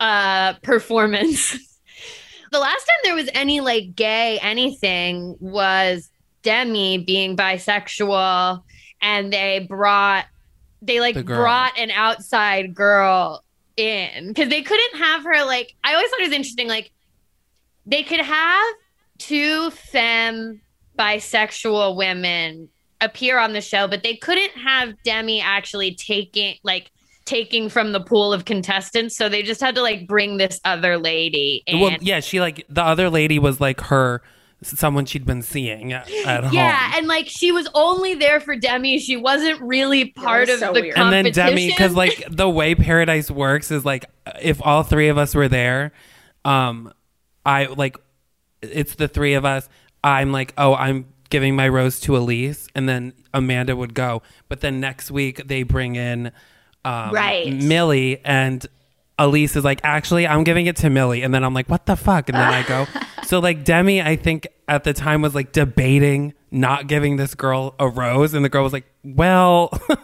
uh 0.00 0.54
performance. 0.62 1.52
the 2.52 2.58
last 2.58 2.84
time 2.84 2.96
there 3.04 3.14
was 3.14 3.28
any 3.32 3.60
like 3.60 3.94
gay 3.94 4.38
anything 4.42 5.36
was 5.38 6.10
Demi 6.42 6.98
being 6.98 7.36
bisexual 7.36 8.62
and 9.00 9.32
they 9.32 9.64
brought 9.68 10.26
they 10.86 11.00
like 11.00 11.14
The 11.14 11.22
brought 11.22 11.78
an 11.78 11.90
outside 11.90 12.74
girl 12.74 13.42
in 13.76 14.28
because 14.28 14.48
they 14.48 14.62
couldn't 14.62 14.98
have 14.98 15.24
her 15.24 15.44
like 15.44 15.74
I 15.84 15.94
always 15.94 16.08
thought 16.10 16.20
it 16.20 16.28
was 16.28 16.32
interesting 16.32 16.68
like 16.68 16.90
they 17.84 18.02
could 18.02 18.20
have 18.20 18.66
two 19.18 19.70
femme 19.70 20.60
bisexual 20.98 21.96
women 21.96 22.68
appear 23.00 23.38
on 23.38 23.52
the 23.52 23.60
show, 23.60 23.86
but 23.86 24.02
they 24.02 24.16
couldn't 24.16 24.52
have 24.52 24.94
Demi 25.04 25.40
actually 25.40 25.94
taking 25.94 26.56
like 26.62 26.90
taking 27.24 27.68
from 27.68 27.92
the 27.92 28.00
pool 28.00 28.32
of 28.32 28.44
contestants, 28.44 29.16
so 29.16 29.28
they 29.28 29.42
just 29.42 29.60
had 29.60 29.74
to 29.74 29.82
like 29.82 30.06
bring 30.06 30.36
this 30.36 30.60
other 30.64 30.96
lady. 30.96 31.62
And 31.66 31.80
well, 31.80 31.96
yeah, 32.00 32.20
she 32.20 32.40
like 32.40 32.64
the 32.68 32.82
other 32.82 33.10
lady 33.10 33.38
was 33.38 33.60
like 33.60 33.80
her 33.82 34.22
someone 34.62 35.04
she'd 35.04 35.26
been 35.26 35.42
seeing 35.42 35.92
at, 35.92 36.10
at 36.24 36.44
home. 36.44 36.52
Yeah, 36.54 36.92
and 36.96 37.06
like 37.06 37.28
she 37.28 37.52
was 37.52 37.68
only 37.74 38.14
there 38.14 38.40
for 38.40 38.56
Demi. 38.56 38.98
She 38.98 39.16
wasn't 39.16 39.60
really 39.60 40.06
part 40.06 40.48
of 40.48 40.58
so 40.58 40.72
the 40.72 40.80
weird. 40.80 40.86
and 40.86 40.94
competition. 40.96 41.32
then 41.34 41.48
Demi, 41.48 41.68
because 41.68 41.94
like 41.94 42.24
the 42.30 42.48
way 42.48 42.74
Paradise 42.74 43.30
works 43.30 43.70
is 43.70 43.84
like 43.84 44.06
if 44.40 44.60
all 44.64 44.82
three 44.82 45.08
of 45.08 45.18
us 45.18 45.34
were 45.34 45.48
there, 45.48 45.92
um, 46.44 46.92
I 47.44 47.66
like 47.66 47.96
it's 48.62 48.94
the 48.94 49.08
three 49.08 49.34
of 49.34 49.44
us. 49.44 49.68
I'm 50.02 50.32
like, 50.32 50.54
oh, 50.56 50.74
I'm 50.74 51.06
giving 51.30 51.56
my 51.56 51.68
rose 51.68 52.00
to 52.00 52.12
Alise, 52.12 52.68
and 52.74 52.88
then 52.88 53.12
Amanda 53.34 53.76
would 53.76 53.94
go. 53.94 54.22
But 54.48 54.60
then 54.60 54.80
next 54.80 55.10
week 55.10 55.46
they 55.46 55.64
bring 55.64 55.96
in 55.96 56.32
um, 56.84 57.10
Right. 57.12 57.52
Millie, 57.52 58.20
and 58.24 58.64
Alise 59.18 59.56
is 59.56 59.64
like, 59.64 59.80
actually, 59.82 60.26
I'm 60.26 60.44
giving 60.44 60.66
it 60.66 60.76
to 60.76 60.90
Millie, 60.90 61.22
and 61.22 61.32
then 61.32 61.42
I'm 61.42 61.54
like, 61.54 61.68
what 61.68 61.86
the 61.86 61.96
fuck? 61.96 62.28
And 62.28 62.36
then 62.36 62.52
I 62.52 62.62
go. 62.62 62.86
So 63.26 63.40
like 63.40 63.64
Demi, 63.64 64.00
I 64.00 64.14
think 64.14 64.46
at 64.68 64.84
the 64.84 64.92
time 64.92 65.20
was 65.20 65.34
like 65.34 65.50
debating 65.50 66.32
not 66.52 66.86
giving 66.86 67.16
this 67.16 67.34
girl 67.34 67.74
a 67.80 67.88
rose, 67.88 68.34
and 68.34 68.44
the 68.44 68.48
girl 68.48 68.62
was 68.62 68.72
like, 68.72 68.86
well. 69.02 69.70
yeah, 69.90 69.96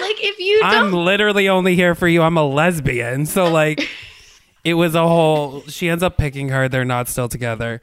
like 0.00 0.16
if 0.22 0.38
you 0.38 0.60
I'm 0.62 0.92
literally 0.92 1.48
only 1.48 1.74
here 1.74 1.94
for 1.94 2.06
you. 2.06 2.20
I'm 2.20 2.36
a 2.36 2.44
lesbian. 2.44 3.24
So 3.24 3.50
like 3.50 3.88
it 4.64 4.74
was 4.74 4.94
a 4.94 5.06
whole 5.06 5.62
she 5.62 5.88
ends 5.88 6.02
up 6.02 6.18
picking 6.18 6.50
her. 6.50 6.68
They're 6.68 6.84
not 6.84 7.08
still 7.08 7.28
together. 7.28 7.80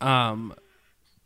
Um 0.00 0.54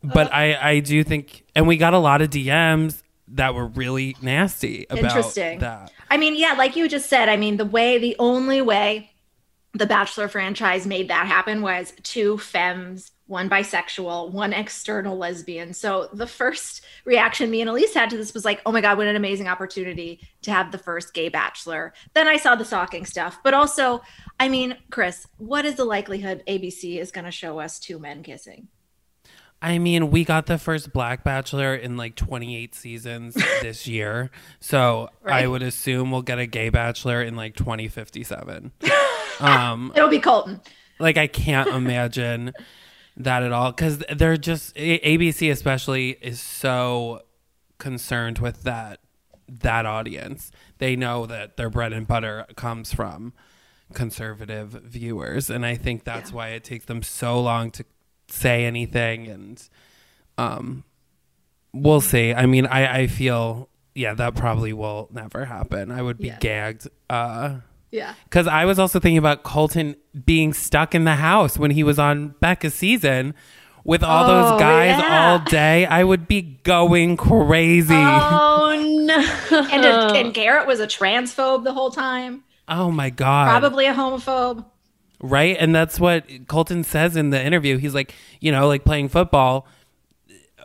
but 0.03 0.33
I 0.33 0.55
I 0.55 0.79
do 0.79 1.03
think 1.03 1.43
and 1.55 1.67
we 1.67 1.77
got 1.77 1.93
a 1.93 1.99
lot 1.99 2.21
of 2.21 2.29
DMs 2.29 3.03
that 3.29 3.53
were 3.53 3.67
really 3.67 4.15
nasty 4.21 4.85
about 4.89 5.03
Interesting. 5.03 5.59
that. 5.59 5.91
I 6.09 6.17
mean, 6.17 6.35
yeah, 6.35 6.53
like 6.53 6.75
you 6.75 6.87
just 6.87 7.09
said, 7.09 7.29
I 7.29 7.37
mean, 7.37 7.57
the 7.57 7.65
way, 7.65 7.97
the 7.97 8.15
only 8.19 8.61
way 8.61 9.11
the 9.73 9.85
Bachelor 9.85 10.27
franchise 10.27 10.87
made 10.87 11.09
that 11.09 11.27
happen 11.27 11.61
was 11.61 11.93
two 12.03 12.37
femmes, 12.37 13.11
one 13.27 13.49
bisexual, 13.49 14.31
one 14.31 14.53
external 14.53 15.17
lesbian. 15.17 15.73
So 15.73 16.09
the 16.13 16.25
first 16.25 16.85
reaction 17.05 17.51
me 17.51 17.61
and 17.61 17.69
Alise 17.69 17.93
had 17.93 18.09
to 18.09 18.17
this 18.17 18.33
was 18.33 18.45
like, 18.45 18.61
oh 18.65 18.71
my 18.71 18.81
God, 18.81 18.97
what 18.97 19.07
an 19.07 19.15
amazing 19.15 19.47
opportunity 19.47 20.21
to 20.43 20.51
have 20.51 20.71
the 20.71 20.77
first 20.77 21.13
gay 21.13 21.29
bachelor. 21.29 21.93
Then 22.13 22.27
I 22.27 22.37
saw 22.37 22.55
the 22.55 22.65
stalking 22.65 23.05
stuff. 23.05 23.39
But 23.43 23.53
also, 23.53 24.01
I 24.39 24.49
mean, 24.49 24.77
Chris, 24.89 25.27
what 25.37 25.65
is 25.65 25.75
the 25.75 25.85
likelihood 25.85 26.43
ABC 26.47 26.97
is 26.97 27.11
going 27.11 27.25
to 27.25 27.31
show 27.31 27.59
us 27.59 27.79
two 27.79 27.99
men 27.99 28.23
kissing? 28.23 28.69
I 29.61 29.79
mean, 29.79 30.11
we 30.11 30.23
got 30.23 30.45
the 30.45 30.57
first 30.59 30.93
Black 30.93 31.23
Bachelor 31.23 31.73
in 31.75 31.97
like 31.97 32.15
28 32.15 32.75
seasons 32.75 33.33
this 33.61 33.87
year. 33.87 34.29
So 34.59 35.09
I 35.25 35.47
would 35.47 35.63
assume 35.63 36.11
we'll 36.11 36.21
get 36.21 36.37
a 36.39 36.45
gay 36.45 36.69
bachelor 36.69 37.21
in 37.23 37.35
like 37.35 37.55
2057. 37.55 38.71
um 39.39 39.91
It'll 39.95 40.09
be 40.09 40.19
Colton. 40.19 40.61
like 40.99 41.17
I 41.17 41.27
can't 41.27 41.69
imagine 41.69 42.53
that 43.17 43.41
at 43.43 43.51
all 43.51 43.71
because 43.71 44.03
they're 44.15 44.37
just 44.37 44.73
A- 44.77 45.17
ABC 45.17 45.51
especially 45.51 46.17
is 46.21 46.39
so 46.39 47.21
concerned 47.79 48.39
with 48.39 48.63
that 48.63 48.99
that 49.47 49.85
audience. 49.85 50.51
They 50.77 50.95
know 50.95 51.25
that 51.25 51.57
their 51.57 51.69
bread 51.69 51.93
and 51.93 52.05
butter 52.07 52.45
comes 52.55 52.93
from 52.93 53.33
conservative 53.93 54.71
viewers, 54.83 55.49
and 55.49 55.65
I 55.65 55.75
think 55.75 56.03
that's 56.03 56.31
why 56.33 56.49
it 56.49 56.63
takes 56.63 56.85
them 56.85 57.01
so 57.01 57.39
long 57.39 57.71
to 57.71 57.85
say 58.27 58.65
anything. 58.65 59.27
And 59.27 59.69
um, 60.37 60.83
we'll 61.73 62.01
see. 62.01 62.33
I 62.33 62.45
mean, 62.45 62.65
I 62.65 62.99
I 63.01 63.07
feel 63.07 63.69
yeah 63.95 64.13
that 64.13 64.35
probably 64.35 64.73
will 64.73 65.09
never 65.11 65.45
happen. 65.45 65.91
I 65.91 66.01
would 66.01 66.17
be 66.17 66.27
Yeah. 66.27 66.37
gagged. 66.39 66.87
Uh, 67.09 67.57
Yeah. 67.91 68.13
because 68.25 68.47
I 68.47 68.65
was 68.65 68.79
also 68.79 68.99
thinking 68.99 69.17
about 69.17 69.43
Colton 69.43 69.95
being 70.25 70.53
stuck 70.53 70.93
in 70.93 71.03
the 71.05 71.15
house 71.15 71.57
when 71.57 71.71
he 71.71 71.83
was 71.83 71.97
on 71.97 72.35
Becca's 72.39 72.73
season 72.75 73.33
with 73.83 74.03
all 74.03 74.25
Oh, 74.25 74.27
those 74.51 74.59
guys 74.59 74.99
yeah. 74.99 75.31
all 75.31 75.39
day. 75.39 75.85
I 75.85 76.03
would 76.03 76.27
be 76.27 76.41
going 76.63 77.15
crazy. 77.17 77.95
Oh, 77.95 78.53
Oh 78.69 78.83
no. 79.05 79.67
And, 79.71 79.85
and 80.17 80.33
Garrett 80.33 80.67
was 80.67 80.79
a 80.81 80.87
transphobe 80.87 81.63
the 81.63 81.71
whole 81.73 81.89
time, 81.91 82.43
Oh 82.67 82.91
my 82.91 83.09
God. 83.09 83.47
probably 83.49 83.85
a 83.87 83.93
homophobe. 83.93 84.65
Right. 85.19 85.57
And 85.59 85.73
that's 85.75 85.99
what 85.99 86.25
Colton 86.47 86.83
says 86.83 87.15
in 87.15 87.31
the 87.31 87.43
interview. 87.43 87.77
He's 87.77 87.95
like, 87.95 88.13
you 88.39 88.51
know, 88.51 88.67
like 88.67 88.83
playing 88.83 89.09
football, 89.09 89.65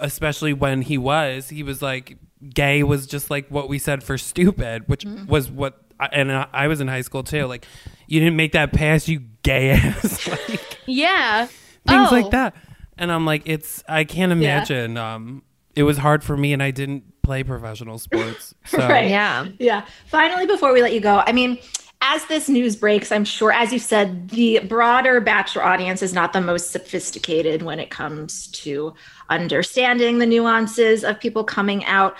especially 0.00 0.52
when 0.52 0.82
he 0.82 0.98
was, 0.98 1.48
he 1.48 1.62
was 1.62 1.82
like, 1.82 2.18
gay 2.54 2.82
was 2.82 3.06
just 3.06 3.30
like 3.30 3.48
what 3.48 3.68
we 3.68 3.78
said 3.78 4.02
for 4.02 4.18
stupid, 4.18 4.88
which 4.88 5.04
was 5.26 5.50
what, 5.50 5.78
and 6.12 6.32
I 6.32 6.48
I 6.52 6.66
was 6.66 6.80
in 6.80 6.88
high 6.88 7.02
school 7.02 7.22
too. 7.22 7.46
Like, 7.46 7.64
you 8.08 8.18
didn't 8.20 8.36
make 8.36 8.52
that 8.52 8.72
pass, 8.72 9.06
you 9.08 9.20
gay 9.42 9.70
ass. 9.70 10.26
like, 10.48 10.78
yeah. 10.86 11.46
things 11.86 12.08
Oh. 12.10 12.14
like 12.14 12.30
that. 12.32 12.54
And 12.98 13.10
I'm 13.12 13.24
like, 13.24 13.42
it's 13.46 13.82
I 13.88 14.04
can't 14.04 14.32
imagine. 14.32 14.96
Um, 14.96 15.42
it 15.74 15.84
was 15.84 15.96
hard 15.98 16.22
for 16.22 16.36
me, 16.36 16.52
and 16.52 16.62
I 16.62 16.70
didn't 16.70 17.22
play 17.22 17.42
professional 17.42 17.98
sports. 17.98 18.54
So 18.66 18.78
Right. 18.78 19.08
Yeah. 19.08 19.46
Yeah. 19.58 19.86
Finally, 20.08 20.46
before 20.46 20.72
we 20.72 20.82
let 20.82 20.92
you 20.92 21.00
go, 21.00 21.22
I 21.26 21.32
mean, 21.32 21.58
as 22.02 22.24
this 22.26 22.48
news 22.48 22.74
breaks, 22.74 23.12
I'm 23.12 23.24
sure, 23.24 23.52
as 23.52 23.72
you 23.72 23.78
said, 23.78 24.30
the 24.30 24.58
broader 24.58 25.20
Bachelor 25.20 25.62
audience 25.62 26.02
is 26.02 26.12
not 26.12 26.32
the 26.32 26.40
most 26.40 26.72
sophisticated 26.72 27.62
when 27.62 27.78
it 27.78 27.90
comes 27.90 28.48
to 28.48 28.92
understanding 29.30 30.18
the 30.18 30.26
nuances 30.26 31.04
of 31.04 31.20
people 31.20 31.44
coming 31.44 31.84
out. 31.84 32.16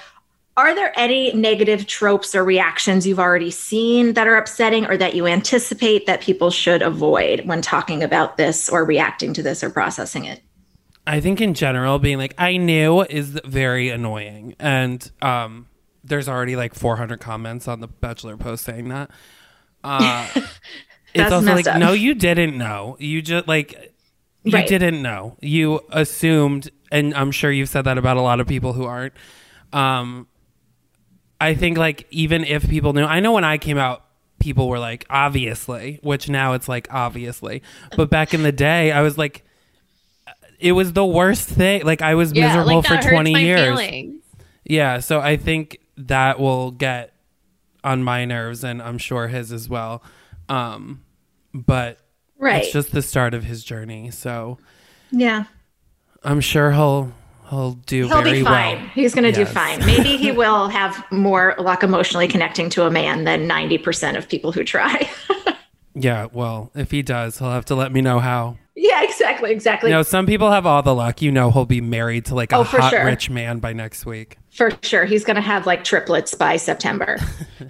Are 0.57 0.72
there 0.72 0.93
any 0.97 1.33
negative 1.33 1.89
tropes 1.89 2.33
or 2.33 2.45
reactions 2.45 3.07
you've 3.07 3.18
already 3.18 3.51
seen 3.51 4.12
that 4.12 4.28
are 4.28 4.37
upsetting 4.37 4.87
or 4.87 4.97
that 4.99 5.16
you 5.16 5.26
anticipate 5.26 6.07
that 6.07 6.20
people 6.20 6.51
should 6.51 6.80
avoid 6.80 7.45
when 7.47 7.61
talking 7.61 8.05
about 8.05 8.37
this 8.37 8.68
or 8.68 8.85
reacting 8.85 9.35
to 9.35 9.43
this 9.43 9.64
or 9.64 9.70
processing 9.70 10.26
it? 10.26 10.43
I 11.09 11.18
think 11.20 11.41
in 11.41 11.55
general, 11.55 11.99
being 11.99 12.18
like 12.18 12.35
I 12.39 12.57
knew 12.57 13.03
is 13.03 13.41
very 13.45 13.89
annoying, 13.89 14.55
and 14.61 15.11
um, 15.20 15.66
there's 16.05 16.28
already 16.28 16.55
like 16.55 16.74
400 16.74 17.18
comments 17.18 17.66
on 17.66 17.80
the 17.80 17.89
Bachelor 17.89 18.37
post 18.37 18.64
saying 18.64 18.89
that. 18.91 19.11
Uh, 19.85 20.28
it's 21.14 21.33
also 21.33 21.55
like, 21.55 21.66
up. 21.66 21.78
no, 21.78 21.93
you 21.93 22.14
didn't 22.14 22.57
know. 22.57 22.97
You 23.01 23.22
just 23.22 23.49
like 23.49 23.93
you 24.45 24.53
Right. 24.53 24.66
didn't 24.66 25.01
know. 25.03 25.37
You 25.41 25.80
assumed, 25.91 26.70
and 26.91 27.14
I'm 27.14 27.30
sure 27.30 27.51
you've 27.53 27.68
said 27.68 27.83
that 27.85 27.99
about 27.99 28.16
a 28.16 28.20
lot 28.22 28.41
of 28.41 28.47
people 28.47 28.72
who 28.72 28.85
aren't. 28.85 29.12
Um, 29.72 30.26
I 31.41 31.55
think 31.55 31.78
like 31.78 32.07
even 32.11 32.45
if 32.45 32.68
people 32.68 32.93
knew, 32.93 33.05
I 33.05 33.20
know 33.20 33.33
when 33.33 33.45
I 33.45 33.59
came 33.59 33.78
out, 33.78 34.05
people 34.41 34.68
were 34.68 34.78
like, 34.78 35.05
obviously, 35.11 35.99
which 36.03 36.28
now 36.28 36.53
it's 36.55 36.68
like 36.68 36.89
obviously, 36.93 37.62
but 37.97 38.11
back 38.11 38.35
in 38.35 38.43
the 38.43 38.53
day, 38.53 38.91
I 38.93 39.03
was 39.03 39.16
like, 39.16 39.45
it 40.59 40.72
was 40.72 40.93
the 40.93 41.05
worst 41.07 41.49
thing. 41.49 41.85
Like 41.85 42.03
I 42.03 42.14
was 42.14 42.33
Yeah. 42.33 42.47
miserable 42.49 42.76
Like 42.83 43.03
for 43.03 43.09
20 43.11 43.33
years. 43.45 43.78
feelings. 43.80 44.22
Yeah, 44.64 45.01
so 45.01 45.20
I 45.20 45.37
think 45.37 45.78
that 45.97 46.39
will 46.39 46.70
get 46.72 47.12
on 47.85 48.03
my 48.03 48.24
nerves, 48.24 48.62
and 48.64 48.80
I'm 48.83 48.99
sure 48.99 49.28
his 49.28 49.53
as 49.53 49.68
well. 49.68 50.03
Um, 50.49 51.03
but 51.55 51.99
Right. 52.39 52.62
it's 52.64 52.72
just 52.72 52.93
the 52.93 53.03
start 53.03 53.35
of 53.35 53.45
his 53.45 53.62
journey, 53.64 54.11
so 54.11 54.59
yeah. 55.11 55.45
I'm 56.24 56.41
sure 56.41 56.72
he'll 56.72 57.12
he'll 57.51 57.72
do 57.72 58.07
He'll 58.09 58.22
very 58.22 58.39
be 58.41 58.45
fine. 58.45 58.78
well. 58.78 58.89
He's 58.95 59.14
going 59.14 59.24
to 59.24 59.33
do 59.33 59.45
fine. 59.45 59.80
Maybe 59.80 60.16
he 60.16 60.33
will 60.33 60.68
have 60.68 61.05
more 61.12 61.55
luck 61.59 61.83
emotionally 61.83 62.26
connecting 62.28 62.70
to 62.70 62.87
a 62.87 62.91
man 62.91 63.24
than 63.24 63.47
90% 63.49 64.16
of 64.16 64.28
people 64.28 64.53
who 64.53 64.64
try. 64.64 65.11
Yeah, 65.95 66.26
well, 66.32 66.70
if 66.74 66.90
he 66.90 67.03
does, 67.03 67.38
he'll 67.38 67.51
have 67.51 67.66
to 67.66 67.74
let 67.74 67.93
me 67.93 68.01
know 68.01 68.18
how. 68.18 68.57
yeah, 68.74 69.03
exactly. 69.03 69.51
Exactly. 69.53 69.90
You 69.90 69.97
know, 69.97 70.03
some 70.03 70.24
people 70.26 70.51
have 70.51 70.64
all 70.66 70.82
the 70.82 70.95
luck. 70.95 71.20
You 71.20 71.30
know, 71.32 71.51
he'll 71.51 71.66
be 71.66 71.80
married 71.80 72.24
to 72.26 72.34
like 72.34 72.53
a 72.53 72.57
Oh, 72.57 72.64
for 72.64 72.80
hot 72.80 72.90
sure. 72.90 73.05
rich 73.05 73.28
man 73.28 73.59
by 73.59 73.72
next 73.72 74.07
week. 74.07 74.38
For 74.51 74.70
sure. 74.82 75.05
He's 75.05 75.24
going 75.24 75.36
to 75.36 75.43
have 75.43 75.66
like 75.66 75.84
triplets 75.84 76.34
by 76.34 76.57
September. 76.57 77.18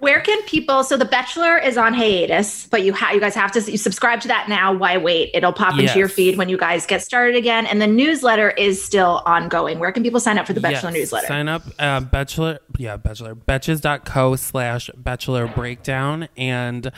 Where 0.00 0.20
can 0.20 0.42
people? 0.42 0.82
So 0.82 0.96
The 0.96 1.04
Bachelor 1.04 1.56
is 1.58 1.76
on 1.78 1.94
hiatus, 1.94 2.66
but 2.66 2.82
you 2.82 2.92
ha- 2.92 3.12
you 3.12 3.20
guys 3.20 3.36
have 3.36 3.52
to 3.52 3.60
you 3.70 3.78
subscribe 3.78 4.20
to 4.22 4.28
that 4.28 4.48
now. 4.48 4.72
Why 4.72 4.96
wait? 4.96 5.30
It'll 5.34 5.52
pop 5.52 5.78
into 5.78 5.96
your 5.96 6.08
feed 6.08 6.36
when 6.36 6.48
you 6.48 6.58
guys 6.58 6.84
get 6.86 7.02
started 7.02 7.36
again. 7.36 7.66
And 7.66 7.80
the 7.80 7.86
newsletter 7.86 8.50
is 8.50 8.84
still 8.84 9.22
ongoing. 9.24 9.78
Where 9.78 9.92
can 9.92 10.02
people 10.02 10.18
sign 10.18 10.38
up 10.38 10.46
for 10.48 10.52
the 10.54 10.60
Bachelor 10.60 10.90
Yes, 10.90 10.94
newsletter? 10.98 11.26
Sign 11.28 11.46
up, 11.48 11.62
uh, 11.78 12.00
Bachelor, 12.00 12.58
yeah, 12.76 12.96
Bachelor, 12.96 13.36
betches.co 13.36 14.34
slash 14.34 14.90
Bachelor 14.96 15.46
Breakdown. 15.46 16.28
And 16.36 16.90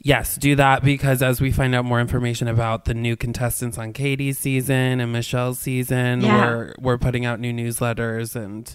yes, 0.00 0.36
do 0.36 0.54
that 0.54 0.84
because 0.84 1.22
as 1.22 1.40
we 1.40 1.50
find 1.50 1.74
out 1.74 1.84
more 1.84 2.00
information 2.00 2.46
about 2.46 2.84
the 2.84 2.94
new 2.94 3.16
contestants 3.16 3.76
on 3.76 3.92
Katie's 3.92 4.38
season 4.38 5.00
and 5.00 5.12
Michelle's 5.12 5.58
season, 5.58 6.20
Yeah. 6.20 6.46
we're, 6.46 6.74
we're 6.78 6.98
putting 6.98 7.26
out 7.26 7.40
new 7.40 7.52
newsletters 7.52 8.36
and, 8.36 8.72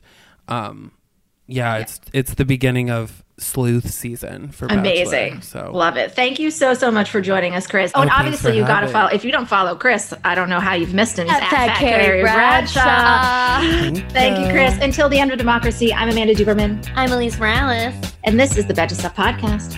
um, 0.49 0.91
yeah, 1.47 1.77
it's 1.77 1.99
it's 2.13 2.33
the 2.35 2.45
beginning 2.45 2.89
of 2.89 3.23
sleuth 3.37 3.91
season 3.91 4.47
for 4.49 4.65
Amazing. 4.67 5.35
Bachelor, 5.35 5.65
so 5.65 5.71
Love 5.73 5.97
it. 5.97 6.13
Thank 6.13 6.39
you 6.39 6.49
so, 6.49 6.73
so 6.73 6.89
much 6.89 7.09
for 7.11 7.19
joining 7.19 7.53
us, 7.53 7.67
Chris. 7.67 7.91
Oh, 7.93 8.01
and 8.01 8.09
Oh, 8.09 8.13
thanks 8.13 8.25
obviously, 8.25 8.57
you 8.57 8.65
got 8.65 8.79
to 8.79 8.87
follow. 8.87 9.09
If 9.09 9.25
you 9.25 9.31
don't 9.33 9.45
follow 9.45 9.75
Chris, 9.75 10.13
I 10.23 10.35
don't 10.35 10.49
know 10.49 10.61
how 10.61 10.73
you've 10.73 10.93
missed 10.93 11.19
him. 11.19 11.27
He's 11.27 11.35
At 11.35 11.43
at 11.43 11.49
Fat 11.49 11.67
Fat 11.67 11.77
Carrie 11.79 12.03
Carrie 12.03 12.21
Bradshaw. 12.21 12.83
Bradshaw. 12.83 14.09
Thank 14.13 14.39
you, 14.39 14.51
Chris. 14.53 14.77
Until 14.81 15.09
the 15.09 15.19
end 15.19 15.31
of 15.33 15.37
democracy, 15.37 15.93
I'm 15.93 16.07
Amanda 16.09 16.33
Duberman, 16.33 16.89
I'm 16.95 17.09
Alise 17.09 17.37
Morales. 17.37 17.93
and 18.23 18.39
this 18.39 18.55
is 18.57 18.65
the 18.67 18.73
Betches 18.73 19.01
Sup 19.01 19.13
Podcast. 19.15 19.77